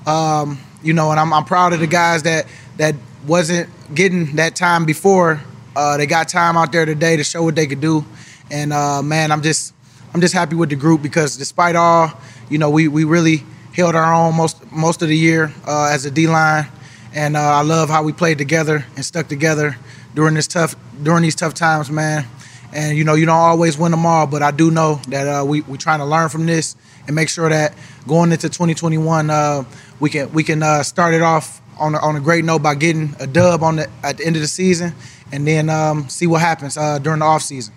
Um, 0.07 0.61
you 0.85 0.93
know, 0.93 1.11
and 1.11 1.19
I'm, 1.19 1.33
I'm 1.33 1.45
proud 1.45 1.73
of 1.73 1.81
the 1.81 1.89
guys 1.89 2.23
that 2.25 2.47
that 2.77 2.95
wasn't 3.27 3.71
getting 3.93 4.37
that 4.37 4.55
time 4.55 4.85
before 4.85 5.43
uh, 5.77 5.97
they 5.97 6.07
got 6.07 6.29
time 6.29 6.57
out 6.57 6.73
there 6.73 6.85
today 6.85 7.17
to 7.17 7.25
show 7.25 7.43
what 7.43 7.55
they 7.55 7.67
could 7.67 7.81
do, 7.81 8.05
and 8.51 8.73
uh, 8.73 9.03
man, 9.03 9.33
I'm 9.33 9.43
just 9.43 9.75
I'm 10.13 10.21
just 10.21 10.35
happy 10.35 10.55
with 10.55 10.71
the 10.71 10.77
group 10.77 11.03
because 11.03 11.37
despite 11.37 11.75
all, 11.75 12.13
you 12.49 12.59
know, 12.59 12.71
we 12.71 12.89
we 12.89 13.05
really 13.05 13.43
held 13.75 13.95
our 13.97 14.15
own 14.15 14.37
most 14.37 14.71
most 14.71 15.03
of 15.03 15.09
the 15.09 15.17
year 15.17 15.53
uh, 15.67 15.91
as 15.93 16.05
a 16.05 16.11
D 16.11 16.29
line, 16.29 16.69
and 17.13 17.37
uh, 17.37 17.41
I 17.41 17.63
love 17.63 17.91
how 17.91 18.03
we 18.03 18.13
played 18.13 18.39
together 18.39 18.85
and 18.95 19.05
stuck 19.05 19.29
together 19.29 19.77
during 20.15 20.35
this 20.35 20.47
tough 20.47 20.77
during 21.03 21.23
these 21.23 21.35
tough 21.35 21.55
times, 21.55 21.91
man. 21.91 22.27
And 22.73 22.97
you 22.97 23.05
know, 23.05 23.15
you 23.15 23.27
don't 23.27 23.37
always 23.37 23.79
win 23.79 23.91
them 23.91 24.07
all, 24.07 24.27
but 24.27 24.43
I 24.43 24.51
do 24.51 24.71
know 24.71 25.01
that 25.09 25.27
uh, 25.27 25.45
we 25.45 25.63
we 25.63 25.79
trying 25.79 25.99
to 25.99 26.05
learn 26.05 26.29
from 26.29 26.47
this 26.47 26.77
and 27.07 27.17
make 27.17 27.29
sure 27.29 27.49
that 27.49 27.75
going 28.07 28.33
into 28.33 28.49
2021, 28.49 29.31
uh, 29.31 29.65
we 29.99 30.11
can 30.11 30.33
we 30.33 30.45
can 30.45 30.85
start 30.85 31.15
it 31.15 31.23
off 31.23 31.61
on 31.79 31.95
a, 31.95 31.99
on 31.99 32.15
a 32.15 32.21
great 32.21 32.45
note 32.45 32.63
by 32.63 32.77
getting 32.77 33.15
a 33.19 33.27
dub 33.27 33.65
on 33.65 33.77
the 33.77 33.91
at 34.05 34.19
the 34.19 34.27
end 34.27 34.37
of 34.37 34.43
the 34.43 34.49
season 34.49 34.95
and 35.35 35.49
then 35.49 35.69
um, 35.69 36.09
see 36.09 36.29
what 36.29 36.41
happens 36.41 36.77
uh, 36.77 37.01
during 37.01 37.19
the 37.19 37.25
offseason. 37.25 37.73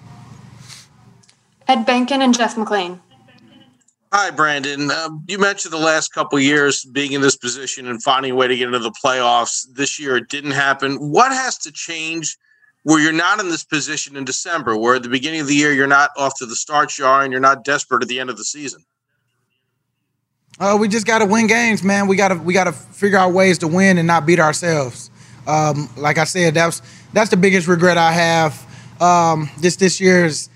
Ed 1.67 1.85
Bankin 1.85 2.21
and 2.21 2.37
Jeff 2.37 2.55
McLane. 2.55 2.99
Hi, 4.13 4.29
Brandon. 4.29 4.91
Um, 4.91 5.25
you 5.27 5.39
mentioned 5.39 5.73
the 5.73 5.79
last 5.79 6.13
couple 6.13 6.39
years 6.39 6.85
being 6.85 7.13
in 7.13 7.21
this 7.21 7.35
position 7.35 7.87
and 7.87 8.01
finding 8.01 8.31
a 8.31 8.35
way 8.35 8.47
to 8.47 8.55
get 8.55 8.67
into 8.67 8.79
the 8.79 8.93
playoffs. 9.03 9.65
This 9.73 9.99
year, 9.99 10.17
it 10.17 10.29
didn't 10.29 10.51
happen. 10.51 10.95
What 10.97 11.31
has 11.31 11.57
to 11.59 11.71
change 11.71 12.37
where 12.83 13.01
you're 13.01 13.11
not 13.11 13.39
in 13.39 13.49
this 13.49 13.65
position 13.65 14.15
in 14.15 14.23
December, 14.23 14.77
where 14.77 14.95
at 14.95 15.03
the 15.03 15.09
beginning 15.09 15.41
of 15.41 15.47
the 15.47 15.55
year 15.55 15.73
you're 15.73 15.87
not 15.87 16.11
off 16.15 16.37
to 16.37 16.45
the 16.45 16.55
start 16.55 16.97
you 16.97 17.05
are 17.05 17.23
and 17.23 17.31
you're 17.31 17.41
not 17.41 17.65
desperate 17.65 18.03
at 18.03 18.07
the 18.07 18.19
end 18.19 18.29
of 18.29 18.37
the 18.37 18.45
season? 18.45 18.85
Uh, 20.59 20.77
we 20.79 20.87
just 20.87 21.07
got 21.07 21.19
to 21.19 21.25
win 21.25 21.47
games, 21.47 21.83
man. 21.83 22.07
We 22.07 22.15
got 22.15 22.29
to 22.29 22.35
we 22.35 22.53
got 22.53 22.65
to 22.65 22.71
figure 22.71 23.17
out 23.17 23.33
ways 23.33 23.57
to 23.57 23.67
win 23.67 23.97
and 23.97 24.05
not 24.07 24.25
beat 24.27 24.39
ourselves. 24.39 25.09
Um, 25.47 25.89
like 25.95 26.17
I 26.17 26.25
said, 26.25 26.53
that's 26.53 26.81
that's 27.13 27.29
the 27.29 27.37
biggest 27.37 27.67
regret 27.67 27.97
I 27.97 28.11
have. 28.11 29.01
Um, 29.01 29.49
this 29.59 29.75
this 29.75 29.99
year 29.99 30.25
is 30.25 30.49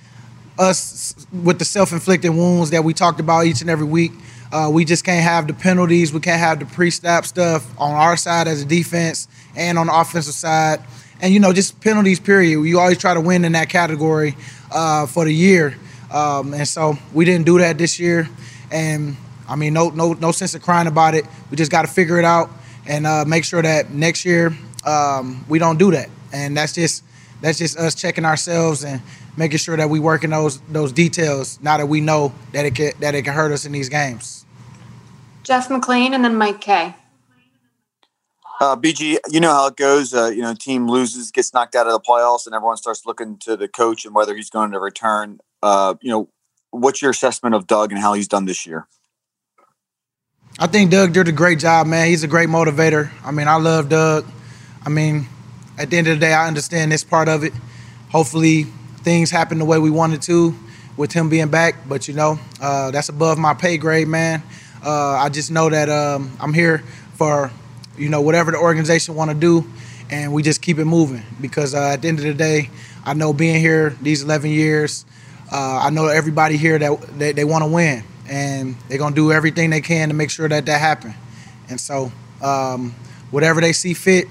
us 0.58 1.16
with 1.32 1.60
the 1.60 1.66
self-inflicted 1.66 2.32
wounds 2.32 2.72
that 2.72 2.84
we 2.84 2.93
talked 2.93 3.20
about 3.20 3.45
each 3.45 3.62
and 3.62 3.70
every 3.70 3.86
week. 3.86 4.12
Uh, 4.52 4.70
we 4.72 4.84
just 4.84 5.06
can't 5.06 5.24
have 5.24 5.47
the 5.47 5.54
penalties. 5.54 6.14
We 6.14 6.20
can't 6.20 6.39
have 6.39 6.60
the 6.60 6.66
pre-snap 6.66 7.26
stuff 7.26 7.66
on 7.80 7.91
our 7.93 8.18
side 8.18 8.47
as 8.47 8.62
a 8.62 8.66
defense 8.66 9.28
and 9.56 9.80
on 9.80 9.88
the 9.88 9.97
offensive 9.97 10.34
side. 10.34 10.82
And 11.22 11.34
you 11.34 11.39
know, 11.39 11.54
just 11.54 11.80
penalties. 11.82 12.20
Period. 12.20 12.62
You 12.62 12.80
always 12.80 12.97
try 12.97 13.14
to 13.14 13.22
win 13.22 13.45
in 13.45 13.54
that 13.54 13.70
category 13.70 14.36
uh, 14.72 15.06
for 15.06 15.24
the 15.26 15.34
year, 15.34 15.78
um, 16.12 16.54
and 16.54 16.68
so 16.68 16.97
we 17.14 17.26
didn't 17.26 17.45
do 17.45 17.60
that 17.60 17.78
this 17.78 17.99
year. 17.99 18.28
And 18.72 19.16
I 19.47 19.56
mean, 19.56 19.74
no, 19.74 19.89
no, 19.89 20.14
no 20.14 20.32
sense 20.32 20.56
of 20.56 20.62
crying 20.62 20.88
about 20.88 21.14
it. 21.14 21.26
We 21.49 21.58
just 21.58 21.72
got 21.72 21.84
to 21.84 21.88
figure 21.88 22.18
it 22.18 22.26
out 22.26 22.49
and 22.88 23.06
uh, 23.06 23.26
make 23.26 23.43
sure 23.43 23.62
that 23.62 23.91
next 23.91 24.26
year 24.26 24.56
um, 24.86 25.45
we 25.47 25.60
don't 25.60 25.78
do 25.78 25.91
that. 25.91 26.10
And 26.34 26.56
that's 26.56 26.74
just 26.74 27.04
that's 27.42 27.58
just 27.58 27.78
us 27.78 27.96
checking 27.96 28.26
ourselves 28.26 28.84
and 28.84 29.02
making 29.38 29.58
sure 29.58 29.78
that 29.78 29.90
we 29.90 30.00
work 30.00 30.24
in 30.24 30.30
those 30.30 30.60
those 30.62 30.92
details. 30.92 31.60
Now 31.62 31.78
that 31.78 31.88
we 31.88 32.02
know 32.02 32.34
that 32.54 32.66
it 32.66 32.76
can 32.76 32.92
that 33.00 33.16
it 33.16 33.24
can 33.24 33.34
hurt 33.34 33.52
us 33.52 33.66
in 33.66 33.72
these 33.72 33.90
games. 33.90 34.46
Jeff 35.44 35.70
McLane 35.70 36.14
and 36.14 36.24
then 36.24 36.36
Mike 36.36 36.62
Kaye. 36.62 36.96
Uh, 38.60 38.76
BG, 38.76 39.18
you 39.32 39.40
know 39.40 39.52
how 39.52 39.66
it 39.68 39.76
goes. 39.76 40.14
Uh, 40.14 40.28
you 40.28 40.44
know, 40.44 40.54
team 40.54 40.88
loses, 40.88 41.32
gets 41.32 41.52
knocked 41.52 41.74
out 41.74 41.88
of 41.88 41.94
the 41.94 42.00
playoffs, 42.00 42.46
and 42.46 42.54
everyone 42.54 42.78
starts 42.78 43.08
looking 43.08 43.36
to 43.40 43.58
the 43.58 43.68
coach 43.68 44.06
and 44.06 44.14
whether 44.14 44.36
he's 44.36 44.52
going 44.52 44.70
to 44.72 44.80
return. 44.80 45.40
Uh, 45.64 45.96
you 46.00 46.12
know, 46.12 46.30
what's 46.70 47.02
your 47.02 47.10
assessment 47.10 47.56
of 47.56 47.66
Doug 47.66 47.92
and 47.92 48.00
how 48.00 48.14
he's 48.14 48.28
done 48.28 48.46
this 48.46 48.68
year? 48.68 48.88
I 50.60 50.68
think 50.68 50.92
Doug 50.92 51.14
did 51.14 51.28
a 51.28 51.32
great 51.32 51.58
job, 51.58 51.88
man. 51.88 52.08
He's 52.08 52.24
a 52.24 52.28
great 52.28 52.50
motivator. 52.50 53.10
I 53.24 53.32
mean, 53.32 53.48
I 53.48 53.56
love 53.56 53.90
Doug. 53.90 54.26
I 54.86 54.90
mean, 54.90 55.28
at 55.82 55.90
the 55.90 55.98
end 55.98 56.08
of 56.08 56.20
the 56.20 56.26
day, 56.28 56.32
I 56.32 56.48
understand 56.48 56.92
this 56.92 57.04
part 57.04 57.28
of 57.28 57.44
it. 57.44 57.54
Hopefully, 58.10 58.64
things 58.98 59.32
happen 59.32 59.58
the 59.58 59.66
way 59.66 59.80
we 59.80 59.90
wanted 59.90 60.22
to 60.24 60.54
with 60.96 61.12
him 61.12 61.28
being 61.28 61.48
back. 61.48 61.90
But 61.90 62.08
you 62.08 62.14
know, 62.14 62.40
uh, 62.62 62.92
that's 62.92 63.10
above 63.10 63.40
my 63.40 63.56
pay 63.56 63.78
grade, 63.78 64.08
man. 64.08 64.44
Uh, 64.86 65.14
I 65.14 65.30
just 65.30 65.50
know 65.50 65.70
that 65.72 65.90
um, 65.90 66.38
I'm 66.40 66.54
here 66.54 66.84
for 67.16 67.52
you 67.98 68.10
know 68.10 68.22
whatever 68.22 68.52
the 68.52 68.60
organization 68.60 69.16
want 69.16 69.32
to 69.32 69.36
do, 69.36 69.68
and 70.12 70.32
we 70.32 70.44
just 70.44 70.62
keep 70.62 70.78
it 70.78 70.86
moving. 70.86 71.24
Because 71.42 71.74
uh, 71.74 71.94
at 71.94 72.04
the 72.04 72.10
end 72.10 72.20
of 72.20 72.26
the 72.26 72.36
day, 72.36 72.70
I 73.04 73.16
know 73.16 73.34
being 73.34 73.60
here 73.60 73.98
these 74.04 74.22
11 74.22 74.52
years, 74.52 75.04
uh, 75.52 75.80
I 75.82 75.90
know 75.90 76.06
everybody 76.06 76.58
here 76.58 76.78
that 76.78 77.02
they, 77.18 77.32
they 77.32 77.44
want 77.44 77.64
to 77.64 77.72
win, 77.72 78.04
and 78.30 78.76
they're 78.88 79.00
gonna 79.00 79.16
do 79.16 79.32
everything 79.32 79.72
they 79.72 79.82
can 79.82 80.10
to 80.10 80.14
make 80.14 80.30
sure 80.30 80.48
that 80.48 80.68
that 80.68 80.80
happen. 80.80 81.16
And 81.70 81.80
so, 81.80 82.12
um, 82.40 82.94
whatever 83.32 83.62
they 83.62 83.74
see 83.74 83.96
fit, 83.96 84.28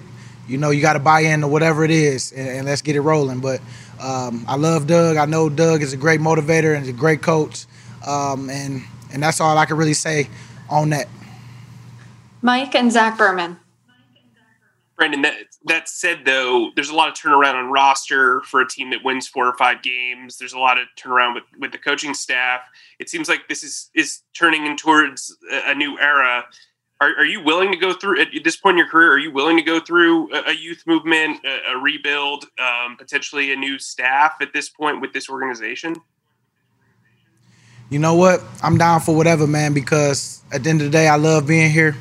you 0.50 0.58
know, 0.58 0.70
you 0.70 0.82
got 0.82 0.94
to 0.94 0.98
buy 0.98 1.20
in 1.20 1.32
into 1.32 1.48
whatever 1.48 1.84
it 1.84 1.90
is, 1.90 2.32
and, 2.32 2.48
and 2.48 2.66
let's 2.66 2.82
get 2.82 2.96
it 2.96 3.00
rolling. 3.00 3.40
But 3.40 3.60
um, 4.00 4.44
I 4.48 4.56
love 4.56 4.86
Doug. 4.86 5.16
I 5.16 5.24
know 5.24 5.48
Doug 5.48 5.82
is 5.82 5.92
a 5.92 5.96
great 5.96 6.20
motivator 6.20 6.76
and 6.76 6.86
a 6.88 6.92
great 6.92 7.22
coach, 7.22 7.66
um, 8.06 8.50
and 8.50 8.82
and 9.12 9.22
that's 9.22 9.40
all 9.40 9.56
I 9.56 9.66
can 9.66 9.76
really 9.76 9.94
say 9.94 10.28
on 10.68 10.90
that. 10.90 11.08
Mike 12.42 12.74
and 12.74 12.90
Zach 12.90 13.16
Berman. 13.16 13.58
Brandon, 15.00 15.22
that, 15.22 15.34
that 15.64 15.88
said, 15.88 16.26
though, 16.26 16.72
there's 16.74 16.90
a 16.90 16.94
lot 16.94 17.08
of 17.08 17.14
turnaround 17.14 17.54
on 17.54 17.70
roster 17.70 18.42
for 18.42 18.60
a 18.60 18.68
team 18.68 18.90
that 18.90 19.02
wins 19.02 19.26
four 19.26 19.46
or 19.46 19.56
five 19.56 19.82
games. 19.82 20.36
There's 20.36 20.52
a 20.52 20.58
lot 20.58 20.76
of 20.76 20.88
turnaround 20.94 21.34
with, 21.34 21.44
with 21.58 21.72
the 21.72 21.78
coaching 21.78 22.12
staff. 22.12 22.60
It 22.98 23.08
seems 23.08 23.26
like 23.26 23.48
this 23.48 23.64
is 23.64 23.90
is 23.94 24.20
turning 24.34 24.66
in 24.66 24.76
towards 24.76 25.34
a, 25.50 25.70
a 25.70 25.74
new 25.74 25.98
era. 25.98 26.44
Are, 27.02 27.08
are, 27.20 27.24
you 27.24 27.42
willing 27.42 27.72
to 27.72 27.78
go 27.78 27.94
through 27.94 28.20
at 28.20 28.28
this 28.44 28.56
point 28.56 28.74
in 28.74 28.78
your 28.78 28.88
career? 28.88 29.10
Are 29.12 29.18
you 29.18 29.32
willing 29.32 29.56
to 29.56 29.62
go 29.62 29.80
through 29.80 30.34
a, 30.34 30.50
a 30.50 30.52
youth 30.52 30.82
movement, 30.86 31.40
a, 31.46 31.72
a 31.72 31.78
rebuild, 31.78 32.44
um, 32.58 32.98
potentially 32.98 33.54
a 33.54 33.56
new 33.56 33.78
staff 33.78 34.34
at 34.42 34.52
this 34.52 34.68
point 34.68 35.00
with 35.00 35.14
this 35.14 35.30
organization? 35.30 35.96
You 37.88 38.00
know 38.00 38.14
what? 38.14 38.42
I'm 38.62 38.76
down 38.76 39.00
for 39.00 39.16
whatever, 39.16 39.46
man. 39.46 39.72
Because 39.72 40.42
at 40.52 40.62
the 40.62 40.68
end 40.68 40.82
of 40.82 40.88
the 40.88 40.90
day, 40.90 41.08
I 41.08 41.16
love 41.16 41.46
being 41.46 41.70
here. 41.70 41.96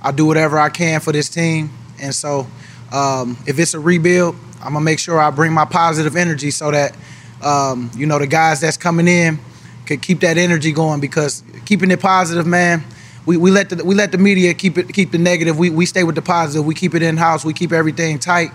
I 0.00 0.12
do 0.12 0.26
whatever 0.26 0.60
I 0.60 0.68
can 0.68 1.00
for 1.00 1.10
this 1.10 1.28
team, 1.28 1.70
and 2.00 2.14
so 2.14 2.46
um, 2.92 3.36
if 3.48 3.58
it's 3.58 3.74
a 3.74 3.80
rebuild, 3.80 4.36
I'm 4.60 4.74
gonna 4.74 4.80
make 4.80 5.00
sure 5.00 5.18
I 5.18 5.30
bring 5.30 5.52
my 5.52 5.64
positive 5.64 6.14
energy 6.14 6.52
so 6.52 6.70
that 6.70 6.96
um, 7.42 7.90
you 7.96 8.06
know 8.06 8.20
the 8.20 8.28
guys 8.28 8.60
that's 8.60 8.76
coming 8.76 9.08
in 9.08 9.40
can 9.86 9.98
keep 9.98 10.20
that 10.20 10.38
energy 10.38 10.70
going. 10.70 11.00
Because 11.00 11.42
keeping 11.64 11.90
it 11.90 11.98
positive, 11.98 12.46
man 12.46 12.84
we, 13.26 13.36
we 13.36 13.50
let 13.50 13.68
the 13.68 13.84
we 13.84 13.94
let 13.94 14.12
the 14.12 14.18
media 14.18 14.54
keep 14.54 14.78
it 14.78 14.92
keep 14.92 15.10
the 15.10 15.18
negative. 15.18 15.58
We 15.58 15.68
we 15.68 15.84
stay 15.84 16.04
with 16.04 16.14
the 16.14 16.22
positive. 16.22 16.64
We 16.64 16.74
keep 16.74 16.94
it 16.94 17.02
in 17.02 17.16
house. 17.16 17.44
We 17.44 17.52
keep 17.52 17.72
everything 17.72 18.18
tight, 18.20 18.52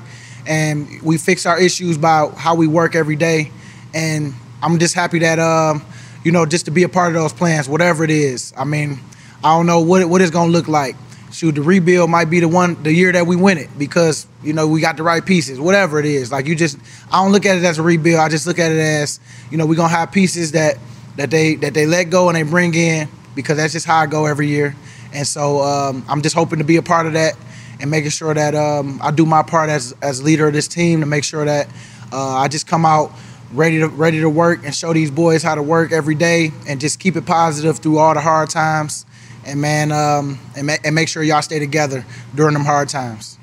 and 0.47 0.87
we 1.01 1.17
fix 1.17 1.45
our 1.45 1.59
issues 1.59 1.97
by 1.97 2.29
how 2.37 2.55
we 2.55 2.67
work 2.67 2.95
every 2.95 3.17
day. 3.17 3.51
And 3.93 4.33
I'm 4.63 4.79
just 4.79 4.95
happy 4.95 5.19
that 5.19 5.39
um, 5.39 5.83
you 6.23 6.31
know, 6.31 6.45
just 6.45 6.65
to 6.65 6.71
be 6.71 6.83
a 6.83 6.89
part 6.89 7.09
of 7.09 7.21
those 7.21 7.33
plans, 7.33 7.67
whatever 7.67 8.03
it 8.05 8.09
is. 8.09 8.53
I 8.57 8.63
mean, 8.63 8.99
I 9.43 9.55
don't 9.55 9.65
know 9.65 9.81
what 9.81 10.05
what 10.05 10.21
it's 10.21 10.31
gonna 10.31 10.51
look 10.51 10.69
like. 10.69 10.95
Shoot, 11.33 11.55
the 11.55 11.61
rebuild 11.61 12.09
might 12.09 12.29
be 12.29 12.39
the 12.39 12.47
one 12.47 12.81
the 12.83 12.93
year 12.93 13.11
that 13.11 13.25
we 13.27 13.35
win 13.35 13.57
it 13.57 13.69
because 13.77 14.25
you 14.41 14.53
know 14.53 14.67
we 14.67 14.79
got 14.79 14.95
the 14.95 15.03
right 15.03 15.25
pieces. 15.25 15.59
Whatever 15.59 15.99
it 15.99 16.05
is, 16.05 16.31
like 16.31 16.45
you 16.45 16.55
just 16.55 16.77
I 17.11 17.21
don't 17.21 17.33
look 17.33 17.45
at 17.45 17.57
it 17.57 17.63
as 17.65 17.77
a 17.77 17.83
rebuild. 17.83 18.21
I 18.21 18.29
just 18.29 18.47
look 18.47 18.59
at 18.59 18.71
it 18.71 18.79
as 18.79 19.19
you 19.49 19.57
know 19.57 19.65
we're 19.65 19.75
gonna 19.75 19.89
have 19.89 20.13
pieces 20.13 20.53
that 20.53 20.77
that 21.17 21.29
they 21.29 21.55
that 21.55 21.73
they 21.73 21.85
let 21.85 22.05
go 22.05 22.29
and 22.29 22.37
they 22.37 22.43
bring 22.43 22.73
in 22.73 23.09
because 23.35 23.57
that's 23.57 23.73
just 23.73 23.85
how 23.85 23.99
I 23.99 24.05
go 24.05 24.25
every 24.25 24.47
year. 24.47 24.75
And 25.13 25.27
so 25.27 25.61
um, 25.61 26.05
I'm 26.07 26.21
just 26.21 26.35
hoping 26.35 26.59
to 26.59 26.65
be 26.65 26.77
a 26.77 26.81
part 26.81 27.05
of 27.05 27.13
that 27.13 27.35
and 27.79 27.89
making 27.89 28.11
sure 28.11 28.33
that 28.33 28.55
um, 28.55 28.99
I 29.01 29.11
do 29.11 29.25
my 29.25 29.43
part 29.43 29.69
as 29.69 29.93
as 30.01 30.23
leader 30.23 30.47
of 30.47 30.53
this 30.53 30.67
team 30.67 30.99
to 31.01 31.05
make 31.05 31.23
sure 31.23 31.43
that 31.45 31.67
uh, 32.11 32.35
I 32.37 32.47
just 32.47 32.67
come 32.67 32.85
out 32.85 33.11
ready 33.53 33.79
to 33.79 33.87
ready 33.87 34.19
to 34.21 34.29
work 34.29 34.63
and 34.63 34.73
show 34.73 34.93
these 34.93 35.11
boys 35.11 35.43
how 35.43 35.55
to 35.55 35.63
work 35.63 35.91
every 35.91 36.15
day 36.15 36.51
and 36.67 36.79
just 36.79 36.99
keep 36.99 37.15
it 37.15 37.25
positive 37.25 37.79
through 37.79 37.97
all 37.97 38.13
the 38.13 38.21
hard 38.21 38.49
times. 38.49 39.05
And 39.45 39.59
man, 39.59 39.91
um, 39.91 40.39
and, 40.55 40.67
ma- 40.67 40.77
and 40.83 40.93
make 40.93 41.07
sure 41.07 41.23
y'all 41.23 41.41
stay 41.41 41.57
together 41.57 42.05
during 42.35 42.53
them 42.53 42.63
hard 42.63 42.89
times. 42.89 43.39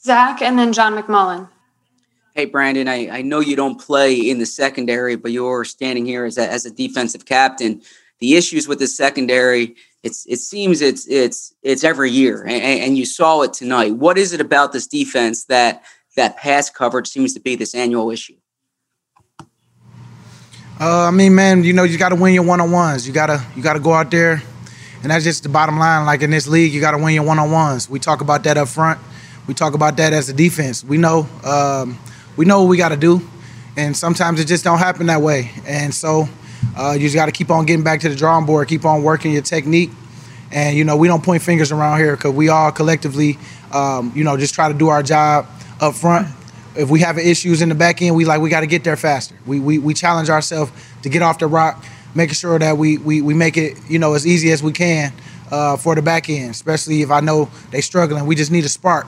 Zach 0.00 0.40
and 0.40 0.56
then 0.56 0.72
John 0.72 0.94
McMullen. 0.94 1.48
Hey, 2.34 2.44
Brandon, 2.44 2.86
I, 2.86 3.08
I 3.08 3.22
know 3.22 3.40
you 3.40 3.56
don't 3.56 3.80
play 3.80 4.14
in 4.14 4.38
the 4.38 4.46
secondary, 4.46 5.16
but 5.16 5.32
you're 5.32 5.64
standing 5.64 6.06
here 6.06 6.24
as 6.24 6.38
a, 6.38 6.48
as 6.48 6.66
a 6.66 6.70
defensive 6.70 7.24
captain 7.24 7.82
the 8.20 8.34
issues 8.34 8.66
with 8.66 8.78
the 8.78 8.86
secondary 8.86 9.76
it's 10.02 10.26
it 10.26 10.38
seems 10.38 10.80
it's 10.80 11.06
it's 11.08 11.54
it's 11.62 11.84
every 11.84 12.10
year 12.10 12.42
and, 12.42 12.62
and, 12.82 12.96
you 12.96 13.04
saw 13.04 13.42
it 13.42 13.52
tonight 13.52 13.94
what 13.94 14.16
is 14.16 14.32
it 14.32 14.40
about 14.40 14.72
this 14.72 14.86
defense 14.86 15.44
that 15.44 15.82
that 16.16 16.36
pass 16.36 16.70
coverage 16.70 17.08
seems 17.08 17.34
to 17.34 17.40
be 17.40 17.56
this 17.56 17.74
annual 17.74 18.10
issue 18.10 18.36
Uh, 20.78 21.04
I 21.04 21.10
mean, 21.10 21.34
man, 21.34 21.64
you 21.64 21.72
know, 21.72 21.84
you 21.84 21.96
got 21.96 22.10
to 22.10 22.16
win 22.16 22.34
your 22.34 22.42
one 22.42 22.60
on 22.60 22.70
ones. 22.70 23.06
You 23.06 23.14
gotta 23.14 23.42
you 23.56 23.62
gotta 23.62 23.80
go 23.80 23.94
out 23.94 24.10
there, 24.10 24.42
and 25.02 25.10
that's 25.10 25.24
just 25.24 25.42
the 25.42 25.48
bottom 25.48 25.78
line. 25.78 26.04
Like 26.04 26.20
in 26.20 26.30
this 26.30 26.46
league, 26.46 26.72
you 26.74 26.82
got 26.82 26.90
to 26.90 26.98
win 26.98 27.14
your 27.14 27.24
one 27.24 27.38
on 27.38 27.50
ones. 27.50 27.88
We 27.88 27.98
talk 27.98 28.20
about 28.20 28.44
that 28.44 28.58
up 28.58 28.68
front. 28.68 29.00
We 29.46 29.54
talk 29.54 29.72
about 29.72 29.96
that 29.96 30.12
as 30.12 30.28
a 30.28 30.34
defense. 30.34 30.84
We 30.84 30.98
know 30.98 31.26
um, 31.44 31.98
we 32.36 32.44
know 32.44 32.60
what 32.60 32.68
we 32.68 32.76
got 32.76 32.90
to 32.90 32.96
do, 32.98 33.22
and 33.78 33.96
sometimes 33.96 34.38
it 34.38 34.44
just 34.44 34.64
don't 34.64 34.78
happen 34.78 35.06
that 35.06 35.22
way. 35.22 35.50
And 35.66 35.94
so 35.94 36.28
uh, 36.76 36.92
you 36.92 37.00
just 37.00 37.14
got 37.14 37.26
to 37.26 37.32
keep 37.32 37.50
on 37.50 37.66
getting 37.66 37.84
back 37.84 38.00
to 38.00 38.08
the 38.08 38.16
drawing 38.16 38.46
board, 38.46 38.68
keep 38.68 38.84
on 38.84 39.02
working 39.02 39.32
your 39.32 39.42
technique. 39.42 39.90
And 40.50 40.76
you 40.76 40.84
know, 40.84 40.96
we 40.96 41.08
don't 41.08 41.22
point 41.22 41.42
fingers 41.42 41.72
around 41.72 41.98
here 41.98 42.16
because 42.16 42.32
we 42.32 42.48
all 42.48 42.72
collectively, 42.72 43.38
um, 43.72 44.12
you 44.14 44.24
know, 44.24 44.36
just 44.36 44.54
try 44.54 44.68
to 44.68 44.74
do 44.74 44.88
our 44.88 45.02
job 45.02 45.46
up 45.80 45.94
front 45.94 46.28
if 46.76 46.90
we 46.90 47.00
have 47.00 47.18
issues 47.18 47.62
in 47.62 47.68
the 47.68 47.74
back 47.74 48.02
end, 48.02 48.14
we 48.14 48.24
like 48.24 48.40
we 48.40 48.50
got 48.50 48.60
to 48.60 48.66
get 48.66 48.84
there 48.84 48.96
faster. 48.96 49.34
We, 49.46 49.60
we 49.60 49.78
we 49.78 49.94
challenge 49.94 50.28
ourselves 50.28 50.72
to 51.02 51.08
get 51.08 51.22
off 51.22 51.38
the 51.38 51.46
rock, 51.46 51.84
making 52.14 52.34
sure 52.34 52.58
that 52.58 52.76
we 52.76 52.98
we, 52.98 53.22
we 53.22 53.34
make 53.34 53.56
it 53.56 53.78
you 53.88 53.98
know 53.98 54.14
as 54.14 54.26
easy 54.26 54.50
as 54.52 54.62
we 54.62 54.72
can 54.72 55.12
uh, 55.50 55.76
for 55.76 55.94
the 55.94 56.02
back 56.02 56.28
end, 56.28 56.50
especially 56.50 57.02
if 57.02 57.10
I 57.10 57.20
know 57.20 57.48
they 57.70 57.80
struggling. 57.80 58.26
We 58.26 58.34
just 58.34 58.50
need 58.50 58.64
a 58.64 58.68
spark 58.68 59.06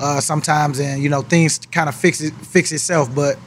uh, 0.00 0.20
sometimes, 0.20 0.80
and 0.80 1.02
you 1.02 1.08
know 1.08 1.22
things 1.22 1.58
kind 1.58 1.88
of 1.88 1.94
fix 1.94 2.20
it 2.20 2.32
fix 2.34 2.72
itself. 2.72 3.14
But 3.14 3.38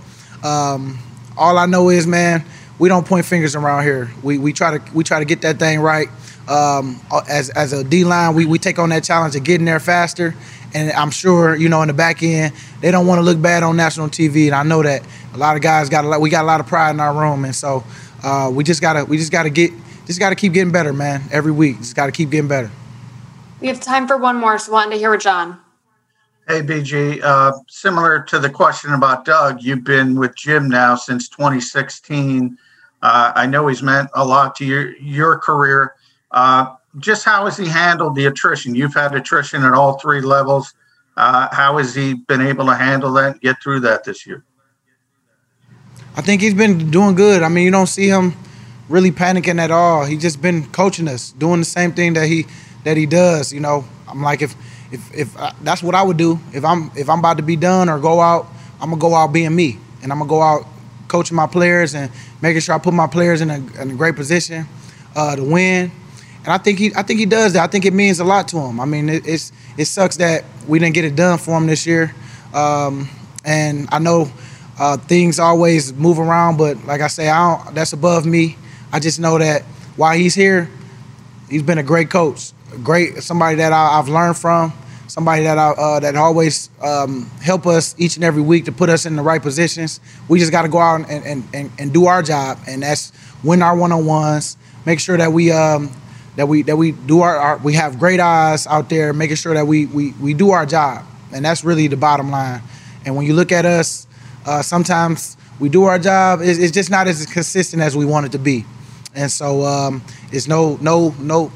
um, 0.43 0.99
all 1.37 1.57
I 1.57 1.65
know 1.65 1.89
is, 1.89 2.05
man, 2.05 2.43
we 2.81 2.89
don't 2.89 3.05
point 3.05 3.25
fingers 3.25 3.55
around 3.55 3.83
here. 3.83 4.09
We 4.23 4.39
we 4.39 4.53
try 4.53 4.77
to 4.77 4.93
we 4.93 5.03
try 5.03 5.19
to 5.19 5.25
get 5.25 5.41
that 5.43 5.59
thing 5.59 5.79
right. 5.79 6.09
Um, 6.49 6.99
as 7.29 7.49
as 7.51 7.73
a 7.73 7.83
D 7.83 8.03
line, 8.03 8.33
we 8.33 8.45
we 8.45 8.57
take 8.59 8.79
on 8.79 8.89
that 8.89 9.03
challenge 9.03 9.35
of 9.35 9.43
getting 9.43 9.65
there 9.65 9.79
faster 9.79 10.35
and 10.73 10.91
I'm 10.91 11.11
sure 11.11 11.55
you 11.55 11.69
know 11.69 11.81
in 11.81 11.87
the 11.87 11.93
back 11.93 12.23
end 12.23 12.53
they 12.81 12.91
don't 12.91 13.07
want 13.07 13.19
to 13.19 13.23
look 13.23 13.41
bad 13.41 13.63
on 13.63 13.77
national 13.77 14.09
TV, 14.09 14.47
and 14.47 14.55
I 14.55 14.63
know 14.63 14.81
that 14.83 15.03
a 15.33 15.37
lot 15.37 15.55
of 15.55 15.61
guys 15.61 15.89
got 15.89 16.05
a 16.05 16.07
lot. 16.07 16.21
We 16.21 16.29
got 16.29 16.43
a 16.43 16.47
lot 16.47 16.59
of 16.59 16.67
pride 16.67 16.91
in 16.91 16.99
our 16.99 17.13
room, 17.13 17.45
and 17.45 17.55
so 17.55 17.83
uh, 18.23 18.51
we 18.53 18.63
just 18.63 18.81
gotta 18.81 19.05
we 19.05 19.17
just 19.17 19.31
gotta 19.31 19.49
get 19.49 19.71
just 20.05 20.19
gotta 20.19 20.35
keep 20.35 20.53
getting 20.53 20.71
better, 20.71 20.93
man. 20.93 21.21
Every 21.31 21.51
week, 21.51 21.77
just 21.77 21.95
gotta 21.95 22.11
keep 22.11 22.29
getting 22.29 22.47
better. 22.47 22.71
We 23.59 23.67
have 23.67 23.79
time 23.79 24.07
for 24.07 24.17
one 24.17 24.37
more, 24.37 24.57
so 24.57 24.71
wanting 24.71 24.91
to 24.91 24.97
hear 24.97 25.11
with 25.11 25.21
John. 25.21 25.59
Hey, 26.47 26.61
BG. 26.61 27.21
Uh, 27.21 27.53
similar 27.69 28.23
to 28.23 28.39
the 28.39 28.49
question 28.49 28.93
about 28.93 29.23
Doug, 29.25 29.61
you've 29.61 29.83
been 29.83 30.15
with 30.15 30.35
Jim 30.35 30.67
now 30.67 30.95
since 30.95 31.29
2016. 31.29 32.57
Uh, 33.01 33.31
I 33.35 33.45
know 33.45 33.67
he's 33.67 33.81
meant 33.81 34.09
a 34.13 34.23
lot 34.23 34.55
to 34.55 34.65
your 34.65 34.95
your 34.97 35.37
career. 35.39 35.95
Uh, 36.31 36.75
just 36.99 37.25
how 37.25 37.45
has 37.45 37.57
he 37.57 37.67
handled 37.67 38.15
the 38.15 38.25
attrition? 38.25 38.75
You've 38.75 38.93
had 38.93 39.15
attrition 39.15 39.63
at 39.63 39.73
all 39.73 39.97
three 39.99 40.21
levels. 40.21 40.73
Uh, 41.17 41.47
how 41.51 41.77
has 41.77 41.95
he 41.95 42.13
been 42.13 42.41
able 42.41 42.65
to 42.65 42.75
handle 42.75 43.11
that 43.13 43.41
get 43.41 43.61
through 43.61 43.81
that 43.81 44.03
this 44.03 44.25
year? 44.25 44.43
I 46.15 46.21
think 46.21 46.41
he's 46.41 46.53
been 46.53 46.91
doing 46.91 47.15
good. 47.15 47.41
I 47.41 47.49
mean, 47.49 47.65
you 47.65 47.71
don't 47.71 47.87
see 47.87 48.07
him 48.07 48.33
really 48.89 49.11
panicking 49.11 49.59
at 49.59 49.71
all. 49.71 50.05
He's 50.05 50.21
just 50.21 50.41
been 50.41 50.65
coaching 50.67 51.07
us, 51.07 51.31
doing 51.31 51.59
the 51.59 51.65
same 51.65 51.93
thing 51.93 52.13
that 52.13 52.27
he 52.27 52.45
that 52.83 52.97
he 52.97 53.05
does. 53.05 53.53
You 53.53 53.61
know, 53.61 53.85
I'm 54.07 54.21
like 54.21 54.41
if 54.41 54.55
if 54.91 55.13
if 55.13 55.37
uh, 55.39 55.51
that's 55.61 55.81
what 55.81 55.95
I 55.95 56.03
would 56.03 56.17
do 56.17 56.39
if 56.53 56.65
I'm 56.65 56.91
if 56.95 57.09
I'm 57.09 57.19
about 57.19 57.37
to 57.37 57.43
be 57.43 57.55
done 57.55 57.89
or 57.89 57.99
go 57.99 58.19
out, 58.19 58.47
I'm 58.81 58.89
gonna 58.89 59.01
go 59.01 59.15
out 59.15 59.27
being 59.27 59.55
me, 59.55 59.77
and 60.03 60.11
I'm 60.11 60.19
gonna 60.19 60.29
go 60.29 60.41
out 60.41 60.65
coaching 61.11 61.35
my 61.35 61.47
players 61.47 61.93
and 61.93 62.09
making 62.41 62.61
sure 62.61 62.73
I 62.73 62.79
put 62.79 62.93
my 62.93 63.07
players 63.07 63.41
in 63.41 63.49
a, 63.49 63.57
in 63.81 63.91
a 63.91 63.95
great 63.95 64.15
position 64.15 64.65
uh, 65.15 65.35
to 65.35 65.43
win 65.43 65.91
and 66.43 66.51
I 66.51 66.57
think 66.57 66.79
he 66.79 66.91
I 66.95 67.03
think 67.03 67.19
he 67.19 67.25
does 67.25 67.53
that. 67.53 67.63
I 67.63 67.67
think 67.67 67.85
it 67.85 67.93
means 67.93 68.19
a 68.19 68.23
lot 68.23 68.47
to 68.49 68.57
him. 68.57 68.79
I 68.79 68.85
mean, 68.85 69.09
it, 69.09 69.27
it's 69.27 69.51
it 69.77 69.85
sucks 69.85 70.17
that 70.17 70.43
we 70.67 70.79
didn't 70.79 70.95
get 70.95 71.05
it 71.05 71.15
done 71.15 71.37
for 71.37 71.57
him 71.57 71.67
this 71.67 71.85
year, 71.85 72.15
um, 72.53 73.07
and 73.45 73.87
I 73.91 73.99
know 73.99 74.31
uh, 74.79 74.97
things 74.97 75.39
always 75.39 75.93
move 75.93 76.17
around, 76.17 76.57
but 76.57 76.83
like 76.85 77.01
I 77.01 77.07
say, 77.07 77.29
I 77.29 77.69
that's 77.73 77.93
above 77.93 78.25
me. 78.25 78.57
I 78.91 78.99
just 78.99 79.19
know 79.19 79.37
that 79.37 79.61
while 79.95 80.17
he's 80.17 80.33
here, 80.33 80.67
he's 81.49 81.61
been 81.61 81.77
a 81.77 81.83
great 81.83 82.09
coach, 82.09 82.53
great 82.83 83.21
somebody 83.21 83.57
that 83.57 83.71
I, 83.71 83.97
have 83.97 84.09
learned 84.09 84.37
from, 84.37 84.73
somebody 85.11 85.43
that 85.43 85.57
I, 85.57 85.71
uh, 85.71 85.99
that 85.99 86.15
always 86.15 86.69
um, 86.81 87.29
help 87.41 87.67
us 87.67 87.93
each 87.97 88.15
and 88.15 88.23
every 88.23 88.41
week 88.41 88.65
to 88.65 88.71
put 88.71 88.89
us 88.89 89.05
in 89.05 89.17
the 89.17 89.21
right 89.21 89.41
positions. 89.41 89.99
We 90.29 90.39
just 90.39 90.51
got 90.51 90.61
to 90.61 90.69
go 90.69 90.79
out 90.79 91.09
and, 91.09 91.25
and, 91.25 91.43
and, 91.53 91.71
and 91.77 91.93
do 91.93 92.05
our 92.05 92.23
job, 92.23 92.59
and 92.65 92.81
that's 92.81 93.11
win 93.43 93.61
our 93.61 93.75
one 93.75 93.91
on 93.91 94.05
ones. 94.05 94.55
Make 94.85 94.99
sure 95.01 95.17
that 95.17 95.33
we 95.33 95.51
um, 95.51 95.91
that 96.37 96.47
we 96.47 96.61
that 96.63 96.77
we 96.77 96.91
do 96.93 97.21
our, 97.21 97.35
our, 97.37 97.57
we 97.57 97.73
have 97.73 97.99
great 97.99 98.19
eyes 98.19 98.65
out 98.67 98.89
there 98.89 99.13
making 99.13 99.35
sure 99.35 99.53
that 99.53 99.67
we 99.67 99.85
we 99.87 100.13
we 100.13 100.33
do 100.33 100.51
our 100.51 100.65
job 100.65 101.05
and 101.33 101.43
that's 101.43 101.63
really 101.63 101.87
the 101.87 101.97
bottom 101.97 102.31
line 102.31 102.61
and 103.05 103.15
when 103.15 103.25
you 103.25 103.33
look 103.33 103.51
at 103.51 103.65
us 103.65 104.07
uh, 104.45 104.61
sometimes 104.61 105.35
we 105.59 105.67
do 105.67 105.83
our 105.83 105.99
job 105.99 106.39
it's, 106.41 106.57
it's, 106.57 106.71
just 106.71 106.89
not 106.89 107.07
as 107.07 107.25
consistent 107.25 107.81
as 107.81 107.97
we 107.97 108.05
want 108.05 108.25
it 108.25 108.31
to 108.31 108.39
be 108.39 108.65
and 109.13 109.29
so 109.29 109.63
um, 109.63 110.01
it's 110.31 110.47
no 110.47 110.77
no 110.81 111.13
no 111.19 111.51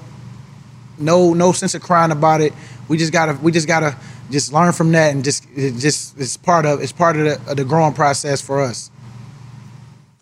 no 0.98 1.34
no 1.34 1.52
sense 1.52 1.74
of 1.74 1.82
crying 1.82 2.12
about 2.12 2.42
it 2.42 2.54
we 2.88 2.98
just 2.98 3.14
gotta 3.14 3.34
we 3.42 3.52
just 3.52 3.68
gotta 3.68 3.96
just 4.32 4.52
learn 4.52 4.74
from 4.74 4.92
that 4.92 5.14
and 5.14 5.24
just 5.24 5.46
it 5.56 5.76
just 5.78 6.20
it's 6.20 6.38
part 6.38 6.66
of 6.66 6.82
it's 6.82 6.92
part 6.92 7.16
of 7.16 7.26
the, 7.26 7.52
of 7.52 7.58
the 7.58 7.66
growing 7.66 7.94
process 7.94 8.42
for 8.42 8.62
us 8.62 8.92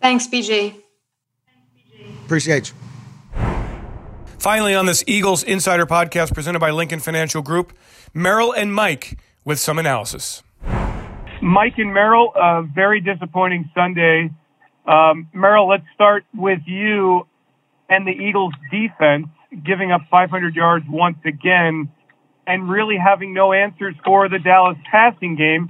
thanks 0.00 0.26
bg 0.26 0.74
appreciate 2.24 2.68
you 2.70 2.74
Finally, 4.44 4.74
on 4.74 4.84
this 4.84 5.02
Eagles 5.06 5.42
Insider 5.42 5.86
podcast 5.86 6.34
presented 6.34 6.58
by 6.58 6.70
Lincoln 6.70 7.00
Financial 7.00 7.40
Group, 7.40 7.72
Merrill 8.12 8.52
and 8.52 8.74
Mike 8.74 9.18
with 9.42 9.58
some 9.58 9.78
analysis. 9.78 10.42
Mike 11.40 11.78
and 11.78 11.94
Merrill, 11.94 12.30
a 12.36 12.62
very 12.62 13.00
disappointing 13.00 13.70
Sunday. 13.74 14.28
Um, 14.86 15.30
Merrill, 15.32 15.66
let's 15.66 15.86
start 15.94 16.26
with 16.34 16.60
you 16.66 17.26
and 17.88 18.06
the 18.06 18.10
Eagles 18.10 18.52
defense 18.70 19.28
giving 19.64 19.92
up 19.92 20.02
500 20.10 20.54
yards 20.54 20.84
once 20.90 21.16
again 21.24 21.90
and 22.46 22.68
really 22.68 22.96
having 22.96 23.34
no 23.34 23.52
answers 23.52 23.94
for 24.04 24.28
the 24.28 24.38
Dallas 24.38 24.76
passing 24.90 25.36
game. 25.36 25.68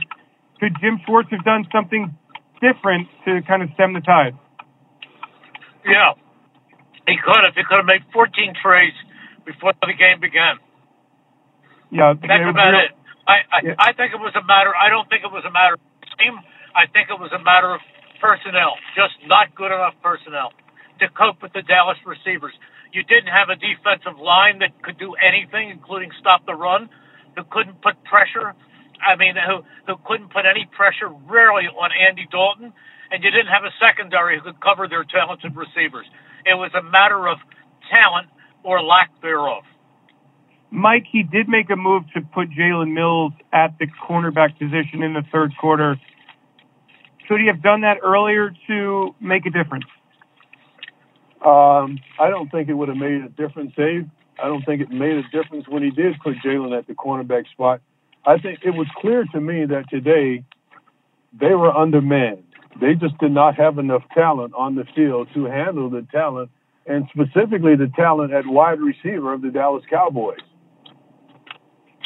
Could 0.60 0.76
Jim 0.80 1.00
Schwartz 1.04 1.30
have 1.30 1.44
done 1.44 1.66
something 1.72 2.16
different 2.60 3.08
to 3.24 3.42
kind 3.46 3.62
of 3.62 3.70
stem 3.74 3.92
the 3.92 4.00
tide? 4.00 4.36
Yeah, 5.84 6.16
he 7.06 7.16
could 7.20 7.42
have. 7.44 7.54
He 7.54 7.62
could 7.68 7.76
have 7.76 7.86
made 7.86 8.02
14 8.12 8.54
trades 8.62 8.96
before 9.44 9.74
the 9.80 9.92
game 9.92 10.20
began. 10.20 10.56
Yeah, 11.92 12.14
that's 12.16 12.48
about 12.48 12.72
real, 12.72 12.88
it. 12.88 12.90
I 13.28 13.36
I, 13.52 13.58
yeah. 13.62 13.74
I 13.78 13.92
think 13.92 14.16
it 14.16 14.20
was 14.20 14.32
a 14.34 14.44
matter. 14.44 14.72
I 14.74 14.88
don't 14.88 15.08
think 15.08 15.22
it 15.22 15.30
was 15.30 15.44
a 15.44 15.52
matter 15.52 15.76
of 15.76 15.84
team. 16.18 16.40
I 16.74 16.90
think 16.90 17.12
it 17.12 17.20
was 17.20 17.30
a 17.30 17.42
matter 17.42 17.70
of 17.70 17.80
personnel. 18.20 18.80
Just 18.96 19.14
not 19.28 19.54
good 19.54 19.70
enough 19.70 19.94
personnel 20.02 20.50
to 21.00 21.06
cope 21.12 21.42
with 21.42 21.52
the 21.52 21.62
Dallas 21.62 21.98
receivers. 22.08 22.56
You 22.94 23.02
didn't 23.02 23.34
have 23.34 23.50
a 23.50 23.58
defensive 23.58 24.22
line 24.22 24.60
that 24.60 24.70
could 24.80 24.96
do 24.98 25.18
anything, 25.18 25.68
including 25.68 26.14
stop 26.20 26.46
the 26.46 26.54
run. 26.54 26.88
Who 27.34 27.42
couldn't 27.42 27.82
put 27.82 27.98
pressure. 28.04 28.54
I 29.02 29.16
mean, 29.18 29.34
who 29.34 29.66
who 29.90 29.98
couldn't 30.06 30.30
put 30.30 30.46
any 30.46 30.70
pressure 30.70 31.10
really 31.26 31.66
on 31.66 31.90
Andy 31.90 32.28
Dalton, 32.30 32.72
and 33.10 33.24
you 33.24 33.30
didn't 33.34 33.50
have 33.50 33.64
a 33.64 33.74
secondary 33.82 34.38
who 34.38 34.44
could 34.46 34.60
cover 34.62 34.86
their 34.86 35.02
talented 35.02 35.56
receivers. 35.56 36.06
It 36.46 36.54
was 36.54 36.70
a 36.78 36.82
matter 36.86 37.26
of 37.26 37.38
talent 37.90 38.28
or 38.62 38.80
lack 38.80 39.10
thereof. 39.20 39.64
Mike, 40.70 41.06
he 41.10 41.24
did 41.24 41.48
make 41.48 41.70
a 41.70 41.76
move 41.76 42.04
to 42.14 42.20
put 42.20 42.48
Jalen 42.50 42.94
Mills 42.94 43.32
at 43.52 43.74
the 43.78 43.88
cornerback 44.06 44.56
position 44.56 45.02
in 45.02 45.14
the 45.14 45.22
third 45.32 45.52
quarter. 45.60 45.98
Could 47.26 47.40
he 47.40 47.48
have 47.48 47.62
done 47.62 47.80
that 47.80 47.98
earlier 48.04 48.54
to 48.68 49.14
make 49.20 49.46
a 49.46 49.50
difference? 49.50 49.86
Um, 51.44 51.98
I 52.18 52.30
don't 52.30 52.50
think 52.50 52.68
it 52.68 52.74
would 52.74 52.88
have 52.88 52.96
made 52.96 53.22
a 53.22 53.28
difference, 53.28 53.72
Dave. 53.76 54.08
I 54.42 54.48
don't 54.48 54.64
think 54.64 54.80
it 54.80 54.90
made 54.90 55.16
a 55.16 55.22
difference 55.30 55.68
when 55.68 55.82
he 55.82 55.90
did 55.90 56.14
put 56.22 56.36
Jalen 56.44 56.76
at 56.76 56.86
the 56.86 56.94
cornerback 56.94 57.48
spot. 57.52 57.80
I 58.26 58.38
think 58.38 58.60
it 58.64 58.70
was 58.70 58.86
clear 59.00 59.24
to 59.32 59.40
me 59.40 59.66
that 59.66 59.90
today 59.90 60.44
they 61.38 61.54
were 61.54 61.70
undermanned. 61.70 62.44
They 62.80 62.94
just 62.94 63.16
did 63.18 63.30
not 63.30 63.56
have 63.56 63.78
enough 63.78 64.02
talent 64.14 64.54
on 64.56 64.74
the 64.74 64.84
field 64.96 65.28
to 65.34 65.44
handle 65.44 65.90
the 65.90 66.06
talent, 66.10 66.50
and 66.86 67.06
specifically 67.12 67.76
the 67.76 67.92
talent 67.94 68.32
at 68.32 68.46
wide 68.46 68.80
receiver 68.80 69.32
of 69.34 69.42
the 69.42 69.50
Dallas 69.50 69.84
Cowboys. 69.88 70.40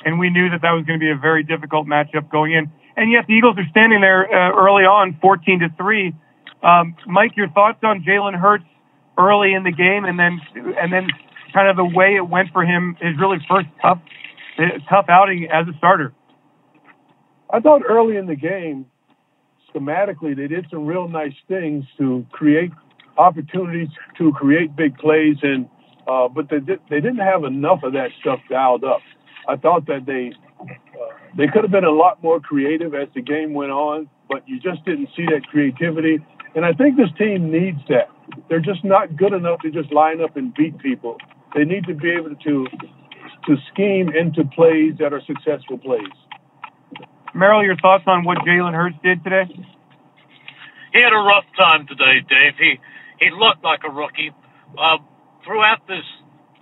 And 0.05 0.19
we 0.19 0.31
knew 0.31 0.51
that 0.51 0.63
that 0.63 0.73
was 0.73 0.85
going 0.85 0.99
to 0.99 1.05
be 1.05 1.11
a 1.11 1.17
very 1.17 1.45
difficult 1.45 1.87
matchup 1.87 2.31
going 2.31 2.53
in. 2.53 2.71
And 2.97 3.11
yet 3.11 3.27
the 3.27 3.35
Eagles 3.35 3.57
are 3.59 3.67
standing 3.71 4.01
there 4.01 4.27
uh, 4.27 4.53
early 4.53 4.85
on, 4.85 5.19
14 5.23 5.61
to 5.61 5.69
three. 5.77 6.15
Um, 6.63 6.97
Mike, 7.07 7.37
your 7.37 7.49
thoughts 7.49 7.79
on 7.83 8.03
Jalen 8.03 8.39
Hurts 8.39 8.65
early 9.19 9.53
in 9.53 9.65
the 9.65 9.73
game, 9.73 10.05
and 10.05 10.19
then 10.19 10.41
and 10.57 10.93
then 10.93 11.09
kind 11.53 11.69
of 11.69 11.77
the 11.77 11.85
way 11.85 12.15
it 12.17 12.29
went 12.29 12.53
for 12.53 12.65
him 12.65 12.97
his 13.01 13.19
really 13.19 13.39
first 13.49 13.67
tough 13.83 14.01
tough 14.89 15.07
outing 15.09 15.49
as 15.53 15.67
a 15.69 15.77
starter. 15.79 16.13
I 17.51 17.61
thought 17.61 17.83
early 17.89 18.17
in 18.17 18.27
the 18.27 18.37
game 18.37 18.87
schematically, 19.75 20.37
they 20.37 20.47
did 20.47 20.67
some 20.71 20.87
real 20.87 21.09
nice 21.09 21.35
things 21.47 21.85
to 21.99 22.27
create 22.31 22.73
opportunities 23.17 23.89
to 24.19 24.33
create 24.33 24.75
big 24.77 24.97
plays, 24.99 25.37
and 25.43 25.69
uh, 26.07 26.29
but 26.29 26.49
they 26.49 26.61
did, 26.61 26.81
they 26.89 27.01
didn't 27.01 27.19
have 27.19 27.45
enough 27.45 27.83
of 27.83 27.93
that 27.93 28.11
stuff 28.21 28.41
dialed 28.49 28.85
up. 28.85 29.01
I 29.49 29.57
thought 29.57 29.87
that 29.87 30.07
they 30.07 30.33
uh, 30.61 30.65
they 31.37 31.47
could 31.47 31.63
have 31.63 31.71
been 31.71 31.85
a 31.85 31.91
lot 31.91 32.23
more 32.23 32.41
creative 32.41 32.95
as 32.95 33.09
the 33.15 33.23
game 33.23 33.55
went 33.55 33.73
on, 33.73 34.09
but 34.29 34.49
you 34.49 34.61
just 34.61 34.85
didn't 34.85 35.09
see 35.17 35.27
that 35.27 35.43
creativity. 35.51 36.19
And 36.55 36.65
I 36.65 36.73
think 36.73 36.97
this 36.97 37.11
team 37.19 37.51
needs 37.51 37.79
that. 37.89 38.09
They're 38.49 38.61
just 38.61 38.85
not 38.85 39.17
good 39.17 39.33
enough 39.33 39.61
to 39.61 39.71
just 39.71 39.93
line 39.93 40.21
up 40.21 40.37
and 40.37 40.55
beat 40.55 40.79
people. 40.79 41.17
They 41.55 41.65
need 41.65 41.87
to 41.87 41.95
be 41.95 42.11
able 42.11 42.35
to 42.37 42.67
to 43.47 43.57
scheme 43.73 44.11
into 44.13 44.45
plays 44.45 44.99
that 44.99 45.13
are 45.13 45.23
successful 45.25 45.79
plays. 45.79 46.13
Merrill, 47.35 47.65
your 47.65 47.77
thoughts 47.77 48.05
on 48.07 48.25
what 48.25 48.39
Jalen 48.39 48.75
Hurts 48.75 48.97
did 49.03 49.23
today? 49.23 49.47
He 50.93 51.01
had 51.01 51.13
a 51.13 51.23
rough 51.23 51.45
time 51.57 51.87
today, 51.87 52.21
Dave. 52.29 52.55
He 52.59 52.81
he 53.21 53.31
looked 53.31 53.63
like 53.65 53.81
a 53.85 53.91
rookie. 53.91 54.33
Uh, 54.77 54.99
throughout 55.45 55.87
this 55.87 56.05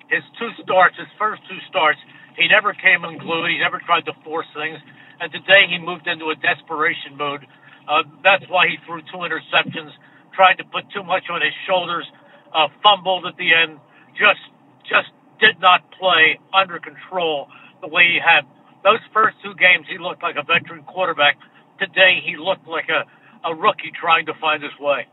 his 0.08 0.22
two 0.38 0.50
starts, 0.62 0.96
his 0.96 1.10
first 1.18 1.42
two 1.48 1.58
starts, 1.68 1.98
he 2.36 2.46
never 2.48 2.72
came 2.72 3.02
unglued. 3.02 3.50
He 3.50 3.58
never 3.58 3.80
tried 3.82 4.06
to 4.06 4.14
force 4.22 4.46
things. 4.54 4.78
And 5.18 5.32
today 5.32 5.66
he 5.68 5.78
moved 5.78 6.06
into 6.06 6.30
a 6.30 6.36
desperation 6.36 7.16
mode. 7.16 7.46
Uh, 7.88 8.02
that's 8.22 8.44
why 8.50 8.66
he 8.66 8.76
threw 8.84 9.00
two 9.12 9.22
interceptions, 9.22 9.90
tried 10.34 10.58
to 10.58 10.64
put 10.64 10.84
too 10.90 11.02
much 11.02 11.24
on 11.30 11.40
his 11.40 11.54
shoulders, 11.66 12.06
uh, 12.52 12.68
fumbled 12.82 13.26
at 13.26 13.36
the 13.36 13.54
end, 13.54 13.78
just 14.18 14.42
just 14.84 15.10
did 15.40 15.60
not 15.60 15.82
play 15.98 16.38
under 16.54 16.78
control 16.78 17.48
the 17.80 17.88
way 17.88 18.04
he 18.16 18.18
had. 18.22 18.46
Those 18.84 19.02
first 19.12 19.36
two 19.42 19.54
games, 19.54 19.86
he 19.90 19.98
looked 19.98 20.22
like 20.22 20.36
a 20.38 20.44
veteran 20.46 20.84
quarterback. 20.84 21.36
Today, 21.78 22.22
he 22.24 22.36
looked 22.38 22.66
like 22.66 22.86
a, 22.88 23.04
a 23.46 23.54
rookie 23.54 23.92
trying 23.92 24.26
to 24.26 24.34
find 24.40 24.62
his 24.62 24.72
way. 24.80 25.06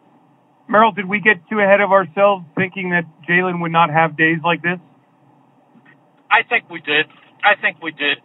Merrill, 0.69 0.93
did 0.93 1.09
we 1.09 1.19
get 1.19 1.41
too 1.49 1.59
ahead 1.59 1.81
of 1.81 1.91
ourselves 1.91 2.45
thinking 2.55 2.91
that 2.91 3.03
Jalen 3.27 3.61
would 3.61 3.71
not 3.71 3.89
have 3.89 4.15
days 4.15 4.37
like 4.43 4.61
this? 4.61 4.79
I 6.31 6.47
think 6.47 6.69
we 6.69 6.79
did. 6.79 7.05
I 7.43 7.59
think 7.59 7.81
we 7.83 7.91
did. 7.91 8.17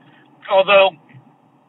Although 0.50 0.90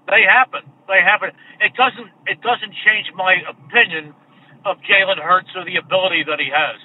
they 0.07 0.23
happen, 0.23 0.61
they 0.89 1.05
happen. 1.05 1.29
It 1.61 1.77
doesn't. 1.77 2.09
It 2.25 2.41
doesn't 2.41 2.73
change 2.83 3.13
my 3.13 3.39
opinion 3.45 4.17
of 4.65 4.81
Jalen 4.83 5.21
Hurts 5.21 5.53
or 5.55 5.63
the 5.63 5.77
ability 5.77 6.25
that 6.27 6.41
he 6.41 6.49
has. 6.51 6.77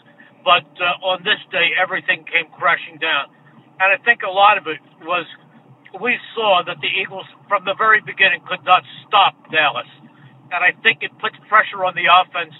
But 0.44 0.68
uh, 0.76 1.00
on 1.00 1.24
this 1.24 1.40
day, 1.48 1.72
everything 1.80 2.28
came 2.28 2.52
crashing 2.52 3.00
down, 3.00 3.32
and 3.80 3.88
I 3.88 3.96
think 4.04 4.20
a 4.22 4.30
lot 4.30 4.60
of 4.60 4.68
it 4.68 4.78
was 5.02 5.24
we 6.00 6.20
saw 6.36 6.62
that 6.66 6.78
the 6.84 6.90
Eagles 6.90 7.26
from 7.48 7.64
the 7.64 7.74
very 7.74 8.04
beginning 8.04 8.44
could 8.44 8.62
not 8.66 8.84
stop 9.06 9.34
Dallas, 9.50 9.88
and 10.52 10.60
I 10.60 10.76
think 10.82 11.00
it 11.00 11.10
puts 11.18 11.38
pressure 11.48 11.86
on 11.86 11.96
the 11.96 12.10
offense 12.10 12.52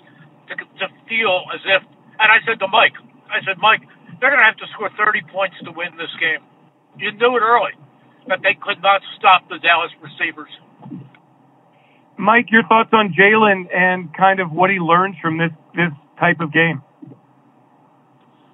to, 0.49 0.55
to 0.57 0.87
feel 1.11 1.45
as 1.53 1.61
if. 1.67 1.83
And 2.19 2.29
I 2.31 2.39
said 2.47 2.63
to 2.63 2.69
Mike, 2.71 2.95
I 3.27 3.43
said, 3.43 3.59
Mike, 3.59 3.83
they're 4.21 4.31
going 4.31 4.41
to 4.41 4.49
have 4.49 4.61
to 4.63 4.69
score 4.73 4.91
30 4.95 5.27
points 5.35 5.59
to 5.67 5.71
win 5.75 5.99
this 5.99 6.13
game. 6.23 6.41
You 6.97 7.11
knew 7.11 7.35
it 7.35 7.43
early 7.43 7.75
that 8.31 8.41
they 8.41 8.55
could 8.55 8.81
not 8.81 9.03
stop 9.19 9.49
the 9.51 9.59
Dallas 9.59 9.91
receivers. 10.01 10.51
Mike, 12.19 12.47
your 12.51 12.63
thoughts 12.65 12.91
on 12.93 13.15
Jalen 13.19 13.75
and 13.75 14.15
kind 14.15 14.41
of 14.41 14.51
what 14.53 14.71
he 14.71 14.79
learns 14.79 15.17
from 15.21 15.39
this 15.39 15.51
this 15.75 15.91
type 16.19 16.41
of 16.41 16.53
game? 16.53 16.83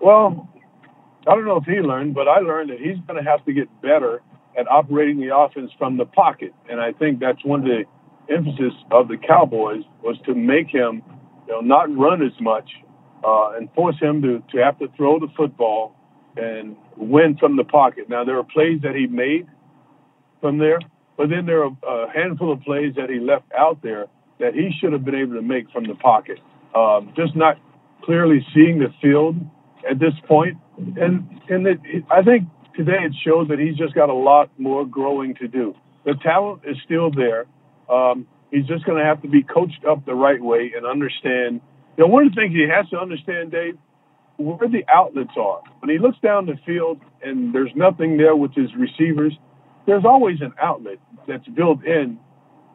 Well, 0.01 0.49
I 1.27 1.35
don't 1.35 1.45
know 1.45 1.59
if 1.59 1.65
he 1.65 1.81
learned, 1.81 2.15
but 2.15 2.27
I 2.27 2.39
learned 2.39 2.71
that 2.71 2.79
he's 2.79 2.97
going 3.07 3.23
to 3.23 3.31
have 3.31 3.45
to 3.45 3.53
get 3.53 3.69
better 3.83 4.23
at 4.59 4.67
operating 4.69 5.21
the 5.21 5.37
offense 5.37 5.71
from 5.79 5.97
the 5.97 6.07
pocket, 6.07 6.55
and 6.69 6.81
I 6.81 6.93
think 6.93 7.21
that's 7.21 7.45
one 7.45 7.61
of 7.61 7.67
the 7.67 7.85
emphasis 8.33 8.73
of 8.91 9.09
the 9.09 9.17
Cowboys 9.17 9.83
was 10.03 10.17
to 10.27 10.35
make 10.35 10.69
him, 10.69 11.03
you 11.47 11.53
know, 11.53 11.61
not 11.61 11.95
run 11.95 12.23
as 12.23 12.33
much 12.41 12.69
uh, 13.25 13.53
and 13.57 13.69
force 13.75 13.99
him 14.01 14.23
to 14.23 14.43
to 14.53 14.65
have 14.65 14.79
to 14.79 14.89
throw 14.97 15.19
the 15.19 15.29
football 15.37 15.95
and 16.37 16.77
win 16.97 17.37
from 17.37 17.57
the 17.57 17.65
pocket. 17.65 18.09
Now 18.09 18.25
there 18.25 18.39
are 18.39 18.45
plays 18.45 18.81
that 18.83 18.95
he 18.95 19.07
made 19.07 19.47
from 20.41 20.59
there, 20.59 20.79
but 21.17 21.29
then 21.29 21.47
there 21.47 21.65
are 21.65 21.71
a 21.87 22.11
handful 22.13 22.53
of 22.53 22.61
plays 22.63 22.95
that 22.97 23.11
he 23.11 23.19
left 23.19 23.47
out 23.57 23.83
there 23.83 24.07
that 24.39 24.55
he 24.55 24.71
should 24.81 24.93
have 24.93 25.05
been 25.05 25.15
able 25.15 25.35
to 25.35 25.43
make 25.43 25.71
from 25.71 25.85
the 25.85 25.95
pocket. 25.95 26.39
Um, 26.75 27.13
just 27.17 27.37
not 27.37 27.59
clearly 28.03 28.45
seeing 28.55 28.79
the 28.79 28.89
field 29.03 29.37
at 29.89 29.99
this 29.99 30.15
point, 30.27 30.57
and 30.79 31.29
and 31.49 31.67
it, 31.67 31.79
I 32.11 32.23
think 32.23 32.49
today 32.77 33.05
it 33.05 33.13
shows 33.25 33.49
that 33.49 33.59
he's 33.59 33.77
just 33.77 33.95
got 33.95 34.09
a 34.09 34.15
lot 34.15 34.51
more 34.59 34.87
growing 34.87 35.35
to 35.37 35.49
do. 35.49 35.75
The 36.05 36.15
talent 36.23 36.63
is 36.65 36.77
still 36.85 37.11
there. 37.11 37.47
Um, 37.91 38.27
he's 38.51 38.67
just 38.67 38.85
going 38.85 38.99
to 38.99 39.05
have 39.05 39.21
to 39.23 39.29
be 39.29 39.43
coached 39.43 39.85
up 39.89 40.07
the 40.07 40.15
right 40.15 40.41
way 40.41 40.73
and 40.77 40.87
understand. 40.87 41.61
You 41.97 42.05
know, 42.05 42.07
one 42.07 42.27
of 42.27 42.35
the 42.35 42.41
things 42.41 42.55
he 42.55 42.67
has 42.69 42.89
to 42.91 42.99
understand, 42.99 43.51
Dave, 43.51 43.77
where 44.39 44.69
the 44.69 44.85
outlets 44.93 45.37
are. 45.37 45.61
When 45.81 45.91
he 45.91 45.99
looks 45.99 46.19
down 46.23 46.47
the 46.47 46.59
field 46.65 47.01
and 47.23 47.55
there's 47.55 47.73
nothing 47.75 48.17
there 48.17 48.35
with 48.35 48.55
his 48.55 48.71
receivers, 48.75 49.35
there's 49.91 50.05
always 50.05 50.41
an 50.41 50.53
outlet 50.63 50.99
that's 51.27 51.47
built 51.49 51.85
in 51.85 52.17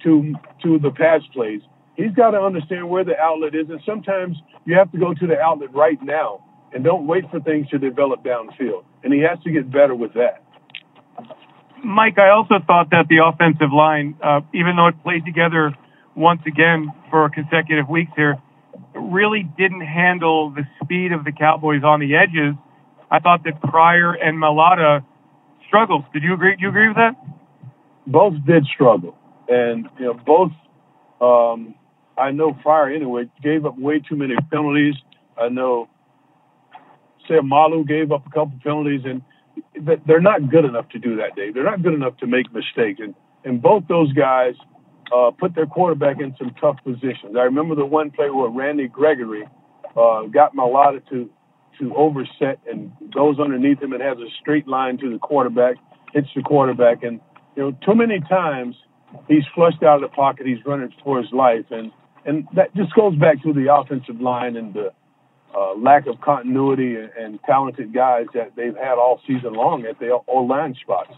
to 0.03 0.36
to 0.61 0.78
the 0.80 0.91
pass 0.91 1.22
plays. 1.32 1.61
He's 1.95 2.11
got 2.11 2.32
to 2.32 2.41
understand 2.41 2.89
where 2.89 3.05
the 3.05 3.18
outlet 3.18 3.55
is, 3.55 3.70
and 3.70 3.80
sometimes 3.86 4.36
you 4.66 4.76
have 4.76 4.91
to 4.91 4.97
go 4.97 5.13
to 5.13 5.26
the 5.26 5.39
outlet 5.39 5.74
right 5.74 5.97
now 6.03 6.43
and 6.74 6.84
don't 6.84 7.07
wait 7.07 7.24
for 7.32 7.39
things 7.39 7.70
to 7.70 7.78
develop 7.78 8.22
downfield. 8.22 8.84
And 9.01 9.13
he 9.13 9.22
has 9.22 9.41
to 9.45 9.51
get 9.51 9.72
better 9.72 9.95
with 9.95 10.13
that. 10.16 10.43
Mike, 11.82 12.20
I 12.20 12.32
also 12.32 12.55
thought 12.68 12.89
that 12.91 13.05
the 13.07 13.20
offensive 13.24 13.72
line, 13.72 14.18
uh, 14.22 14.41
even 14.53 14.76
though 14.76 14.88
it 14.88 15.01
played 15.01 15.24
together 15.24 15.74
once 16.16 16.41
again 16.45 16.91
for 17.09 17.30
consecutive 17.30 17.88
weeks 17.88 18.11
here, 18.18 18.36
really 18.93 19.49
didn't 19.57 19.86
handle 19.88 20.49
the 20.49 20.63
speed 20.84 21.13
of 21.13 21.24
the 21.24 21.32
Cowboys 21.32 21.84
on 21.86 22.01
the 22.01 22.16
edges. 22.16 22.55
I 23.09 23.20
thought 23.20 23.45
that 23.45 23.61
Pryor 23.61 24.11
and 24.11 24.38
Mailata 24.38 25.05
Did 26.13 26.23
you 26.23 26.34
agree? 26.34 26.55
Do 26.55 26.61
you 26.61 26.69
agree 26.69 26.88
with 26.88 26.97
that? 26.97 27.15
Both 28.07 28.34
did 28.45 28.65
struggle, 28.65 29.17
and 29.49 29.89
you 29.99 30.05
know 30.05 30.13
both. 30.13 30.51
Um, 31.21 31.76
I 32.17 32.32
know 32.32 32.53
Pryor 32.53 32.91
anyway 32.91 33.30
gave 33.43 33.65
up 33.65 33.78
way 33.78 33.99
too 33.99 34.15
many 34.15 34.36
penalties. 34.51 34.95
I 35.38 35.49
know 35.49 35.89
Seumalo 37.30 37.86
gave 37.86 38.11
up 38.11 38.26
a 38.26 38.30
couple 38.30 38.53
penalties, 38.63 39.01
and 39.05 39.21
they're 40.05 40.21
not 40.21 40.49
good 40.49 40.65
enough 40.65 40.88
to 40.89 40.99
do 40.99 41.17
that, 41.17 41.36
Dave. 41.36 41.53
They're 41.53 41.63
not 41.63 41.82
good 41.82 41.93
enough 41.93 42.17
to 42.17 42.28
make 42.28 42.53
mistakes, 42.53 42.99
and 43.01 43.15
and 43.43 43.61
both 43.61 43.84
those 43.88 44.11
guys 44.13 44.55
uh, 45.15 45.32
put 45.32 45.55
their 45.55 45.65
quarterback 45.65 46.19
in 46.19 46.36
some 46.38 46.51
tough 46.59 46.78
positions. 46.84 47.36
I 47.38 47.43
remember 47.43 47.76
the 47.76 47.86
one 47.86 48.11
play 48.11 48.30
where 48.30 48.49
Randy 48.49 48.88
Gregory 48.88 49.43
uh, 49.95 50.23
got 50.23 50.55
Mailata 50.55 51.07
to 51.09 51.30
to 51.80 51.95
overset 51.95 52.59
and 52.69 52.91
goes 53.13 53.39
underneath 53.39 53.82
him 53.82 53.93
and 53.93 54.01
has 54.01 54.17
a 54.17 54.30
straight 54.41 54.67
line 54.67 54.97
to 54.99 55.11
the 55.11 55.19
quarterback, 55.19 55.76
hits 56.13 56.28
the 56.36 56.41
quarterback, 56.41 57.03
and 57.03 57.19
you 57.55 57.63
know 57.63 57.78
too 57.86 57.95
many 57.95 58.19
times 58.21 58.76
he's 59.28 59.43
flushed 59.53 59.84
out 59.84 60.03
of 60.03 60.09
the 60.09 60.15
pocket, 60.15 60.45
he's 60.47 60.63
running 60.65 60.93
for 61.03 61.21
his 61.21 61.32
life, 61.32 61.65
and 61.71 61.91
and 62.26 62.47
that 62.55 62.76
just 62.76 62.93
goes 62.93 63.15
back 63.15 63.41
to 63.43 63.53
the 63.53 63.73
offensive 63.73 64.19
line 64.19 64.55
and 64.55 64.73
the 64.73 64.91
uh, 65.55 65.76
lack 65.76 66.07
of 66.07 66.19
continuity 66.21 66.95
and, 66.95 67.09
and 67.17 67.39
talented 67.45 67.93
guys 67.93 68.26
that 68.34 68.55
they've 68.55 68.76
had 68.76 68.93
all 68.93 69.21
season 69.28 69.53
long 69.53 69.86
at 69.86 69.99
the 69.99 70.17
O 70.28 70.41
line 70.41 70.76
spots. 70.82 71.13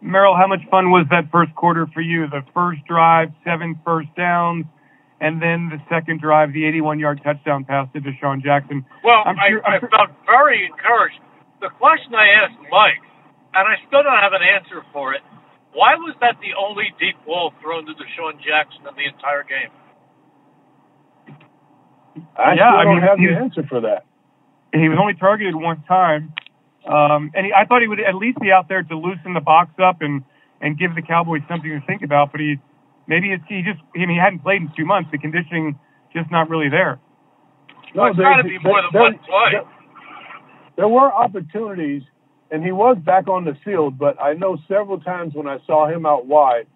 Merrill, 0.00 0.36
how 0.36 0.46
much 0.46 0.60
fun 0.70 0.90
was 0.90 1.06
that 1.10 1.30
first 1.32 1.54
quarter 1.54 1.86
for 1.94 2.02
you? 2.02 2.26
The 2.26 2.42
first 2.52 2.84
drive, 2.86 3.30
seven 3.42 3.80
first 3.84 4.08
downs, 4.14 4.66
and 5.20 5.40
then 5.40 5.70
the 5.70 5.78
second 5.88 6.20
drive, 6.20 6.52
the 6.52 6.62
81-yard 6.64 7.20
touchdown 7.22 7.64
pass 7.64 7.88
to 7.94 8.00
DeSean 8.00 8.42
Jackson. 8.42 8.84
Well, 9.02 9.22
I'm 9.24 9.36
sure, 9.48 9.64
I, 9.64 9.76
I 9.76 9.80
felt 9.80 10.10
very 10.26 10.66
encouraged. 10.66 11.20
The 11.60 11.70
question 11.78 12.14
I 12.14 12.44
asked 12.44 12.58
Mike, 12.70 13.00
and 13.54 13.64
I 13.68 13.78
still 13.86 14.02
don't 14.02 14.20
have 14.20 14.32
an 14.34 14.42
answer 14.42 14.82
for 14.92 15.14
it. 15.14 15.22
Why 15.72 15.94
was 15.96 16.14
that 16.20 16.36
the 16.40 16.54
only 16.58 16.94
deep 17.00 17.16
ball 17.26 17.52
thrown 17.62 17.86
to 17.86 17.92
DeSean 17.92 18.38
Jackson 18.42 18.86
in 18.86 18.94
the 18.94 19.06
entire 19.06 19.42
game? 19.42 19.70
I 22.36 22.54
yeah, 22.54 22.70
I 22.70 22.84
don't 22.84 22.94
mean, 22.94 23.02
have 23.02 23.18
he, 23.18 23.26
the 23.26 23.34
answer 23.34 23.62
for 23.68 23.80
that. 23.82 24.06
He 24.72 24.88
was 24.88 24.98
only 25.00 25.14
targeted 25.14 25.54
one 25.54 25.82
time, 25.86 26.32
um, 26.86 27.30
and 27.34 27.46
he, 27.46 27.52
I 27.52 27.64
thought 27.64 27.82
he 27.82 27.88
would 27.88 28.00
at 28.00 28.14
least 28.14 28.38
be 28.38 28.52
out 28.52 28.68
there 28.68 28.82
to 28.82 28.96
loosen 28.96 29.34
the 29.34 29.40
box 29.40 29.70
up 29.82 30.00
and 30.00 30.22
and 30.60 30.78
give 30.78 30.94
the 30.94 31.02
Cowboys 31.02 31.42
something 31.48 31.70
to 31.70 31.84
think 31.86 32.02
about. 32.02 32.30
But 32.30 32.40
he 32.40 32.56
maybe 33.06 33.32
it's, 33.32 33.44
he 33.48 33.62
just 33.62 33.80
I 33.94 33.98
mean 33.98 34.10
he 34.10 34.18
hadn't 34.18 34.40
played 34.40 34.62
in 34.62 34.70
two 34.76 34.84
months. 34.84 35.10
The 35.12 35.18
conditioning 35.18 35.78
just 36.12 36.30
not 36.30 36.48
really 36.48 36.68
there. 36.68 37.00
No, 37.94 38.06
it's 38.06 38.18
got 38.18 38.38
to 38.38 38.44
be 38.44 38.58
more 38.62 38.82
than 38.82 39.00
one 39.00 39.18
play. 39.18 39.50
There, 39.52 39.64
there 40.76 40.88
were 40.88 41.12
opportunities, 41.12 42.02
and 42.50 42.64
he 42.64 42.72
was 42.72 42.96
back 43.04 43.28
on 43.28 43.44
the 43.44 43.56
field. 43.64 43.98
But 43.98 44.20
I 44.20 44.34
know 44.34 44.58
several 44.68 45.00
times 45.00 45.34
when 45.34 45.46
I 45.46 45.58
saw 45.66 45.88
him 45.88 46.04
out 46.06 46.26
wide, 46.26 46.66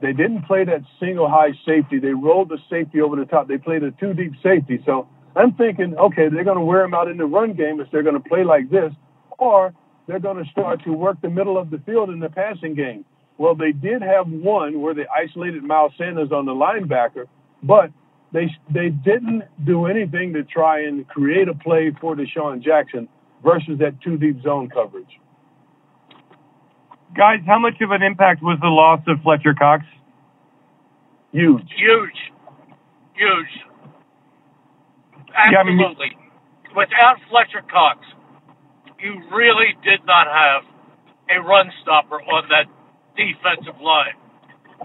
they 0.00 0.12
didn't 0.12 0.42
play 0.46 0.64
that 0.64 0.82
single 1.00 1.28
high 1.28 1.52
safety. 1.66 1.98
They 1.98 2.12
rolled 2.12 2.48
the 2.48 2.58
safety 2.70 3.00
over 3.00 3.16
the 3.16 3.24
top. 3.24 3.48
They 3.48 3.58
played 3.58 3.82
a 3.82 3.90
two 3.92 4.14
deep 4.14 4.32
safety. 4.42 4.82
So 4.84 5.08
I'm 5.36 5.54
thinking, 5.54 5.94
okay, 5.96 6.28
they're 6.28 6.44
going 6.44 6.58
to 6.58 6.64
wear 6.64 6.82
him 6.84 6.94
out 6.94 7.08
in 7.08 7.16
the 7.16 7.26
run 7.26 7.54
game 7.54 7.80
if 7.80 7.90
they're 7.90 8.02
going 8.02 8.20
to 8.20 8.28
play 8.28 8.44
like 8.44 8.70
this, 8.70 8.92
or 9.38 9.74
they're 10.06 10.20
going 10.20 10.42
to 10.42 10.50
start 10.50 10.82
to 10.84 10.92
work 10.92 11.20
the 11.20 11.30
middle 11.30 11.58
of 11.58 11.70
the 11.70 11.78
field 11.78 12.10
in 12.10 12.18
the 12.18 12.28
passing 12.28 12.74
game. 12.74 13.04
Well, 13.38 13.54
they 13.54 13.72
did 13.72 14.02
have 14.02 14.28
one 14.28 14.80
where 14.80 14.94
they 14.94 15.06
isolated 15.06 15.62
Miles 15.62 15.92
Sanders 15.96 16.32
on 16.32 16.44
the 16.44 16.52
linebacker, 16.52 17.26
but 17.62 17.90
they 18.32 18.50
they 18.68 18.90
didn't 18.90 19.44
do 19.64 19.86
anything 19.86 20.34
to 20.34 20.42
try 20.42 20.82
and 20.82 21.06
create 21.08 21.48
a 21.48 21.54
play 21.54 21.92
for 22.00 22.16
DeSean 22.16 22.62
Jackson 22.62 23.08
versus 23.44 23.78
that 23.78 23.94
two 24.02 24.18
deep 24.18 24.42
zone 24.42 24.68
coverage. 24.68 25.20
Guys, 27.16 27.38
how 27.46 27.58
much 27.58 27.80
of 27.80 27.90
an 27.92 28.02
impact 28.02 28.42
was 28.42 28.58
the 28.60 28.68
loss 28.68 29.00
of 29.06 29.22
Fletcher 29.22 29.54
Cox? 29.54 29.84
Huge. 31.32 31.62
Huge. 31.76 32.18
Huge. 33.16 33.54
Absolutely. 35.34 36.16
Without 36.76 37.16
Fletcher 37.30 37.64
Cox, 37.70 38.00
you 39.00 39.14
really 39.34 39.74
did 39.84 40.04
not 40.04 40.26
have 40.26 40.64
a 41.30 41.40
run 41.42 41.70
stopper 41.82 42.20
on 42.20 42.48
that 42.48 42.66
defensive 43.18 43.82
line. 43.82 44.14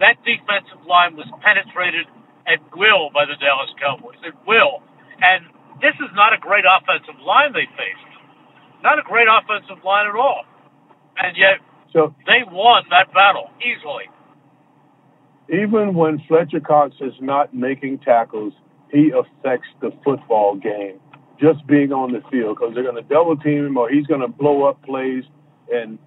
That 0.02 0.18
defensive 0.26 0.82
line 0.90 1.14
was 1.14 1.30
penetrated 1.46 2.10
at 2.50 2.58
will 2.74 3.14
by 3.14 3.30
the 3.30 3.38
Dallas 3.38 3.70
Cowboys. 3.78 4.18
At 4.26 4.34
will. 4.50 4.82
And 5.22 5.46
this 5.78 5.94
is 6.02 6.10
not 6.18 6.34
a 6.34 6.40
great 6.42 6.66
offensive 6.66 7.22
line 7.22 7.54
they 7.54 7.70
faced. 7.78 8.10
Not 8.82 8.98
a 8.98 9.06
great 9.06 9.30
offensive 9.30 9.86
line 9.86 10.10
at 10.10 10.18
all. 10.18 10.44
And 11.16 11.38
yet 11.38 11.62
so 11.94 12.16
they 12.26 12.42
won 12.50 12.84
that 12.90 13.14
battle 13.14 13.54
easily. 13.62 14.10
Even 15.50 15.94
when 15.94 16.20
Fletcher 16.28 16.60
Cox 16.60 16.96
is 17.00 17.14
not 17.22 17.54
making 17.54 18.00
tackles, 18.00 18.54
he 18.92 19.12
affects 19.12 19.68
the 19.82 19.92
football 20.04 20.56
game 20.56 21.00
just 21.40 21.66
being 21.68 21.92
on 21.92 22.14
the 22.14 22.22
field 22.32 22.58
because 22.58 22.74
they're 22.74 22.84
going 22.84 22.96
to 22.96 23.02
double 23.02 23.38
team 23.38 23.66
him 23.66 23.78
or 23.78 23.90
he's 23.90 24.08
going 24.08 24.22
to 24.22 24.28
blow 24.28 24.64
up 24.64 24.82
plays 24.84 25.24
and 25.72 26.00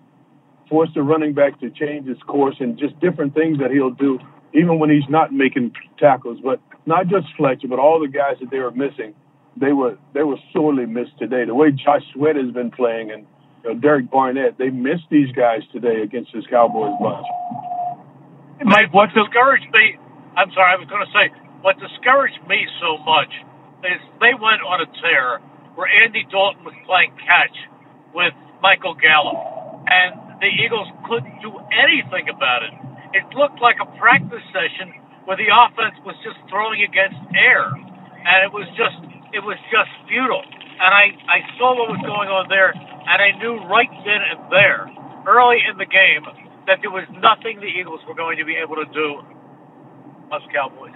force 0.69 0.91
the 0.95 1.03
running 1.03 1.35
back 1.35 1.61
to 1.61 1.71
change 1.71 2.07
his 2.07 2.19
course 2.27 2.57
and 2.61 2.79
just 2.79 2.99
different 3.01 3.35
things 3.35 3.59
that 3.59 3.71
he'll 3.71 3.91
do 3.91 4.19
even 4.55 4.79
when 4.79 4.91
he's 4.91 5.09
not 5.09 5.33
making 5.33 5.73
tackles. 5.99 6.39
But 6.43 6.61
not 6.87 7.09
just 7.09 7.27
Fletcher, 7.37 7.69
but 7.69 7.79
all 7.79 8.01
the 8.01 8.09
guys 8.09 8.37
that 8.41 8.51
they 8.51 8.59
were 8.59 8.71
missing, 8.71 9.15
they 9.57 9.73
were 9.73 9.99
they 10.15 10.23
were 10.23 10.39
sorely 10.53 10.87
missed 10.87 11.19
today. 11.19 11.45
The 11.45 11.55
way 11.55 11.71
Josh 11.71 12.03
Sweat 12.15 12.37
has 12.37 12.53
been 12.53 12.71
playing 12.71 13.11
and 13.11 13.27
you 13.65 13.75
know, 13.75 13.81
Derek 13.81 14.11
Barnett, 14.11 14.59
they 14.59 14.71
missed 14.71 15.11
these 15.11 15.31
guys 15.33 15.63
today 15.73 16.03
against 16.03 16.33
this 16.33 16.45
Cowboys 16.49 16.95
bunch. 17.01 17.27
Mike, 18.65 18.93
what 18.93 19.11
discouraged 19.13 19.69
me? 19.73 19.99
I'm 20.37 20.51
sorry, 20.53 20.73
I 20.73 20.77
was 20.77 20.89
going 20.89 21.05
to 21.05 21.13
say 21.13 21.33
what 21.61 21.77
discouraged 21.81 22.41
me 22.49 22.65
so 22.81 22.97
much 23.03 23.33
is 23.85 23.99
they 24.21 24.33
went 24.39 24.63
on 24.63 24.81
a 24.81 24.89
tear 25.03 25.41
where 25.75 25.89
Andy 25.89 26.25
Dalton 26.31 26.65
was 26.65 26.75
playing 26.87 27.13
catch 27.21 27.57
with 28.15 28.33
Michael 28.63 28.95
Gallup, 28.95 29.37
and 29.85 30.26
the 30.41 30.51
Eagles 30.51 30.89
couldn't 31.09 31.41
do 31.41 31.53
anything 31.73 32.29
about 32.29 32.63
it. 32.63 32.75
It 33.17 33.25
looked 33.33 33.61
like 33.61 33.81
a 33.81 33.89
practice 33.97 34.45
session 34.53 34.93
where 35.25 35.37
the 35.37 35.49
offense 35.49 35.97
was 36.05 36.15
just 36.23 36.37
throwing 36.53 36.85
against 36.85 37.19
air, 37.35 37.73
and 37.73 38.37
it 38.45 38.53
was 38.53 38.69
just 38.77 38.99
it 39.33 39.43
was 39.43 39.59
just 39.73 39.91
futile. 40.07 40.45
And 40.45 40.91
I 40.93 41.17
I 41.27 41.39
saw 41.57 41.73
what 41.75 41.89
was 41.91 42.03
going 42.05 42.29
on 42.29 42.49
there, 42.53 42.71
and 42.77 43.19
I 43.19 43.33
knew 43.41 43.57
right 43.67 43.91
then 44.05 44.21
and 44.21 44.41
there, 44.53 44.87
early 45.25 45.65
in 45.65 45.81
the 45.81 45.89
game, 45.89 46.29
that 46.69 46.79
there 46.83 46.93
was 46.93 47.09
nothing 47.19 47.59
the 47.61 47.71
Eagles 47.71 48.01
were 48.07 48.15
going 48.15 48.39
to 48.39 48.45
be 48.45 48.55
able 48.61 48.77
to 48.77 48.87
do 48.93 49.23
us 50.31 50.43
Cowboys. 50.53 50.95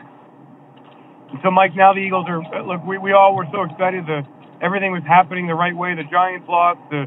So, 1.42 1.50
Mike, 1.50 1.76
now 1.76 1.94
the 1.94 2.02
Eagles 2.02 2.26
are 2.28 2.42
look. 2.66 2.84
We, 2.84 2.98
we 2.98 3.12
all 3.12 3.34
were 3.36 3.46
so 3.54 3.62
excited. 3.62 4.04
The 4.06 4.26
everything 4.60 4.92
was 4.92 5.06
happening 5.06 5.46
the 5.46 5.54
right 5.54 5.74
way. 5.74 5.94
The 5.94 6.06
Giants 6.10 6.46
lost. 6.48 6.82
The, 6.90 7.06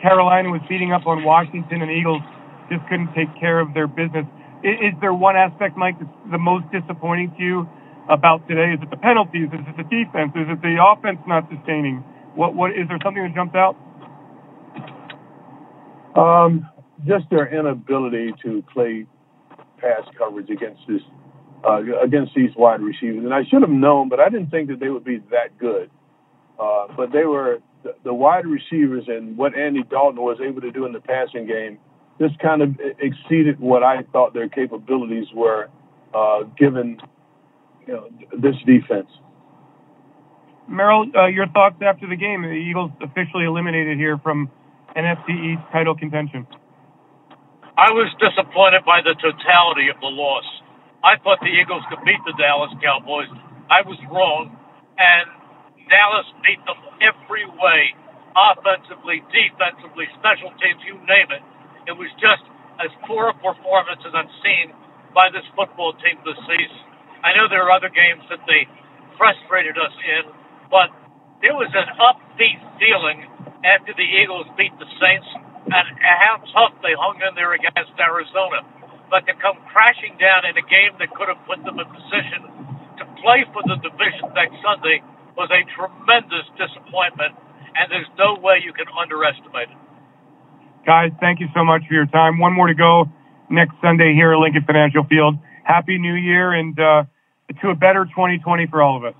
Carolina 0.00 0.50
was 0.50 0.60
beating 0.68 0.92
up 0.92 1.06
on 1.06 1.24
Washington, 1.24 1.82
and 1.82 1.90
Eagles 1.90 2.22
just 2.70 2.86
couldn't 2.88 3.12
take 3.14 3.28
care 3.38 3.60
of 3.60 3.74
their 3.74 3.86
business. 3.86 4.26
Is, 4.62 4.92
there 5.00 5.14
one 5.14 5.36
aspect, 5.36 5.76
Mike, 5.76 5.98
that's 5.98 6.12
the 6.30 6.38
most 6.38 6.66
disappointing 6.70 7.32
to 7.38 7.42
you 7.42 7.68
about 8.08 8.46
today? 8.46 8.74
Is 8.76 8.80
it 8.82 8.90
the 8.90 8.96
penalties? 8.96 9.48
Is 9.52 9.60
it 9.66 9.76
the 9.76 9.88
defense? 9.88 10.32
Is 10.36 10.48
it 10.48 10.60
the 10.60 10.76
offense 10.76 11.18
not 11.26 11.48
sustaining? 11.48 12.04
What 12.34 12.54
what 12.54 12.72
is 12.72 12.86
there 12.88 12.98
something 13.02 13.22
that 13.22 13.34
jumps 13.34 13.54
out? 13.56 13.74
Um, 16.14 16.68
just 17.06 17.24
their 17.30 17.48
inability 17.48 18.34
to 18.42 18.62
play 18.72 19.06
pass 19.78 20.02
coverage 20.18 20.50
against 20.50 20.82
this 20.86 21.00
uh, 21.64 21.80
against 22.02 22.34
these 22.34 22.50
wide 22.56 22.80
receivers. 22.80 23.24
And 23.24 23.34
I 23.34 23.42
should 23.44 23.62
have 23.62 23.70
known, 23.70 24.08
but 24.08 24.20
I 24.20 24.28
didn't 24.28 24.50
think 24.50 24.68
that 24.68 24.80
they 24.80 24.88
would 24.88 25.04
be 25.04 25.18
that 25.30 25.58
good. 25.58 25.90
Uh, 26.58 26.88
but 26.96 27.12
they 27.12 27.24
were 27.24 27.60
the, 27.82 27.94
the 28.04 28.14
wide 28.14 28.46
receivers 28.46 29.04
and 29.08 29.36
what 29.36 29.56
Andy 29.56 29.82
Dalton 29.82 30.20
was 30.20 30.38
able 30.40 30.60
to 30.60 30.70
do 30.70 30.84
in 30.86 30.92
the 30.92 31.00
passing 31.00 31.46
game 31.46 31.78
just 32.20 32.38
kind 32.38 32.60
of 32.60 32.76
exceeded 32.98 33.58
what 33.58 33.82
I 33.82 34.02
thought 34.12 34.34
their 34.34 34.48
capabilities 34.48 35.26
were, 35.34 35.70
uh, 36.14 36.42
given 36.58 37.00
you 37.86 37.94
know, 37.94 38.08
this 38.36 38.56
defense. 38.66 39.08
Merrill, 40.68 41.10
uh, 41.16 41.26
your 41.26 41.48
thoughts 41.48 41.76
after 41.82 42.06
the 42.06 42.16
game? 42.16 42.42
The 42.42 42.48
Eagles 42.48 42.92
officially 43.00 43.44
eliminated 43.44 43.98
here 43.98 44.18
from 44.18 44.50
NFC 44.94 45.54
East 45.54 45.62
title 45.72 45.96
contention. 45.96 46.46
I 47.76 47.90
was 47.90 48.12
disappointed 48.20 48.84
by 48.84 49.00
the 49.00 49.16
totality 49.16 49.88
of 49.88 49.98
the 50.00 50.12
loss. 50.12 50.44
I 51.02 51.16
thought 51.24 51.40
the 51.40 51.48
Eagles 51.48 51.82
could 51.88 52.04
beat 52.04 52.20
the 52.26 52.36
Dallas 52.36 52.70
Cowboys. 52.84 53.32
I 53.72 53.80
was 53.82 53.96
wrong, 54.12 54.54
and 54.98 55.39
Dallas 55.90 56.28
beat 56.46 56.62
them 56.64 56.78
every 57.02 57.44
way 57.58 57.82
offensively, 58.32 59.20
defensively, 59.34 60.06
special 60.16 60.54
teams, 60.62 60.80
you 60.86 60.96
name 61.04 61.28
it. 61.34 61.42
It 61.90 61.96
was 61.98 62.08
just 62.22 62.46
as 62.78 62.88
poor 63.04 63.34
a 63.34 63.36
performance 63.36 64.00
as 64.06 64.14
I've 64.14 64.30
seen 64.40 64.72
by 65.12 65.28
this 65.34 65.44
football 65.58 65.92
team 65.98 66.16
this 66.22 66.38
season. 66.46 66.80
I 67.26 67.34
know 67.36 67.50
there 67.50 67.66
are 67.66 67.74
other 67.74 67.90
games 67.90 68.22
that 68.30 68.40
they 68.46 68.70
frustrated 69.18 69.76
us 69.76 69.92
in, 70.06 70.30
but 70.70 70.94
there 71.42 71.58
was 71.58 71.68
an 71.74 71.90
upbeat 71.98 72.62
feeling 72.78 73.26
after 73.66 73.92
the 73.92 74.06
Eagles 74.06 74.48
beat 74.56 74.72
the 74.80 74.88
Saints 75.02 75.28
and 75.68 75.86
how 76.00 76.40
tough 76.54 76.74
they 76.80 76.96
hung 76.96 77.20
in 77.20 77.34
there 77.36 77.52
against 77.52 77.92
Arizona 78.00 78.64
but 79.10 79.26
to 79.26 79.34
come 79.42 79.58
crashing 79.74 80.14
down 80.22 80.46
in 80.46 80.54
a 80.54 80.64
game 80.70 80.94
that 81.02 81.10
could 81.18 81.26
have 81.28 81.42
put 81.44 81.58
them 81.66 81.82
in 81.82 81.88
position 81.90 82.46
to 82.96 83.04
play 83.20 83.42
for 83.50 83.60
the 83.66 83.76
division 83.82 84.30
next 84.38 84.56
Sunday 84.62 85.02
was 85.40 85.48
a 85.48 85.64
tremendous 85.72 86.44
disappointment, 86.60 87.32
and 87.72 87.88
there's 87.88 88.12
no 88.20 88.36
way 88.44 88.60
you 88.62 88.74
can 88.76 88.84
underestimate 88.92 89.72
it. 89.72 89.80
Guys, 90.84 91.12
thank 91.18 91.40
you 91.40 91.48
so 91.56 91.64
much 91.64 91.80
for 91.88 91.94
your 91.94 92.04
time. 92.04 92.38
One 92.38 92.52
more 92.52 92.66
to 92.68 92.74
go 92.74 93.08
next 93.48 93.72
Sunday 93.80 94.12
here 94.12 94.34
at 94.34 94.38
Lincoln 94.38 94.64
Financial 94.66 95.02
Field. 95.04 95.36
Happy 95.64 95.96
New 95.96 96.12
Year 96.12 96.52
and 96.52 96.78
uh, 96.78 97.04
to 97.62 97.70
a 97.70 97.74
better 97.74 98.04
2020 98.04 98.66
for 98.66 98.82
all 98.82 98.98
of 98.98 99.04
us. 99.04 99.14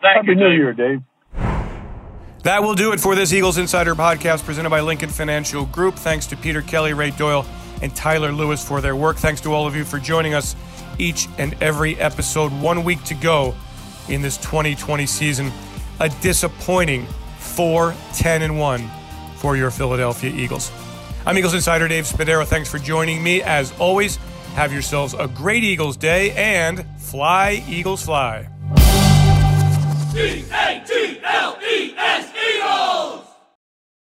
Thank 0.00 0.16
Happy 0.16 0.28
you, 0.28 0.34
New 0.36 0.48
Dave. 0.48 0.58
Year, 0.58 0.72
Dave. 0.72 1.02
That 2.44 2.62
will 2.62 2.74
do 2.74 2.92
it 2.92 3.00
for 3.00 3.16
this 3.16 3.32
Eagles 3.32 3.58
Insider 3.58 3.96
podcast 3.96 4.44
presented 4.44 4.70
by 4.70 4.80
Lincoln 4.80 5.10
Financial 5.10 5.66
Group. 5.66 5.96
Thanks 5.96 6.26
to 6.26 6.36
Peter 6.36 6.62
Kelly, 6.62 6.94
Ray 6.94 7.10
Doyle, 7.10 7.44
and 7.82 7.94
Tyler 7.94 8.32
Lewis 8.32 8.66
for 8.66 8.80
their 8.80 8.94
work. 8.94 9.16
Thanks 9.16 9.40
to 9.42 9.52
all 9.52 9.66
of 9.66 9.74
you 9.74 9.84
for 9.84 9.98
joining 9.98 10.34
us 10.34 10.54
each 10.98 11.26
and 11.36 11.54
every 11.60 11.98
episode. 11.98 12.52
One 12.52 12.84
week 12.84 13.02
to 13.04 13.14
go 13.14 13.54
in 14.10 14.22
this 14.22 14.36
2020 14.38 15.06
season. 15.06 15.52
A 16.00 16.08
disappointing 16.08 17.06
4 17.38 17.94
10 18.14 18.42
and 18.42 18.58
1 18.58 18.90
for 19.36 19.56
your 19.56 19.70
Philadelphia 19.70 20.30
Eagles. 20.30 20.70
I'm 21.26 21.36
Eagles 21.36 21.54
Insider 21.54 21.88
Dave 21.88 22.04
Spadaro. 22.04 22.46
Thanks 22.46 22.70
for 22.70 22.78
joining 22.78 23.22
me. 23.22 23.42
As 23.42 23.72
always, 23.78 24.16
have 24.54 24.72
yourselves 24.72 25.14
a 25.14 25.28
great 25.28 25.62
Eagles 25.62 25.96
day 25.96 26.32
and 26.32 26.84
fly, 26.98 27.62
Eagles, 27.68 28.04
fly. 28.04 28.48
E 30.14 30.44
A 30.52 30.82
G 30.86 31.20
L 31.22 31.58
E 31.62 31.94
S 31.96 32.32
Eagles! 32.34 33.29